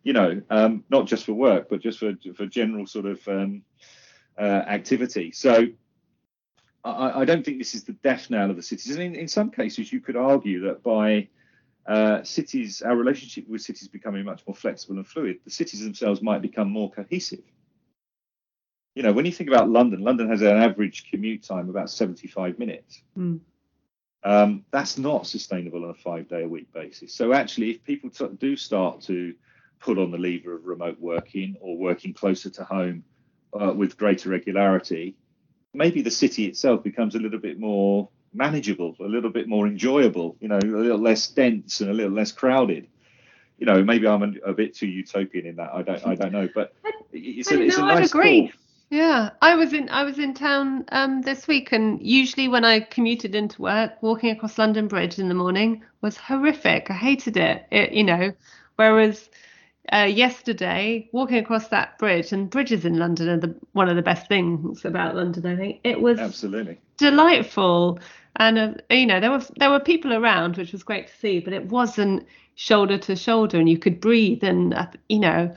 You 0.02 0.12
know, 0.12 0.40
um, 0.50 0.84
not 0.88 1.06
just 1.06 1.24
for 1.24 1.32
work, 1.32 1.68
but 1.68 1.80
just 1.80 1.98
for 1.98 2.12
for 2.34 2.46
general 2.46 2.86
sort 2.86 3.06
of 3.06 3.26
um, 3.28 3.62
uh, 4.38 4.42
activity. 4.42 5.32
So. 5.32 5.66
I, 6.84 7.22
I, 7.22 7.24
don't 7.24 7.44
think 7.44 7.58
this 7.58 7.74
is 7.74 7.82
the 7.82 7.94
death 7.94 8.30
knell 8.30 8.48
of 8.48 8.54
the 8.54 8.62
cities. 8.62 8.94
And 8.94 9.02
in, 9.02 9.16
in 9.16 9.26
some 9.26 9.50
cases, 9.50 9.92
you 9.92 10.00
could 10.00 10.14
argue 10.14 10.60
that 10.66 10.84
by 10.84 11.26
uh, 11.84 12.22
cities, 12.22 12.80
our 12.80 12.94
relationship 12.94 13.48
with 13.48 13.60
cities 13.60 13.88
becoming 13.88 14.24
much 14.24 14.42
more 14.46 14.54
flexible 14.54 14.94
and 14.94 15.04
fluid, 15.04 15.38
the 15.44 15.50
cities 15.50 15.82
themselves 15.82 16.22
might 16.22 16.42
become 16.42 16.70
more 16.70 16.88
cohesive 16.92 17.42
you 18.96 19.02
know, 19.02 19.12
when 19.12 19.26
you 19.26 19.30
think 19.30 19.50
about 19.50 19.68
London, 19.68 20.00
London 20.00 20.30
has 20.30 20.40
an 20.40 20.56
average 20.56 21.10
commute 21.10 21.42
time 21.42 21.64
of 21.64 21.68
about 21.68 21.90
75 21.90 22.58
minutes. 22.58 23.02
Mm. 23.16 23.40
Um, 24.24 24.64
that's 24.70 24.96
not 24.96 25.26
sustainable 25.26 25.84
on 25.84 25.90
a 25.90 25.94
five 25.94 26.28
day 26.28 26.44
a 26.44 26.48
week 26.48 26.72
basis. 26.72 27.12
So, 27.14 27.34
actually, 27.34 27.72
if 27.72 27.84
people 27.84 28.08
t- 28.08 28.26
do 28.38 28.56
start 28.56 29.02
to 29.02 29.34
pull 29.80 30.00
on 30.00 30.10
the 30.10 30.18
lever 30.18 30.56
of 30.56 30.64
remote 30.64 30.98
working 30.98 31.56
or 31.60 31.76
working 31.76 32.14
closer 32.14 32.48
to 32.48 32.64
home 32.64 33.04
uh, 33.52 33.72
with 33.74 33.98
greater 33.98 34.30
regularity, 34.30 35.14
maybe 35.74 36.00
the 36.00 36.10
city 36.10 36.46
itself 36.46 36.82
becomes 36.82 37.14
a 37.14 37.18
little 37.18 37.38
bit 37.38 37.60
more 37.60 38.08
manageable, 38.32 38.96
a 39.00 39.04
little 39.04 39.30
bit 39.30 39.46
more 39.46 39.66
enjoyable, 39.66 40.36
you 40.40 40.48
know, 40.48 40.58
a 40.58 40.64
little 40.64 40.98
less 40.98 41.28
dense 41.28 41.82
and 41.82 41.90
a 41.90 41.94
little 41.94 42.12
less 42.12 42.32
crowded. 42.32 42.88
You 43.58 43.66
know, 43.66 43.84
maybe 43.84 44.08
I'm 44.08 44.22
a, 44.22 44.50
a 44.50 44.52
bit 44.54 44.74
too 44.74 44.86
utopian 44.86 45.44
in 45.44 45.56
that. 45.56 45.70
I 45.74 45.82
don't, 45.82 46.06
I 46.06 46.14
don't 46.14 46.32
know, 46.32 46.48
but 46.54 46.74
it's, 47.12 47.52
I, 47.52 47.56
a, 47.56 47.58
it's 47.58 47.76
a 47.76 47.80
nice 47.82 47.98
I'd 47.98 48.04
agree. 48.06 48.46
Thought. 48.48 48.56
Yeah, 48.88 49.30
I 49.42 49.56
was 49.56 49.72
in 49.72 49.88
I 49.88 50.04
was 50.04 50.18
in 50.18 50.32
town 50.32 50.84
um, 50.90 51.22
this 51.22 51.48
week, 51.48 51.72
and 51.72 52.00
usually 52.00 52.46
when 52.46 52.64
I 52.64 52.80
commuted 52.80 53.34
into 53.34 53.62
work, 53.62 54.00
walking 54.00 54.30
across 54.30 54.58
London 54.58 54.86
Bridge 54.86 55.18
in 55.18 55.28
the 55.28 55.34
morning 55.34 55.82
was 56.02 56.16
horrific. 56.16 56.88
I 56.90 56.94
hated 56.94 57.36
it. 57.36 57.66
It 57.72 57.92
you 57.92 58.04
know, 58.04 58.32
whereas 58.76 59.28
uh, 59.92 60.08
yesterday 60.08 61.08
walking 61.12 61.38
across 61.38 61.66
that 61.68 61.98
bridge 61.98 62.32
and 62.32 62.48
bridges 62.48 62.84
in 62.84 62.98
London 62.98 63.28
are 63.28 63.38
the, 63.38 63.56
one 63.72 63.88
of 63.88 63.96
the 63.96 64.02
best 64.02 64.28
things 64.28 64.84
about 64.84 65.16
London. 65.16 65.46
I 65.46 65.56
think 65.56 65.80
it 65.82 66.00
was 66.00 66.20
absolutely 66.20 66.78
delightful, 66.96 67.98
and 68.36 68.56
uh, 68.56 68.72
you 68.88 69.06
know 69.06 69.18
there 69.18 69.32
were 69.32 69.42
there 69.56 69.70
were 69.70 69.80
people 69.80 70.12
around, 70.12 70.58
which 70.58 70.70
was 70.70 70.84
great 70.84 71.08
to 71.08 71.16
see, 71.16 71.40
but 71.40 71.52
it 71.52 71.66
wasn't 71.66 72.24
shoulder 72.54 72.98
to 72.98 73.16
shoulder, 73.16 73.58
and 73.58 73.68
you 73.68 73.78
could 73.78 74.00
breathe, 74.00 74.44
and 74.44 74.74
uh, 74.74 74.86
you 75.08 75.18
know 75.18 75.52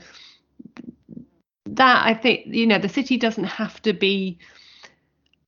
that 1.66 2.06
I 2.06 2.14
think 2.14 2.46
you 2.46 2.66
know 2.66 2.78
the 2.78 2.88
city 2.88 3.16
doesn't 3.16 3.44
have 3.44 3.80
to 3.82 3.92
be 3.92 4.38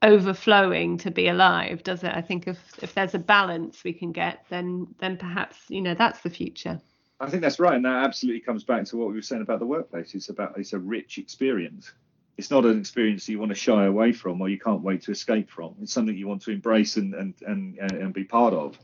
overflowing 0.02 0.98
to 0.98 1.10
be 1.10 1.28
alive, 1.28 1.82
does 1.84 2.02
it? 2.02 2.12
I 2.12 2.20
think 2.20 2.46
if 2.46 2.58
if 2.82 2.94
there's 2.94 3.14
a 3.14 3.18
balance 3.18 3.84
we 3.84 3.92
can 3.92 4.12
get, 4.12 4.44
then 4.48 4.88
then 4.98 5.16
perhaps 5.16 5.58
you 5.68 5.80
know 5.80 5.94
that's 5.94 6.20
the 6.20 6.30
future. 6.30 6.80
I 7.20 7.30
think 7.30 7.42
that's 7.42 7.60
right, 7.60 7.76
and 7.76 7.84
that 7.84 8.04
absolutely 8.04 8.40
comes 8.40 8.64
back 8.64 8.84
to 8.86 8.96
what 8.96 9.08
we 9.08 9.14
were 9.14 9.22
saying 9.22 9.42
about 9.42 9.60
the 9.60 9.66
workplace. 9.66 10.14
It's 10.14 10.28
about 10.28 10.58
it's 10.58 10.72
a 10.72 10.78
rich 10.78 11.18
experience. 11.18 11.92
It's 12.36 12.50
not 12.50 12.64
an 12.64 12.80
experience 12.80 13.28
you 13.28 13.38
want 13.38 13.50
to 13.50 13.54
shy 13.54 13.84
away 13.84 14.12
from 14.12 14.40
or 14.40 14.48
you 14.48 14.58
can't 14.58 14.82
wait 14.82 15.02
to 15.02 15.12
escape 15.12 15.50
from. 15.50 15.74
It's 15.82 15.92
something 15.92 16.16
you 16.16 16.26
want 16.26 16.42
to 16.42 16.50
embrace 16.50 16.96
and 16.96 17.14
and 17.14 17.34
and, 17.46 17.78
and 17.78 18.12
be 18.12 18.24
part 18.24 18.54
of. 18.54 18.78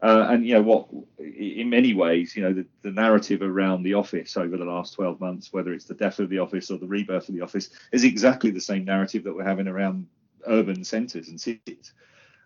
Uh, 0.00 0.28
and 0.30 0.46
you 0.46 0.54
know 0.54 0.62
what, 0.62 0.86
in 1.18 1.68
many 1.68 1.92
ways, 1.92 2.36
you 2.36 2.42
know 2.42 2.52
the, 2.52 2.64
the 2.82 2.90
narrative 2.90 3.42
around 3.42 3.82
the 3.82 3.94
office 3.94 4.36
over 4.36 4.56
the 4.56 4.64
last 4.64 4.94
12 4.94 5.20
months, 5.20 5.52
whether 5.52 5.72
it's 5.72 5.86
the 5.86 5.94
death 5.94 6.20
of 6.20 6.28
the 6.28 6.38
office 6.38 6.70
or 6.70 6.78
the 6.78 6.86
rebirth 6.86 7.28
of 7.28 7.34
the 7.34 7.40
office, 7.40 7.70
is 7.92 8.04
exactly 8.04 8.50
the 8.50 8.60
same 8.60 8.84
narrative 8.84 9.24
that 9.24 9.34
we're 9.34 9.42
having 9.42 9.66
around 9.66 10.06
urban 10.46 10.84
centres 10.84 11.28
and 11.28 11.40
cities, 11.40 11.94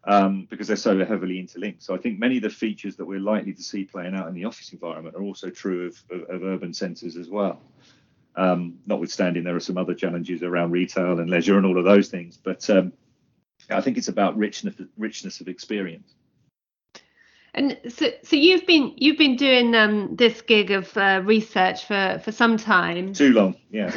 um, 0.05 0.47
because 0.49 0.67
they're 0.67 0.77
so 0.77 1.05
heavily 1.05 1.38
interlinked. 1.38 1.83
So 1.83 1.95
I 1.95 1.99
think 1.99 2.19
many 2.19 2.38
of 2.38 2.43
the 2.43 2.51
features 2.51 2.97
that 2.97 3.05
we're 3.05 3.21
likely 3.21 3.53
to 3.53 3.62
see 3.62 3.85
playing 3.85 4.15
out 4.15 4.29
in 4.29 4.35
the 4.35 4.47
office 4.47 4.73
environment 4.73 5.15
are 5.15 5.23
also 5.23 5.51
true 5.51 5.88
of, 5.88 6.03
of, 6.11 6.23
of 6.31 6.43
urban 6.43 6.73
centres 6.73 7.19
as 7.19 7.29
well. 7.29 7.61
Um, 8.35 8.79
notwithstanding, 8.87 9.45
there 9.45 9.57
are 9.57 9.61
some 9.61 9.77
other 9.77 9.95
challenges 9.95 10.43
around 10.43 10.71
retail 10.71 11.19
and 11.19 11.29
leisure 11.29 11.59
and 11.59 11.67
all 11.67 11.79
of 11.79 11.85
those 11.85 12.09
things, 12.09 12.38
but 12.43 12.69
um, 12.71 12.95
I 13.69 13.83
think 13.83 13.99
it's 13.99 14.09
about 14.09 14.38
richness, 14.38 14.75
richness 14.97 15.43
of 15.43 15.49
experience. 15.49 16.15
And 17.55 17.79
so, 17.88 18.11
so 18.23 18.37
you've 18.37 18.67
been 18.67 18.95
you've 18.97 19.19
been 19.19 19.37
doing 19.37 19.75
um, 19.75 20.17
this 20.17 20.41
gig 20.41 20.71
of 20.71 20.97
uh, 20.97 21.21
research 21.25 21.85
for 21.85 22.21
for 22.25 22.33
some 22.33 22.57
time. 22.57 23.12
Too 23.12 23.33
long, 23.33 23.57
yeah. 23.71 23.91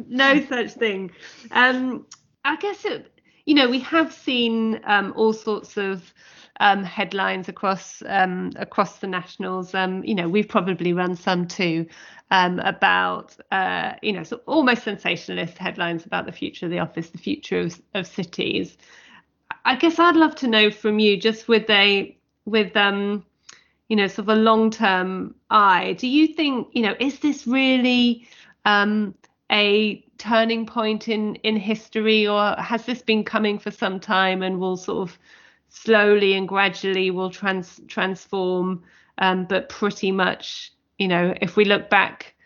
no 0.08 0.44
such 0.46 0.72
thing. 0.72 1.10
Um, 1.50 2.06
I 2.44 2.56
guess 2.56 2.86
it, 2.86 3.12
you 3.44 3.54
know 3.54 3.68
we 3.68 3.80
have 3.80 4.14
seen 4.14 4.80
um, 4.84 5.12
all 5.14 5.34
sorts 5.34 5.76
of 5.76 6.14
um, 6.60 6.84
headlines 6.84 7.50
across 7.50 8.02
um, 8.06 8.52
across 8.56 8.98
the 8.98 9.06
nationals. 9.06 9.74
Um, 9.74 10.02
you 10.02 10.14
know 10.14 10.28
we've 10.28 10.48
probably 10.48 10.94
run 10.94 11.16
some 11.16 11.46
too 11.46 11.86
about 12.30 13.36
uh, 13.52 13.92
you 14.02 14.12
know 14.12 14.22
so 14.22 14.40
almost 14.46 14.84
sensationalist 14.84 15.58
headlines 15.58 16.06
about 16.06 16.24
the 16.24 16.32
future 16.32 16.64
of 16.64 16.72
the 16.72 16.78
office, 16.78 17.10
the 17.10 17.18
future 17.18 17.60
of, 17.60 17.78
of 17.94 18.06
cities. 18.06 18.78
I 19.66 19.76
guess 19.76 19.98
I'd 19.98 20.16
love 20.16 20.34
to 20.36 20.48
know 20.48 20.70
from 20.70 20.98
you, 20.98 21.18
just 21.18 21.46
with 21.46 21.68
a 21.68 22.17
with 22.48 22.76
um, 22.76 23.24
you 23.88 23.96
know, 23.96 24.06
sort 24.06 24.28
of 24.28 24.28
a 24.28 24.40
long 24.40 24.70
term 24.70 25.34
eye. 25.50 25.96
Do 25.98 26.06
you 26.06 26.28
think, 26.28 26.68
you 26.72 26.82
know, 26.82 26.94
is 27.00 27.18
this 27.20 27.46
really 27.46 28.28
um, 28.64 29.14
a 29.50 30.04
turning 30.18 30.66
point 30.66 31.08
in 31.08 31.36
in 31.36 31.56
history, 31.56 32.26
or 32.26 32.54
has 32.58 32.84
this 32.84 33.02
been 33.02 33.24
coming 33.24 33.58
for 33.58 33.70
some 33.70 33.98
time 33.98 34.42
and 34.42 34.60
will 34.60 34.76
sort 34.76 35.08
of 35.08 35.18
slowly 35.70 36.34
and 36.34 36.46
gradually 36.46 37.10
will 37.10 37.30
trans 37.30 37.80
transform? 37.88 38.82
Um, 39.20 39.46
but 39.46 39.68
pretty 39.68 40.12
much, 40.12 40.72
you 40.98 41.08
know, 41.08 41.34
if 41.40 41.56
we 41.56 41.64
look 41.64 41.90
back 41.90 42.36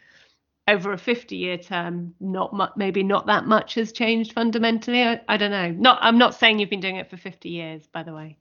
over 0.69 0.93
a 0.93 0.99
50 0.99 1.37
year 1.37 1.59
term 1.59 2.15
not 2.21 2.55
much 2.55 2.71
maybe 2.77 3.03
not 3.03 3.27
that 3.27 3.47
much 3.47 3.75
has 3.75 3.91
changed 3.93 4.33
fundamentally 4.33 5.03
I, 5.03 5.21
I, 5.29 5.37
don't 5.37 5.51
know 5.51 5.73
not 5.73 5.99
i'm 6.01 6.19
not 6.19 6.37
saying 6.37 6.61
you've 6.61 6.71
been 6.71 6.79
doing 6.79 6.97
it 6.97 7.11
for 7.11 7.17
50 7.17 7.49
years 7.49 7.89
by 7.89 8.05
the 8.05 8.15
way 8.15 8.37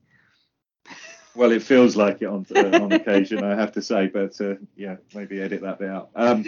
well 1.36 1.52
it 1.52 1.62
feels 1.62 1.96
like 1.96 2.22
it 2.22 2.26
on, 2.26 2.46
uh, 2.56 2.80
on 2.82 2.92
occasion 2.92 3.44
i 3.44 3.56
have 3.56 3.72
to 3.72 3.82
say 3.82 4.08
but 4.08 4.40
uh, 4.42 4.56
yeah 4.76 4.96
maybe 5.14 5.42
edit 5.42 5.62
that 5.62 5.80
bit 5.80 5.90
out 5.90 6.10
um, 6.16 6.46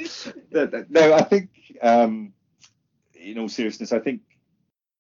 no 0.90 1.14
i 1.14 1.22
think 1.22 1.50
um, 1.82 2.34
in 3.14 3.38
all 3.40 3.50
seriousness 3.50 3.92
i 3.92 4.00
think 4.00 4.22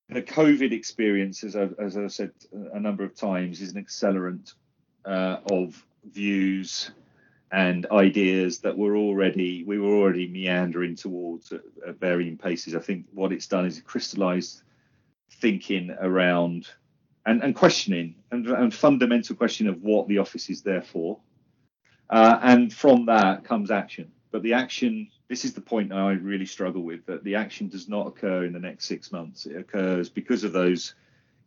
the 0.10 0.22
covid 0.22 0.72
experience 0.72 1.44
as, 1.44 1.56
I, 1.56 1.70
as 1.80 1.98
i've 1.98 2.12
said 2.12 2.32
a 2.74 2.80
number 2.80 3.04
of 3.04 3.16
times 3.16 3.62
is 3.62 3.74
an 3.74 3.84
accelerant 3.84 4.54
uh, 5.06 5.38
of 5.52 5.86
views 6.06 6.92
and 7.54 7.86
ideas 7.92 8.60
that 8.60 8.76
were 8.76 8.98
already 8.98 9.64
we 9.64 9.78
were 9.78 9.94
already 9.94 10.28
meandering 10.28 10.96
towards 10.96 11.52
at, 11.52 11.62
at 11.88 12.00
varying 12.00 12.36
paces. 12.36 12.76
I 12.76 12.80
think 12.80 13.06
what 13.14 13.32
it's 13.32 13.48
done 13.48 13.66
is 13.66 13.80
crystallized 13.82 14.64
thinking 15.40 15.96
around 16.02 16.68
and, 17.26 17.44
and 17.44 17.56
questioning 17.56 18.16
and, 18.32 18.48
and 18.48 18.74
fundamental 18.74 19.36
question 19.36 19.68
of 19.68 19.82
what 19.82 20.08
the 20.08 20.18
office 20.18 20.50
is 20.50 20.62
there 20.62 20.82
for. 20.82 21.20
Uh, 22.10 22.40
and 22.42 22.74
from 22.74 23.06
that 23.06 23.44
comes 23.44 23.72
action. 23.72 24.12
But 24.32 24.44
the 24.44 24.54
action, 24.54 25.10
this 25.30 25.46
is 25.46 25.54
the 25.54 25.62
point 25.62 25.94
I 25.94 26.14
really 26.14 26.46
struggle 26.46 26.82
with, 26.82 27.06
that 27.06 27.24
the 27.24 27.36
action 27.36 27.70
does 27.70 27.88
not 27.88 28.08
occur 28.08 28.46
in 28.46 28.54
the 28.54 28.60
next 28.60 28.86
six 28.86 29.12
months. 29.12 29.46
It 29.46 29.56
occurs 29.56 30.10
because 30.10 30.44
of 30.44 30.54
those 30.54 30.96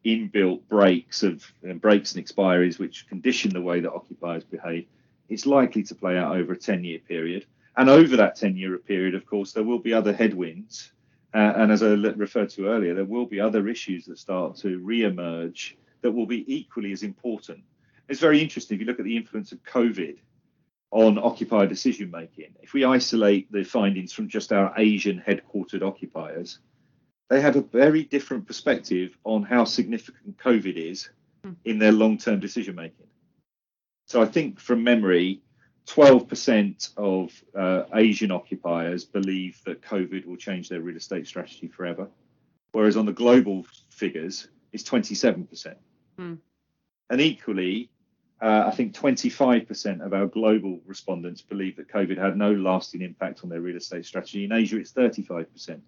inbuilt 0.04 0.60
breaks 0.68 1.24
of 1.24 1.44
breaks 1.80 2.14
and 2.14 2.24
expiries 2.24 2.78
which 2.78 3.08
condition 3.08 3.52
the 3.52 3.60
way 3.60 3.80
that 3.80 3.92
occupiers 3.92 4.44
behave 4.44 4.86
it's 5.28 5.46
likely 5.46 5.82
to 5.84 5.94
play 5.94 6.16
out 6.16 6.36
over 6.36 6.52
a 6.52 6.58
10 6.58 6.84
year 6.84 6.98
period. 6.98 7.46
And 7.76 7.90
over 7.90 8.16
that 8.16 8.36
10 8.36 8.56
year 8.56 8.78
period, 8.78 9.14
of 9.14 9.26
course, 9.26 9.52
there 9.52 9.64
will 9.64 9.78
be 9.78 9.92
other 9.92 10.12
headwinds. 10.12 10.92
Uh, 11.36 11.52
and 11.56 11.70
as 11.70 11.82
I 11.82 11.88
referred 11.88 12.48
to 12.50 12.68
earlier, 12.68 12.94
there 12.94 13.04
will 13.04 13.26
be 13.26 13.40
other 13.40 13.68
issues 13.68 14.06
that 14.06 14.18
start 14.18 14.56
to 14.56 14.78
re 14.78 15.02
emerge 15.02 15.76
that 16.00 16.10
will 16.10 16.24
be 16.24 16.50
equally 16.50 16.92
as 16.92 17.02
important. 17.02 17.62
It's 18.08 18.20
very 18.20 18.40
interesting 18.40 18.76
if 18.76 18.80
you 18.80 18.86
look 18.86 19.00
at 19.00 19.04
the 19.04 19.18
influence 19.18 19.52
of 19.52 19.62
COVID 19.64 20.16
on 20.92 21.18
occupier 21.18 21.66
decision 21.66 22.10
making. 22.10 22.54
If 22.62 22.72
we 22.72 22.86
isolate 22.86 23.52
the 23.52 23.64
findings 23.64 24.14
from 24.14 24.28
just 24.28 24.50
our 24.50 24.72
Asian 24.78 25.22
headquartered 25.26 25.82
occupiers, 25.82 26.60
they 27.28 27.42
have 27.42 27.56
a 27.56 27.60
very 27.60 28.04
different 28.04 28.46
perspective 28.46 29.18
on 29.24 29.42
how 29.42 29.64
significant 29.64 30.38
COVID 30.38 30.76
is 30.76 31.10
hmm. 31.44 31.52
in 31.66 31.78
their 31.78 31.92
long 31.92 32.16
term 32.16 32.40
decision 32.40 32.76
making. 32.76 33.08
So 34.06 34.22
I 34.22 34.24
think 34.24 34.58
from 34.58 34.82
memory, 34.82 35.42
12% 35.86 36.90
of 36.96 37.32
uh, 37.54 37.84
Asian 37.94 38.32
occupiers 38.32 39.04
believe 39.04 39.60
that 39.64 39.82
COVID 39.82 40.26
will 40.26 40.36
change 40.36 40.68
their 40.68 40.80
real 40.80 40.96
estate 40.96 41.26
strategy 41.26 41.68
forever, 41.68 42.08
whereas 42.72 42.96
on 42.96 43.06
the 43.06 43.12
global 43.12 43.64
figures, 43.90 44.48
it's 44.72 44.82
27%. 44.82 45.74
Hmm. 46.18 46.34
And 47.08 47.20
equally, 47.20 47.90
uh, 48.42 48.64
I 48.66 48.70
think 48.72 48.94
25% 48.94 50.04
of 50.04 50.12
our 50.12 50.26
global 50.26 50.80
respondents 50.84 51.40
believe 51.40 51.76
that 51.76 51.88
COVID 51.88 52.18
had 52.18 52.36
no 52.36 52.52
lasting 52.52 53.02
impact 53.02 53.40
on 53.44 53.48
their 53.48 53.60
real 53.60 53.76
estate 53.76 54.04
strategy. 54.04 54.44
In 54.44 54.52
Asia, 54.52 54.78
it's 54.78 54.92
35%. 54.92 55.80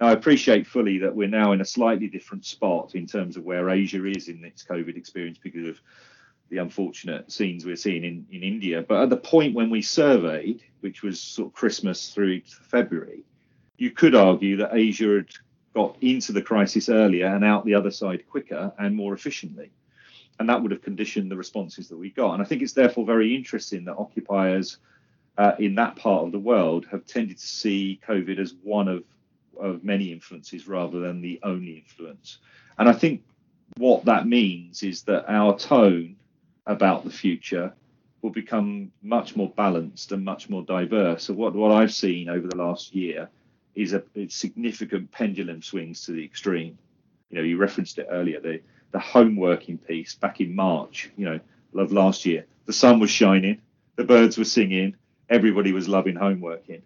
Now, 0.00 0.08
I 0.08 0.12
appreciate 0.12 0.66
fully 0.66 0.98
that 0.98 1.14
we're 1.14 1.28
now 1.28 1.52
in 1.52 1.62
a 1.62 1.64
slightly 1.64 2.06
different 2.06 2.44
spot 2.44 2.94
in 2.94 3.06
terms 3.06 3.36
of 3.36 3.44
where 3.44 3.70
Asia 3.70 4.04
is 4.04 4.28
in 4.28 4.44
its 4.44 4.62
COVID 4.62 4.96
experience 4.96 5.38
because 5.38 5.66
of 5.66 5.80
the 6.48 6.58
unfortunate 6.58 7.30
scenes 7.30 7.64
we're 7.64 7.76
seeing 7.76 8.04
in, 8.04 8.26
in 8.30 8.42
India. 8.42 8.84
But 8.86 9.02
at 9.02 9.10
the 9.10 9.16
point 9.16 9.54
when 9.54 9.70
we 9.70 9.82
surveyed, 9.82 10.62
which 10.80 11.02
was 11.02 11.20
sort 11.20 11.48
of 11.48 11.54
Christmas 11.54 12.10
through 12.10 12.42
February, 12.42 13.24
you 13.78 13.90
could 13.90 14.14
argue 14.14 14.56
that 14.58 14.74
Asia 14.74 15.16
had 15.16 15.28
got 15.74 15.96
into 16.00 16.32
the 16.32 16.42
crisis 16.42 16.88
earlier 16.88 17.26
and 17.26 17.44
out 17.44 17.64
the 17.64 17.74
other 17.74 17.90
side 17.90 18.26
quicker 18.28 18.72
and 18.78 18.94
more 18.94 19.12
efficiently. 19.12 19.70
And 20.38 20.48
that 20.48 20.62
would 20.62 20.70
have 20.70 20.82
conditioned 20.82 21.30
the 21.30 21.36
responses 21.36 21.88
that 21.88 21.96
we 21.96 22.10
got. 22.10 22.34
And 22.34 22.42
I 22.42 22.46
think 22.46 22.62
it's 22.62 22.72
therefore 22.72 23.04
very 23.04 23.34
interesting 23.34 23.84
that 23.84 23.96
occupiers 23.96 24.78
uh, 25.38 25.52
in 25.58 25.74
that 25.74 25.96
part 25.96 26.24
of 26.24 26.32
the 26.32 26.38
world 26.38 26.86
have 26.90 27.06
tended 27.06 27.38
to 27.38 27.46
see 27.46 28.00
COVID 28.06 28.38
as 28.38 28.54
one 28.62 28.88
of, 28.88 29.04
of 29.60 29.84
many 29.84 30.12
influences 30.12 30.66
rather 30.68 31.00
than 31.00 31.20
the 31.20 31.40
only 31.42 31.72
influence. 31.72 32.38
And 32.78 32.88
I 32.88 32.92
think 32.92 33.22
what 33.76 34.04
that 34.06 34.26
means 34.26 34.82
is 34.82 35.02
that 35.02 35.30
our 35.30 35.58
tone 35.58 36.16
about 36.66 37.04
the 37.04 37.10
future 37.10 37.72
will 38.22 38.30
become 38.30 38.90
much 39.02 39.36
more 39.36 39.50
balanced 39.50 40.12
and 40.12 40.24
much 40.24 40.48
more 40.48 40.62
diverse. 40.62 41.24
So 41.24 41.34
what, 41.34 41.54
what 41.54 41.72
I've 41.72 41.92
seen 41.92 42.28
over 42.28 42.48
the 42.48 42.56
last 42.56 42.94
year 42.94 43.28
is 43.74 43.92
a, 43.92 44.02
significant 44.28 45.12
pendulum 45.12 45.62
swings 45.62 46.04
to 46.06 46.12
the 46.12 46.24
extreme. 46.24 46.78
You 47.30 47.38
know, 47.38 47.44
you 47.44 47.56
referenced 47.56 47.98
it 47.98 48.08
earlier, 48.10 48.40
the 48.40 48.60
the 48.92 48.98
home 49.00 49.36
working 49.36 49.78
piece 49.78 50.14
back 50.14 50.40
in 50.40 50.54
March, 50.54 51.10
you 51.16 51.26
know, 51.26 51.40
of 51.74 51.92
last 51.92 52.24
year. 52.24 52.46
The 52.64 52.72
sun 52.72 52.98
was 52.98 53.10
shining, 53.10 53.60
the 53.96 54.04
birds 54.04 54.38
were 54.38 54.44
singing, 54.44 54.96
everybody 55.28 55.72
was 55.72 55.88
loving 55.88 56.16
home 56.16 56.40
working. 56.40 56.82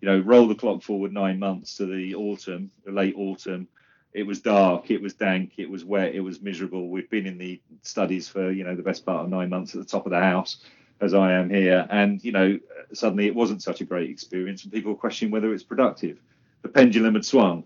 You 0.00 0.08
know, 0.08 0.20
roll 0.20 0.48
the 0.48 0.54
clock 0.54 0.82
forward 0.82 1.12
nine 1.12 1.38
months 1.38 1.76
to 1.76 1.86
the 1.86 2.14
autumn, 2.14 2.70
the 2.86 2.92
late 2.92 3.14
autumn, 3.16 3.68
it 4.12 4.24
was 4.24 4.40
dark, 4.40 4.90
it 4.90 5.00
was 5.00 5.14
dank, 5.14 5.52
it 5.56 5.70
was 5.70 5.84
wet, 5.84 6.14
it 6.14 6.20
was 6.20 6.40
miserable. 6.40 6.88
We've 6.88 7.10
been 7.10 7.26
in 7.26 7.38
the 7.38 7.60
studies 7.82 8.28
for 8.28 8.50
you 8.50 8.64
know 8.64 8.74
the 8.74 8.82
best 8.82 9.06
part 9.06 9.24
of 9.24 9.30
nine 9.30 9.48
months 9.48 9.74
at 9.74 9.80
the 9.80 9.86
top 9.86 10.06
of 10.06 10.10
the 10.10 10.20
house, 10.20 10.58
as 11.00 11.14
I 11.14 11.32
am 11.32 11.48
here, 11.48 11.86
and 11.90 12.22
you 12.24 12.32
know 12.32 12.58
suddenly 12.92 13.26
it 13.26 13.34
wasn't 13.34 13.62
such 13.62 13.80
a 13.80 13.84
great 13.84 14.10
experience, 14.10 14.64
and 14.64 14.72
people 14.72 14.94
questioning 14.94 15.32
whether 15.32 15.52
it's 15.54 15.62
productive. 15.62 16.18
The 16.62 16.68
pendulum 16.68 17.14
had 17.14 17.24
swung. 17.24 17.64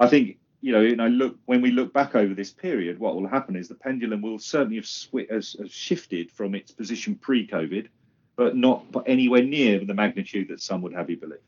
I 0.00 0.08
think 0.08 0.38
you 0.60 0.72
know, 0.72 0.80
and 0.80 1.00
I 1.00 1.06
look 1.06 1.36
when 1.46 1.60
we 1.60 1.70
look 1.70 1.92
back 1.92 2.16
over 2.16 2.34
this 2.34 2.50
period, 2.50 2.98
what 2.98 3.14
will 3.14 3.28
happen 3.28 3.54
is 3.54 3.68
the 3.68 3.74
pendulum 3.74 4.22
will 4.22 4.38
certainly 4.38 4.76
have, 4.76 4.86
sw- 4.86 5.30
has, 5.30 5.56
shifted 5.68 6.32
from 6.32 6.54
its 6.54 6.72
position 6.72 7.14
pre-COVID, 7.14 7.86
but 8.34 8.56
not 8.56 8.90
but 8.90 9.04
anywhere 9.06 9.42
near 9.42 9.84
the 9.84 9.94
magnitude 9.94 10.48
that 10.48 10.60
some 10.60 10.82
would 10.82 10.94
have 10.94 11.08
you 11.08 11.16
believe. 11.16 11.38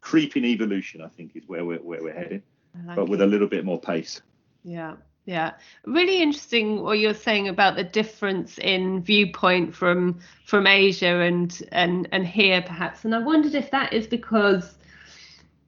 Creeping 0.00 0.44
evolution, 0.44 1.00
I 1.02 1.08
think, 1.08 1.34
is 1.34 1.48
where 1.48 1.64
we're 1.64 1.78
where 1.78 2.02
we're 2.02 2.14
heading 2.14 2.42
like 2.86 2.96
but 2.96 3.08
with 3.08 3.20
it. 3.20 3.24
a 3.24 3.26
little 3.26 3.48
bit 3.48 3.64
more 3.64 3.80
pace. 3.80 4.20
Yeah. 4.64 4.96
Yeah, 5.24 5.52
really 5.86 6.20
interesting 6.20 6.82
what 6.82 6.98
you're 6.98 7.14
saying 7.14 7.46
about 7.46 7.76
the 7.76 7.84
difference 7.84 8.58
in 8.58 9.02
viewpoint 9.02 9.72
from 9.72 10.18
from 10.46 10.66
Asia 10.66 11.20
and 11.20 11.62
and 11.70 12.08
and 12.10 12.26
here 12.26 12.60
perhaps. 12.60 13.04
And 13.04 13.14
I 13.14 13.20
wondered 13.20 13.54
if 13.54 13.70
that 13.70 13.92
is 13.92 14.08
because, 14.08 14.74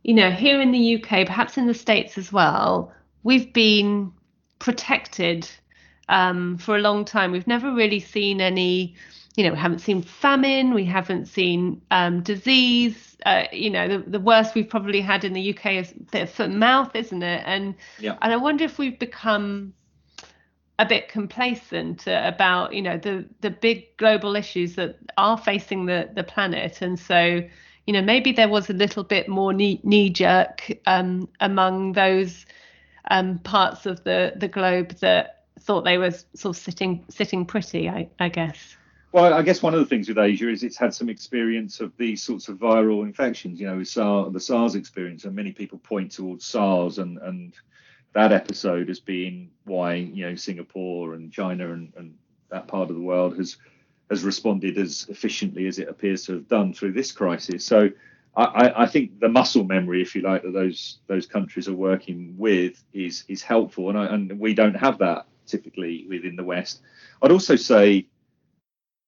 you 0.02 0.12
know, 0.12 0.32
here 0.32 0.60
in 0.60 0.72
the 0.72 0.96
UK, 0.96 1.24
perhaps 1.24 1.56
in 1.56 1.68
the 1.68 1.74
States 1.74 2.18
as 2.18 2.32
well, 2.32 2.92
we've 3.22 3.52
been 3.52 4.12
protected 4.58 5.48
um, 6.08 6.58
for 6.58 6.74
a 6.74 6.80
long 6.80 7.04
time. 7.04 7.30
We've 7.30 7.46
never 7.46 7.72
really 7.72 8.00
seen 8.00 8.40
any 8.40 8.96
you 9.37 9.44
know, 9.44 9.51
we 9.51 9.59
haven't 9.59 9.81
seen 9.81 10.03
famine, 10.03 10.75
we 10.75 10.85
haven't 10.85 11.27
seen 11.27 11.83
um, 11.90 12.23
disease. 12.23 13.16
Uh, 13.27 13.44
you 13.53 13.70
know, 13.70 13.88
the, 13.88 14.11
the 14.11 14.20
worst 14.20 14.55
we've 14.55 14.68
probably 14.68 15.01
had 15.01 15.25
in 15.25 15.33
the 15.33 15.57
UK 15.57 15.73
is 15.73 15.94
the 16.12 16.27
foot 16.27 16.51
and 16.51 16.61
mouth, 16.61 16.94
isn't 16.94 17.23
it? 17.23 17.42
And 17.44 17.75
yeah. 17.99 18.16
and 18.23 18.33
I 18.33 18.37
wonder 18.37 18.64
if 18.64 18.79
we've 18.79 18.99
become 18.99 19.75
a 20.79 20.87
bit 20.87 21.09
complacent 21.09 22.05
about 22.07 22.75
you 22.75 22.83
know 22.83 22.99
the 22.99 23.29
the 23.40 23.51
big 23.51 23.97
global 23.97 24.37
issues 24.37 24.75
that 24.77 24.99
are 25.16 25.38
facing 25.38 25.87
the 25.87 26.11
the 26.14 26.25
planet, 26.25 26.81
and 26.81 26.99
so 26.99 27.40
you 27.87 27.92
know 27.92 28.03
maybe 28.03 28.31
there 28.31 28.49
was 28.49 28.70
a 28.70 28.73
little 28.73 29.05
bit 29.05 29.29
more 29.29 29.53
knee, 29.53 29.81
knee 29.83 30.11
jerk 30.11 30.70
um, 30.87 31.28
among 31.41 31.93
those 31.93 32.47
um, 33.11 33.39
parts 33.39 33.87
of 33.87 34.05
the 34.05 34.32
the 34.37 34.49
globe 34.49 34.91
that 35.01 35.45
thought 35.59 35.85
they 35.85 35.99
were 35.99 36.11
sort 36.35 36.57
of 36.57 36.62
sitting 36.62 37.05
sitting 37.09 37.45
pretty. 37.47 37.89
I, 37.89 38.09
I 38.20 38.28
guess. 38.28 38.76
Well, 39.14 39.32
I 39.32 39.42
guess 39.42 39.62
one 39.62 39.74
of 39.74 39.78
the 39.78 39.86
things 39.86 40.08
with 40.08 40.18
Asia 40.18 40.48
is 40.48 40.64
it's 40.64 40.76
had 40.76 40.92
some 40.92 41.08
experience 41.08 41.78
of 41.78 41.96
these 41.96 42.20
sorts 42.20 42.48
of 42.48 42.58
viral 42.58 43.04
infections. 43.04 43.60
You 43.60 43.68
know, 43.68 43.84
SARS, 43.84 44.32
the 44.32 44.40
SARS 44.40 44.74
experience, 44.74 45.24
and 45.24 45.36
many 45.36 45.52
people 45.52 45.78
point 45.78 46.10
towards 46.10 46.44
SARS 46.44 46.98
and 46.98 47.18
and 47.18 47.54
that 48.12 48.32
episode 48.32 48.90
as 48.90 48.98
being 48.98 49.52
why 49.66 49.94
you 49.94 50.28
know 50.28 50.34
Singapore 50.34 51.14
and 51.14 51.30
China 51.30 51.74
and, 51.74 51.92
and 51.96 52.16
that 52.50 52.66
part 52.66 52.90
of 52.90 52.96
the 52.96 53.02
world 53.02 53.36
has 53.36 53.56
has 54.10 54.24
responded 54.24 54.78
as 54.78 55.06
efficiently 55.08 55.68
as 55.68 55.78
it 55.78 55.88
appears 55.88 56.26
to 56.26 56.32
have 56.32 56.48
done 56.48 56.74
through 56.74 56.94
this 56.94 57.12
crisis. 57.12 57.64
So 57.64 57.90
I, 58.36 58.72
I, 58.78 58.86
think 58.86 59.20
the 59.20 59.28
muscle 59.28 59.62
memory, 59.62 60.02
if 60.02 60.16
you 60.16 60.22
like, 60.22 60.42
that 60.42 60.52
those 60.52 60.98
those 61.06 61.24
countries 61.24 61.68
are 61.68 61.72
working 61.72 62.34
with 62.36 62.82
is 62.92 63.22
is 63.28 63.44
helpful, 63.44 63.90
and, 63.90 63.96
I, 63.96 64.06
and 64.06 64.40
we 64.40 64.54
don't 64.54 64.74
have 64.74 64.98
that 64.98 65.28
typically 65.46 66.04
within 66.08 66.34
the 66.34 66.42
West. 66.42 66.80
I'd 67.22 67.30
also 67.30 67.54
say 67.54 68.08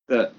that 0.09 0.32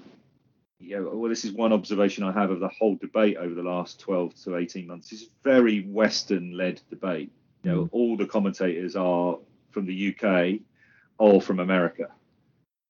you 0.80 0.96
know, 0.96 1.10
well, 1.14 1.28
this 1.28 1.44
is 1.44 1.52
one 1.52 1.72
observation 1.72 2.24
I 2.24 2.32
have 2.32 2.50
of 2.50 2.60
the 2.60 2.68
whole 2.68 2.96
debate 2.96 3.36
over 3.36 3.54
the 3.54 3.62
last 3.62 3.98
12 4.00 4.34
to 4.44 4.56
18 4.56 4.86
months. 4.86 5.12
It's 5.12 5.24
a 5.24 5.26
very 5.42 5.80
Western-led 5.80 6.80
debate. 6.88 7.32
You 7.64 7.72
know, 7.72 7.84
mm. 7.84 7.88
all 7.90 8.16
the 8.16 8.26
commentators 8.26 8.94
are 8.94 9.38
from 9.70 9.86
the 9.86 10.14
UK 10.14 10.60
or 11.18 11.42
from 11.42 11.58
America, 11.58 12.08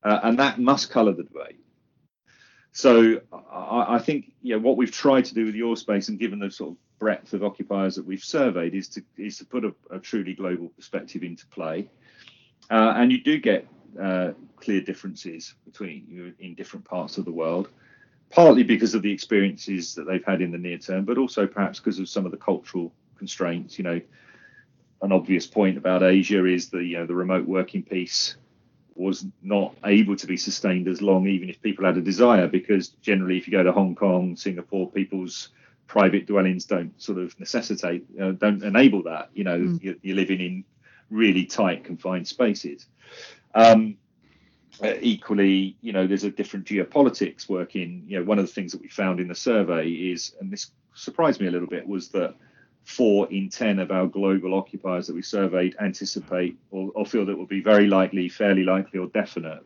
uh, 0.02 0.20
and 0.22 0.38
that 0.38 0.58
must 0.58 0.90
colour 0.90 1.12
the 1.12 1.22
debate. 1.22 1.58
So 2.72 3.22
I, 3.32 3.96
I, 3.96 3.98
think 3.98 4.32
you 4.42 4.54
know 4.54 4.60
what 4.60 4.76
we've 4.76 4.92
tried 4.92 5.24
to 5.24 5.34
do 5.34 5.46
with 5.46 5.54
your 5.54 5.76
space, 5.76 6.10
and 6.10 6.18
given 6.18 6.38
the 6.38 6.50
sort 6.50 6.72
of 6.72 6.76
breadth 6.98 7.32
of 7.32 7.42
occupiers 7.42 7.96
that 7.96 8.04
we've 8.04 8.22
surveyed, 8.22 8.74
is 8.74 8.88
to 8.90 9.02
is 9.16 9.38
to 9.38 9.46
put 9.46 9.64
a, 9.64 9.74
a 9.90 9.98
truly 9.98 10.34
global 10.34 10.68
perspective 10.68 11.22
into 11.22 11.46
play, 11.46 11.88
uh, 12.70 12.92
and 12.96 13.10
you 13.10 13.22
do 13.22 13.38
get 13.38 13.66
uh, 14.00 14.32
clear 14.56 14.80
differences 14.80 15.54
between 15.64 16.04
you 16.08 16.34
in 16.40 16.54
different 16.54 16.84
parts 16.84 17.18
of 17.18 17.24
the 17.24 17.32
world, 17.32 17.68
partly 18.30 18.62
because 18.62 18.94
of 18.94 19.02
the 19.02 19.12
experiences 19.12 19.94
that 19.94 20.04
they've 20.04 20.24
had 20.24 20.40
in 20.40 20.50
the 20.50 20.58
near 20.58 20.78
term, 20.78 21.04
but 21.04 21.18
also 21.18 21.46
perhaps 21.46 21.78
because 21.78 21.98
of 21.98 22.08
some 22.08 22.26
of 22.26 22.32
the 22.32 22.38
cultural 22.38 22.92
constraints. 23.16 23.78
You 23.78 23.84
know, 23.84 24.00
an 25.02 25.12
obvious 25.12 25.46
point 25.46 25.78
about 25.78 26.02
Asia 26.02 26.44
is 26.44 26.70
the 26.70 26.82
you 26.82 26.98
know 26.98 27.06
the 27.06 27.14
remote 27.14 27.46
working 27.46 27.82
piece 27.82 28.36
was 28.98 29.24
not 29.42 29.74
able 29.84 30.16
to 30.16 30.26
be 30.26 30.36
sustained 30.36 30.88
as 30.88 31.00
long, 31.00 31.28
even 31.28 31.48
if 31.48 31.62
people 31.62 31.84
had 31.84 31.96
a 31.96 32.02
desire, 32.02 32.48
because 32.48 32.88
generally, 33.00 33.38
if 33.38 33.46
you 33.46 33.52
go 33.52 33.62
to 33.62 33.70
Hong 33.70 33.94
Kong, 33.94 34.34
Singapore, 34.34 34.90
people's 34.90 35.50
private 35.86 36.26
dwellings 36.26 36.66
don't 36.66 37.00
sort 37.00 37.18
of 37.18 37.38
necessitate, 37.38 38.04
uh, 38.20 38.32
don't 38.32 38.62
enable 38.62 39.02
that. 39.04 39.30
You 39.34 39.44
know, 39.44 39.58
mm. 39.58 39.82
you're, 39.82 39.94
you're, 40.02 40.16
living 40.16 40.40
in 40.40 40.64
really 41.10 41.46
tight, 41.46 41.84
confined 41.84 42.26
spaces. 42.26 42.86
Um, 43.58 43.96
uh, 44.82 44.94
equally, 45.00 45.76
you 45.80 45.92
know, 45.92 46.06
there's 46.06 46.22
a 46.22 46.30
different 46.30 46.66
geopolitics 46.66 47.48
working. 47.48 48.04
You 48.06 48.18
know, 48.20 48.24
one 48.24 48.38
of 48.38 48.46
the 48.46 48.52
things 48.52 48.70
that 48.70 48.80
we 48.80 48.88
found 48.88 49.18
in 49.18 49.26
the 49.26 49.34
survey 49.34 49.88
is, 49.88 50.34
and 50.40 50.52
this 50.52 50.70
surprised 50.94 51.40
me 51.40 51.48
a 51.48 51.50
little 51.50 51.66
bit, 51.66 51.86
was 51.86 52.08
that 52.10 52.36
four 52.84 53.30
in 53.32 53.48
10 53.50 53.80
of 53.80 53.90
our 53.90 54.06
global 54.06 54.54
occupiers 54.54 55.08
that 55.08 55.14
we 55.14 55.22
surveyed 55.22 55.74
anticipate 55.80 56.56
or, 56.70 56.92
or 56.94 57.04
feel 57.04 57.26
that 57.26 57.32
it 57.32 57.38
will 57.38 57.46
be 57.46 57.60
very 57.60 57.88
likely, 57.88 58.28
fairly 58.28 58.62
likely, 58.62 59.00
or 59.00 59.08
definite 59.08 59.62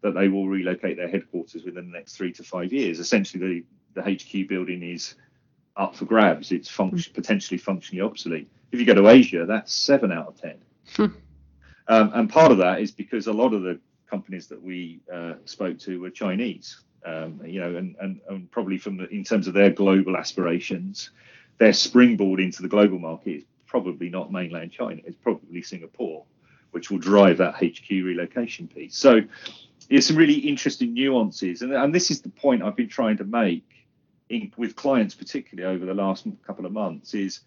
that 0.00 0.14
they 0.14 0.28
will 0.28 0.48
relocate 0.48 0.96
their 0.96 1.08
headquarters 1.08 1.64
within 1.64 1.90
the 1.90 1.98
next 1.98 2.16
three 2.16 2.32
to 2.32 2.42
five 2.42 2.72
years. 2.72 2.98
Essentially, 2.98 3.64
the, 3.94 4.00
the 4.00 4.14
HQ 4.14 4.48
building 4.48 4.82
is 4.82 5.14
up 5.76 5.94
for 5.94 6.06
grabs. 6.06 6.52
It's 6.52 6.70
function, 6.70 7.12
potentially 7.14 7.58
functionally 7.58 8.00
obsolete. 8.02 8.48
If 8.72 8.80
you 8.80 8.86
go 8.86 8.94
to 8.94 9.08
Asia, 9.08 9.44
that's 9.46 9.74
seven 9.74 10.10
out 10.10 10.28
of 10.28 10.40
10. 10.40 10.54
Um, 11.88 12.10
and 12.14 12.30
part 12.30 12.52
of 12.52 12.58
that 12.58 12.80
is 12.80 12.90
because 12.90 13.26
a 13.26 13.32
lot 13.32 13.52
of 13.52 13.62
the 13.62 13.78
companies 14.08 14.46
that 14.48 14.62
we 14.62 15.00
uh, 15.12 15.34
spoke 15.44 15.78
to 15.80 16.00
were 16.00 16.10
Chinese, 16.10 16.80
um, 17.04 17.40
you 17.44 17.60
know, 17.60 17.76
and, 17.76 17.96
and, 18.00 18.20
and 18.28 18.50
probably 18.50 18.78
from 18.78 18.96
the, 18.96 19.08
in 19.08 19.24
terms 19.24 19.46
of 19.46 19.54
their 19.54 19.70
global 19.70 20.16
aspirations, 20.16 21.10
their 21.58 21.72
springboard 21.72 22.40
into 22.40 22.62
the 22.62 22.68
global 22.68 22.98
market 22.98 23.30
is 23.30 23.44
probably 23.66 24.08
not 24.08 24.32
mainland 24.32 24.72
China. 24.72 25.00
It's 25.04 25.16
probably 25.16 25.62
Singapore, 25.62 26.24
which 26.72 26.90
will 26.90 26.98
drive 26.98 27.38
that 27.38 27.54
HQ 27.54 27.88
relocation 27.90 28.68
piece. 28.68 28.96
So 28.96 29.20
there's 29.88 30.06
some 30.06 30.16
really 30.16 30.38
interesting 30.38 30.94
nuances, 30.94 31.62
and, 31.62 31.72
and 31.72 31.94
this 31.94 32.10
is 32.10 32.20
the 32.20 32.28
point 32.28 32.62
I've 32.62 32.76
been 32.76 32.88
trying 32.88 33.16
to 33.18 33.24
make 33.24 33.64
in, 34.28 34.52
with 34.56 34.74
clients, 34.74 35.14
particularly 35.14 35.74
over 35.74 35.86
the 35.86 35.94
last 35.94 36.26
couple 36.46 36.66
of 36.66 36.72
months, 36.72 37.14
is 37.14 37.40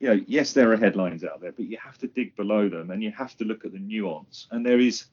you 0.00 0.08
know, 0.08 0.20
yes, 0.26 0.52
there 0.52 0.72
are 0.72 0.76
headlines 0.76 1.24
out 1.24 1.40
there, 1.40 1.52
but 1.52 1.64
you 1.64 1.76
have 1.82 1.98
to 1.98 2.06
dig 2.06 2.36
below 2.36 2.68
them 2.68 2.90
and 2.90 3.02
you 3.02 3.10
have 3.10 3.36
to 3.38 3.44
look 3.44 3.64
at 3.64 3.72
the 3.72 3.78
nuance. 3.78 4.46
And 4.50 4.64
there 4.64 4.78
is 4.78 5.06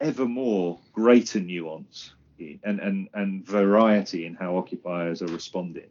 ever 0.00 0.26
more 0.26 0.80
greater 0.92 1.40
nuance 1.40 2.14
and 2.38 2.80
and 2.80 3.08
and 3.14 3.46
variety 3.46 4.26
in 4.26 4.34
how 4.34 4.56
occupiers 4.56 5.22
are 5.22 5.26
responding. 5.26 5.90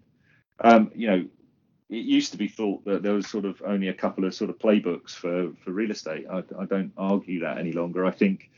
Um, 0.60 0.92
you 0.96 1.08
know, 1.08 1.26
it 1.90 2.06
used 2.06 2.32
to 2.32 2.38
be 2.38 2.48
thought 2.48 2.84
that 2.86 3.04
there 3.04 3.14
was 3.14 3.28
sort 3.28 3.46
of 3.46 3.62
only 3.66 3.88
a 3.88 3.94
couple 3.94 4.26
of 4.26 4.34
sort 4.34 4.50
of 4.50 4.58
playbooks 4.58 5.12
for 5.12 5.52
for 5.64 5.72
real 5.72 5.92
estate. 5.92 6.26
I, 6.30 6.44
I 6.60 6.66
don't 6.66 6.92
argue 6.98 7.42
that 7.42 7.60
any 7.60 7.72
longer. 7.72 8.06
I 8.06 8.12
think 8.12 8.50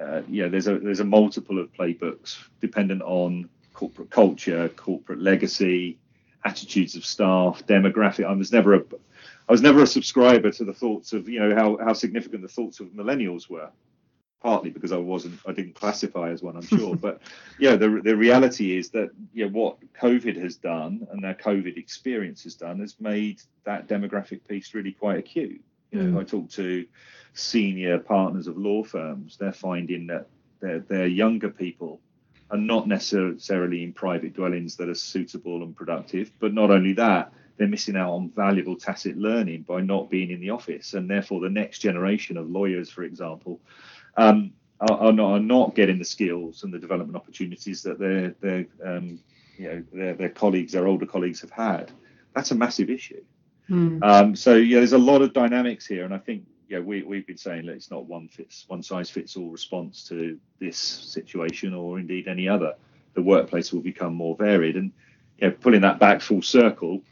uh, 0.00 0.22
yeah, 0.28 0.48
there's 0.48 0.68
a 0.68 0.78
there's 0.78 1.00
a 1.00 1.04
multiple 1.04 1.58
of 1.58 1.72
playbooks 1.72 2.38
dependent 2.60 3.02
on 3.02 3.48
corporate 3.72 4.10
culture, 4.10 4.68
corporate 4.70 5.20
legacy, 5.20 5.98
attitudes 6.46 6.94
of 6.96 7.04
staff, 7.04 7.66
demographic. 7.66 8.24
I 8.24 8.32
was 8.32 8.52
never 8.52 8.74
a 8.74 8.82
I 9.48 9.52
was 9.52 9.62
never 9.62 9.82
a 9.82 9.86
subscriber 9.86 10.50
to 10.52 10.64
the 10.64 10.72
thoughts 10.72 11.12
of 11.12 11.28
you 11.28 11.40
know 11.40 11.54
how 11.54 11.78
how 11.84 11.92
significant 11.92 12.42
the 12.42 12.48
thoughts 12.48 12.80
of 12.80 12.88
millennials 12.88 13.50
were 13.50 13.70
partly 14.42 14.70
because 14.70 14.92
I 14.92 14.98
wasn't, 14.98 15.40
I 15.44 15.52
didn't 15.52 15.74
classify 15.74 16.30
as 16.30 16.40
one, 16.40 16.56
I'm 16.56 16.62
sure. 16.62 16.94
but 17.06 17.20
yeah, 17.58 17.74
the 17.74 18.00
the 18.02 18.16
reality 18.16 18.76
is 18.76 18.90
that 18.90 19.10
yeah, 19.32 19.46
what 19.46 19.78
COVID 20.00 20.36
has 20.40 20.56
done 20.56 21.06
and 21.10 21.22
their 21.22 21.34
COVID 21.34 21.76
experience 21.76 22.44
has 22.44 22.54
done 22.54 22.80
has 22.80 22.94
made 23.00 23.42
that 23.64 23.88
demographic 23.88 24.46
piece 24.48 24.74
really 24.74 24.92
quite 24.92 25.18
acute. 25.18 25.60
You 25.90 26.02
know, 26.02 26.18
mm. 26.18 26.20
I 26.20 26.24
talk 26.24 26.50
to 26.50 26.86
senior 27.34 27.98
partners 27.98 28.46
of 28.46 28.56
law 28.56 28.82
firms, 28.82 29.36
they're 29.36 29.52
finding 29.52 30.06
that 30.06 30.26
their 30.60 30.80
their 30.80 31.06
younger 31.06 31.50
people 31.50 32.00
are 32.50 32.58
not 32.58 32.86
necessarily 32.86 33.82
in 33.82 33.92
private 33.92 34.34
dwellings 34.34 34.76
that 34.76 34.88
are 34.88 34.94
suitable 34.94 35.62
and 35.62 35.74
productive. 35.76 36.30
But 36.38 36.54
not 36.54 36.70
only 36.70 36.92
that, 36.94 37.32
they're 37.56 37.68
missing 37.68 37.96
out 37.96 38.12
on 38.12 38.30
valuable 38.30 38.76
tacit 38.76 39.16
learning 39.16 39.62
by 39.62 39.80
not 39.80 40.10
being 40.10 40.30
in 40.30 40.40
the 40.40 40.50
office, 40.50 40.94
and 40.94 41.08
therefore 41.10 41.40
the 41.40 41.50
next 41.50 41.78
generation 41.78 42.36
of 42.36 42.50
lawyers, 42.50 42.90
for 42.90 43.02
example, 43.02 43.60
um, 44.16 44.52
are, 44.80 44.98
are, 44.98 45.12
not, 45.12 45.32
are 45.32 45.40
not 45.40 45.74
getting 45.74 45.98
the 45.98 46.04
skills 46.04 46.62
and 46.62 46.72
the 46.72 46.78
development 46.78 47.16
opportunities 47.16 47.82
that 47.82 47.98
their 47.98 48.34
their 48.40 48.66
um, 48.84 49.18
you 49.56 49.68
know 49.68 49.82
their, 49.92 50.14
their 50.14 50.28
colleagues, 50.28 50.72
their 50.72 50.86
older 50.86 51.06
colleagues 51.06 51.40
have 51.40 51.50
had. 51.50 51.90
That's 52.34 52.50
a 52.50 52.54
massive 52.54 52.90
issue. 52.90 53.24
Mm. 53.70 54.02
Um, 54.04 54.36
so 54.36 54.54
yeah, 54.54 54.78
there's 54.78 54.92
a 54.92 54.98
lot 54.98 55.22
of 55.22 55.32
dynamics 55.32 55.86
here, 55.86 56.04
and 56.04 56.14
I 56.14 56.18
think 56.18 56.44
yeah, 56.68 56.80
we 56.80 57.02
we've 57.02 57.26
been 57.26 57.36
saying 57.36 57.66
that 57.66 57.72
it's 57.72 57.90
not 57.90 58.06
one 58.06 58.28
fits 58.28 58.64
one 58.68 58.82
size 58.82 59.10
fits 59.10 59.36
all 59.36 59.50
response 59.50 60.04
to 60.08 60.38
this 60.58 60.76
situation 60.76 61.74
or 61.74 61.98
indeed 61.98 62.28
any 62.28 62.48
other. 62.48 62.74
The 63.14 63.22
workplace 63.22 63.72
will 63.72 63.80
become 63.82 64.14
more 64.14 64.36
varied, 64.36 64.76
and 64.76 64.92
you 65.38 65.48
know, 65.48 65.54
pulling 65.54 65.82
that 65.82 65.98
back 65.98 66.20
full 66.20 66.42
circle, 66.42 67.02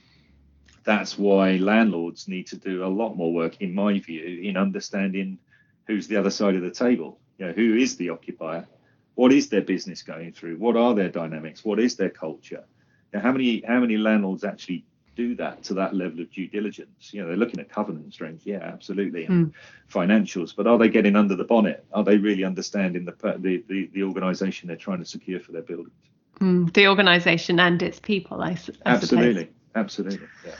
that's 0.84 1.18
why 1.18 1.56
landlords 1.56 2.28
need 2.28 2.46
to 2.48 2.56
do 2.56 2.84
a 2.84 2.86
lot 2.86 3.16
more 3.16 3.32
work, 3.32 3.60
in 3.60 3.74
my 3.74 3.98
view, 3.98 4.40
in 4.42 4.56
understanding 4.56 5.38
who's 5.86 6.08
the 6.08 6.16
other 6.16 6.30
side 6.30 6.56
of 6.56 6.62
the 6.62 6.70
table. 6.70 7.18
You 7.38 7.46
know, 7.46 7.52
who 7.52 7.76
is 7.76 7.96
the 7.96 8.10
occupier? 8.10 8.66
What 9.14 9.32
is 9.32 9.48
their 9.48 9.62
business 9.62 10.02
going 10.02 10.32
through? 10.32 10.58
What 10.58 10.76
are 10.76 10.94
their 10.94 11.08
dynamics? 11.08 11.64
What 11.64 11.80
is 11.80 11.96
their 11.96 12.10
culture? 12.10 12.64
Now, 13.12 13.20
how 13.20 13.32
many 13.32 13.62
how 13.66 13.80
many 13.80 13.96
landlords 13.96 14.44
actually 14.44 14.84
do 15.14 15.34
that 15.36 15.62
to 15.64 15.74
that 15.74 15.94
level 15.94 16.20
of 16.20 16.30
due 16.30 16.48
diligence? 16.48 17.12
You 17.12 17.22
know, 17.22 17.28
they're 17.28 17.36
looking 17.36 17.60
at 17.60 17.68
covenant 17.68 18.12
strength, 18.12 18.46
yeah, 18.46 18.58
absolutely, 18.62 19.24
and 19.24 19.46
mm. 19.46 19.52
financials, 19.90 20.54
but 20.54 20.66
are 20.66 20.78
they 20.78 20.88
getting 20.88 21.16
under 21.16 21.36
the 21.36 21.44
bonnet? 21.44 21.84
Are 21.92 22.04
they 22.04 22.16
really 22.16 22.44
understanding 22.44 23.04
the 23.04 23.12
the 23.38 23.64
the, 23.68 23.90
the 23.92 24.02
organisation 24.02 24.68
they're 24.68 24.76
trying 24.76 24.98
to 24.98 25.04
secure 25.04 25.40
for 25.40 25.52
their 25.52 25.62
buildings? 25.62 25.92
Mm, 26.40 26.72
the 26.74 26.88
organisation 26.88 27.60
and 27.60 27.82
its 27.82 28.00
people, 28.00 28.42
I, 28.42 28.50
I 28.50 28.58
absolutely, 28.86 29.44
suppose. 29.44 29.54
absolutely, 29.74 30.28
yeah. 30.44 30.54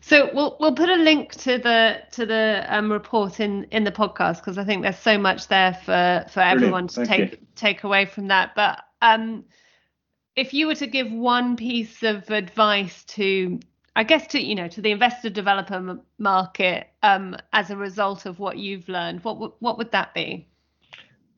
So 0.00 0.30
we'll 0.32 0.56
we'll 0.58 0.74
put 0.74 0.88
a 0.88 0.96
link 0.96 1.32
to 1.42 1.58
the 1.58 2.02
to 2.12 2.26
the 2.26 2.64
um, 2.68 2.90
report 2.90 3.40
in 3.40 3.64
in 3.64 3.84
the 3.84 3.92
podcast 3.92 4.36
because 4.36 4.58
I 4.58 4.64
think 4.64 4.82
there's 4.82 4.98
so 4.98 5.18
much 5.18 5.48
there 5.48 5.74
for 5.74 6.24
for 6.30 6.40
everyone 6.40 6.88
to 6.88 7.06
take 7.06 7.32
you. 7.32 7.38
take 7.54 7.84
away 7.84 8.06
from 8.06 8.28
that. 8.28 8.54
But 8.54 8.82
um, 9.02 9.44
if 10.36 10.54
you 10.54 10.66
were 10.66 10.74
to 10.76 10.86
give 10.86 11.12
one 11.12 11.56
piece 11.56 12.02
of 12.02 12.30
advice 12.30 13.04
to 13.04 13.60
I 13.96 14.04
guess 14.04 14.26
to 14.28 14.40
you 14.40 14.54
know 14.54 14.68
to 14.68 14.80
the 14.80 14.90
investor 14.90 15.30
developer 15.30 15.98
market 16.18 16.88
um, 17.02 17.36
as 17.52 17.70
a 17.70 17.76
result 17.76 18.26
of 18.26 18.38
what 18.38 18.58
you've 18.58 18.88
learned, 18.88 19.24
what 19.24 19.34
w- 19.34 19.54
what 19.58 19.78
would 19.78 19.92
that 19.92 20.14
be? 20.14 20.46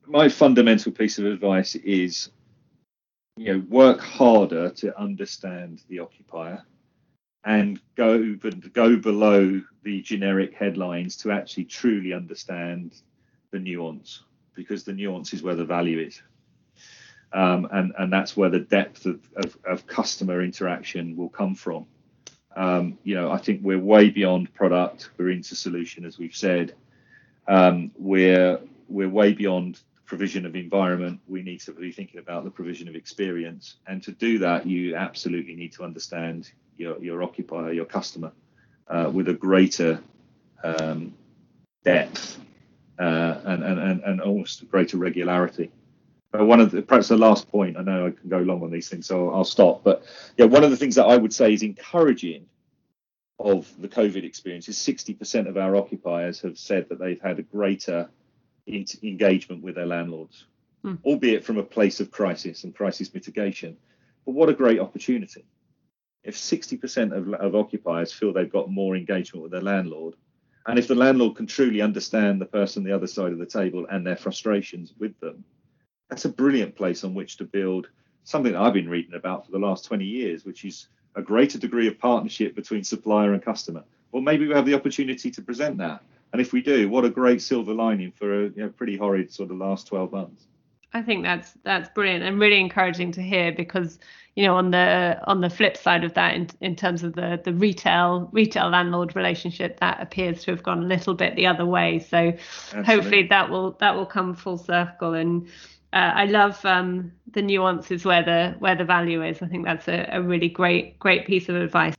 My 0.05 0.29
fundamental 0.29 0.91
piece 0.91 1.17
of 1.17 1.25
advice 1.25 1.75
is, 1.75 2.29
you 3.37 3.53
know, 3.53 3.65
work 3.69 4.01
harder 4.01 4.69
to 4.69 4.97
understand 4.99 5.81
the 5.87 5.99
occupier 5.99 6.63
and 7.45 7.79
go 7.95 8.35
go 8.73 8.95
below 8.95 9.61
the 9.83 10.01
generic 10.01 10.53
headlines 10.53 11.17
to 11.17 11.31
actually 11.31 11.65
truly 11.65 12.13
understand 12.13 13.01
the 13.51 13.59
nuance 13.59 14.23
because 14.55 14.83
the 14.83 14.93
nuance 14.93 15.33
is 15.33 15.43
where 15.43 15.55
the 15.55 15.65
value 15.65 15.99
is 15.99 16.21
um, 17.33 17.67
and 17.71 17.93
and 17.97 18.13
that's 18.13 18.37
where 18.37 18.49
the 18.49 18.59
depth 18.59 19.05
of, 19.05 19.19
of, 19.35 19.57
of 19.65 19.87
customer 19.87 20.41
interaction 20.41 21.15
will 21.17 21.29
come 21.29 21.55
from 21.55 21.85
um, 22.55 22.97
you 23.03 23.15
know 23.15 23.31
i 23.31 23.37
think 23.37 23.61
we're 23.63 23.79
way 23.79 24.09
beyond 24.09 24.53
product. 24.53 25.09
We're 25.17 25.31
into 25.31 25.55
solution 25.55 26.05
as 26.05 26.17
we've 26.17 26.35
said. 26.35 26.75
Um, 27.47 27.91
we're 27.97 28.59
we're 28.87 29.09
way 29.09 29.33
beyond 29.33 29.79
provision 30.05 30.45
of 30.45 30.55
environment. 30.55 31.19
We 31.27 31.41
need 31.41 31.59
to 31.61 31.71
be 31.71 31.91
thinking 31.91 32.19
about 32.19 32.43
the 32.43 32.51
provision 32.51 32.87
of 32.87 32.95
experience. 32.95 33.77
And 33.87 34.03
to 34.03 34.11
do 34.11 34.37
that 34.39 34.67
you 34.67 34.95
absolutely 34.95 35.55
need 35.55 35.73
to 35.73 35.83
understand 35.83 36.51
your, 36.77 36.99
your 36.99 37.23
occupier, 37.23 37.73
your 37.73 37.85
customer, 37.85 38.31
uh, 38.87 39.09
with 39.11 39.27
a 39.29 39.33
greater 39.33 40.01
um, 40.63 41.15
depth 41.83 42.39
uh, 42.99 43.39
and, 43.45 43.63
and, 43.63 44.03
and 44.03 44.21
almost 44.21 44.69
greater 44.69 44.97
regularity. 44.97 45.71
One 46.33 46.59
of 46.59 46.71
the, 46.71 46.81
perhaps 46.81 47.09
the 47.09 47.17
last 47.17 47.51
point, 47.51 47.77
I 47.77 47.83
know 47.83 48.07
I 48.07 48.11
can 48.11 48.27
go 48.27 48.39
long 48.39 48.63
on 48.63 48.71
these 48.71 48.89
things, 48.89 49.05
so 49.05 49.29
I'll 49.29 49.43
stop. 49.43 49.83
But 49.83 50.03
yeah, 50.35 50.45
one 50.45 50.63
of 50.63 50.71
the 50.71 50.77
things 50.77 50.95
that 50.95 51.05
I 51.05 51.15
would 51.15 51.33
say 51.33 51.53
is 51.53 51.61
encouraging 51.61 52.47
of 53.39 53.71
the 53.79 53.87
COVID 53.87 54.23
experience 54.23 54.67
is 54.67 54.77
60% 54.77 55.47
of 55.47 55.57
our 55.57 55.75
occupiers 55.75 56.41
have 56.41 56.57
said 56.57 56.89
that 56.89 56.99
they've 56.99 57.21
had 57.21 57.37
a 57.37 57.43
greater 57.43 58.09
engagement 58.67 59.61
with 59.61 59.75
their 59.75 59.85
landlords, 59.85 60.45
mm. 60.83 60.97
albeit 61.03 61.43
from 61.43 61.57
a 61.57 61.63
place 61.63 61.99
of 61.99 62.09
crisis 62.09 62.63
and 62.63 62.73
crisis 62.73 63.13
mitigation. 63.13 63.77
But 64.25 64.31
what 64.31 64.49
a 64.49 64.53
great 64.53 64.79
opportunity. 64.79 65.45
If 66.23 66.35
60% 66.35 67.15
of, 67.15 67.33
of 67.33 67.55
occupiers 67.55 68.13
feel 68.13 68.31
they've 68.31 68.49
got 68.49 68.71
more 68.71 68.95
engagement 68.95 69.43
with 69.43 69.51
their 69.51 69.61
landlord, 69.61 70.15
and 70.65 70.79
if 70.79 70.87
the 70.87 70.95
landlord 70.95 71.35
can 71.35 71.45
truly 71.45 71.81
understand 71.81 72.39
the 72.39 72.45
person 72.45 72.81
on 72.81 72.85
the 72.85 72.95
other 72.95 73.07
side 73.07 73.33
of 73.33 73.37
the 73.37 73.45
table 73.45 73.85
and 73.91 74.07
their 74.07 74.15
frustrations 74.15 74.93
with 74.97 75.19
them, 75.19 75.43
that's 76.13 76.25
a 76.25 76.29
brilliant 76.29 76.75
place 76.75 77.03
on 77.03 77.15
which 77.15 77.37
to 77.37 77.43
build 77.43 77.89
something 78.23 78.53
that 78.53 78.61
I've 78.61 78.73
been 78.73 78.87
reading 78.87 79.15
about 79.15 79.47
for 79.47 79.51
the 79.51 79.57
last 79.57 79.83
20 79.85 80.05
years, 80.05 80.45
which 80.45 80.63
is 80.63 80.89
a 81.15 81.23
greater 81.23 81.57
degree 81.57 81.87
of 81.87 81.97
partnership 81.97 82.53
between 82.53 82.83
supplier 82.83 83.33
and 83.33 83.43
customer. 83.43 83.83
Well, 84.11 84.21
maybe 84.21 84.47
we 84.47 84.53
have 84.53 84.67
the 84.67 84.75
opportunity 84.75 85.31
to 85.31 85.41
present 85.41 85.79
that. 85.79 86.03
And 86.31 86.39
if 86.39 86.53
we 86.53 86.61
do, 86.61 86.87
what 86.87 87.03
a 87.03 87.09
great 87.09 87.41
silver 87.41 87.73
lining 87.73 88.11
for 88.11 88.31
a 88.31 88.49
you 88.49 88.53
know, 88.57 88.69
pretty 88.69 88.95
horrid 88.95 89.33
sort 89.33 89.49
of 89.49 89.57
last 89.57 89.87
12 89.87 90.11
months. 90.11 90.45
I 90.93 91.01
think 91.01 91.23
that's 91.23 91.53
that's 91.63 91.89
brilliant 91.89 92.23
and 92.23 92.39
really 92.39 92.59
encouraging 92.59 93.11
to 93.13 93.21
hear 93.23 93.51
because 93.51 93.97
you 94.35 94.45
know 94.45 94.55
on 94.55 94.69
the 94.69 95.19
on 95.25 95.41
the 95.41 95.49
flip 95.49 95.75
side 95.75 96.03
of 96.03 96.13
that 96.13 96.35
in, 96.35 96.47
in 96.61 96.75
terms 96.75 97.01
of 97.01 97.15
the 97.15 97.41
the 97.43 97.51
retail 97.51 98.29
retail 98.31 98.69
landlord 98.69 99.15
relationship 99.15 99.79
that 99.79 99.99
appears 99.99 100.43
to 100.43 100.51
have 100.51 100.61
gone 100.61 100.83
a 100.83 100.85
little 100.85 101.15
bit 101.15 101.35
the 101.35 101.47
other 101.47 101.65
way 101.65 101.97
so 101.97 102.17
Absolutely. 102.17 102.83
hopefully 102.83 103.23
that 103.23 103.49
will 103.49 103.71
that 103.79 103.95
will 103.95 104.05
come 104.05 104.35
full 104.35 104.59
circle 104.59 105.15
and 105.15 105.47
uh, 105.93 106.11
I 106.15 106.25
love 106.25 106.63
um, 106.65 107.11
the 107.31 107.41
nuances 107.41 108.03
where 108.03 108.23
the 108.23 108.55
where 108.59 108.75
the 108.75 108.83
value 108.83 109.23
is. 109.23 109.41
I 109.41 109.47
think 109.47 109.63
that's 109.63 109.87
a, 109.87 110.09
a 110.11 110.21
really 110.21 110.49
great 110.49 110.97
great 110.99 111.27
piece 111.27 111.49
of 111.49 111.55
advice. 111.55 111.95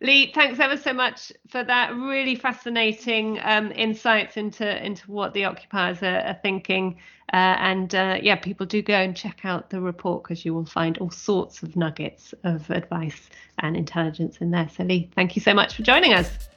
Lee, 0.00 0.32
thanks 0.32 0.58
ever 0.58 0.76
so 0.76 0.92
much 0.92 1.32
for 1.48 1.62
that 1.62 1.94
really 1.94 2.34
fascinating 2.34 3.38
um, 3.42 3.72
insights 3.72 4.36
into 4.36 4.84
into 4.84 5.10
what 5.10 5.34
the 5.34 5.44
occupiers 5.44 6.02
are, 6.02 6.20
are 6.20 6.38
thinking. 6.42 6.98
Uh, 7.32 7.56
and 7.58 7.94
uh, 7.94 8.18
yeah, 8.20 8.36
people 8.36 8.66
do 8.66 8.82
go 8.82 8.94
and 8.94 9.16
check 9.16 9.44
out 9.44 9.70
the 9.70 9.80
report 9.80 10.22
because 10.22 10.44
you 10.44 10.54
will 10.54 10.66
find 10.66 10.98
all 10.98 11.10
sorts 11.10 11.62
of 11.62 11.74
nuggets 11.74 12.34
of 12.44 12.70
advice 12.70 13.30
and 13.58 13.76
intelligence 13.76 14.38
in 14.38 14.50
there. 14.50 14.68
So 14.68 14.84
Lee, 14.84 15.10
thank 15.14 15.34
you 15.34 15.42
so 15.42 15.54
much 15.54 15.74
for 15.74 15.82
joining 15.82 16.14
us. 16.14 16.48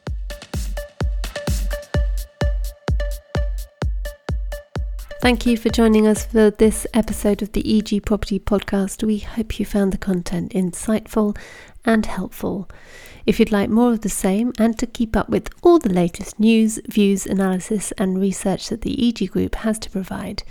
Thank 5.25 5.47
you 5.47 5.57
for 5.57 5.69
joining 5.69 6.05
us 6.05 6.23
for 6.23 6.51
this 6.51 6.85
episode 6.93 7.41
of 7.41 7.53
the 7.53 7.79
EG 7.79 8.05
Property 8.05 8.39
Podcast. 8.39 9.01
We 9.01 9.17
hope 9.17 9.57
you 9.59 9.65
found 9.65 9.91
the 9.91 9.97
content 9.97 10.51
insightful 10.51 11.35
and 11.83 12.05
helpful. 12.05 12.69
If 13.25 13.39
you'd 13.39 13.51
like 13.51 13.71
more 13.71 13.93
of 13.93 14.01
the 14.01 14.07
same 14.07 14.53
and 14.59 14.77
to 14.77 14.85
keep 14.85 15.15
up 15.15 15.27
with 15.27 15.49
all 15.63 15.79
the 15.79 15.91
latest 15.91 16.39
news, 16.39 16.79
views, 16.87 17.25
analysis, 17.25 17.91
and 17.93 18.21
research 18.21 18.69
that 18.69 18.81
the 18.81 19.09
EG 19.09 19.31
Group 19.31 19.55
has 19.55 19.79
to 19.79 19.89
provide, 19.89 20.43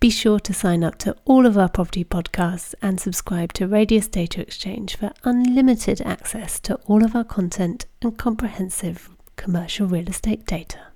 be 0.00 0.10
sure 0.10 0.38
to 0.40 0.52
sign 0.52 0.84
up 0.84 0.98
to 0.98 1.16
all 1.24 1.46
of 1.46 1.56
our 1.56 1.70
property 1.70 2.04
podcasts 2.04 2.74
and 2.82 3.00
subscribe 3.00 3.54
to 3.54 3.66
Radius 3.66 4.06
Data 4.06 4.42
Exchange 4.42 4.96
for 4.96 5.14
unlimited 5.24 6.02
access 6.02 6.60
to 6.60 6.74
all 6.84 7.06
of 7.06 7.16
our 7.16 7.24
content 7.24 7.86
and 8.02 8.18
comprehensive 8.18 9.08
commercial 9.36 9.86
real 9.86 10.08
estate 10.10 10.44
data. 10.44 10.88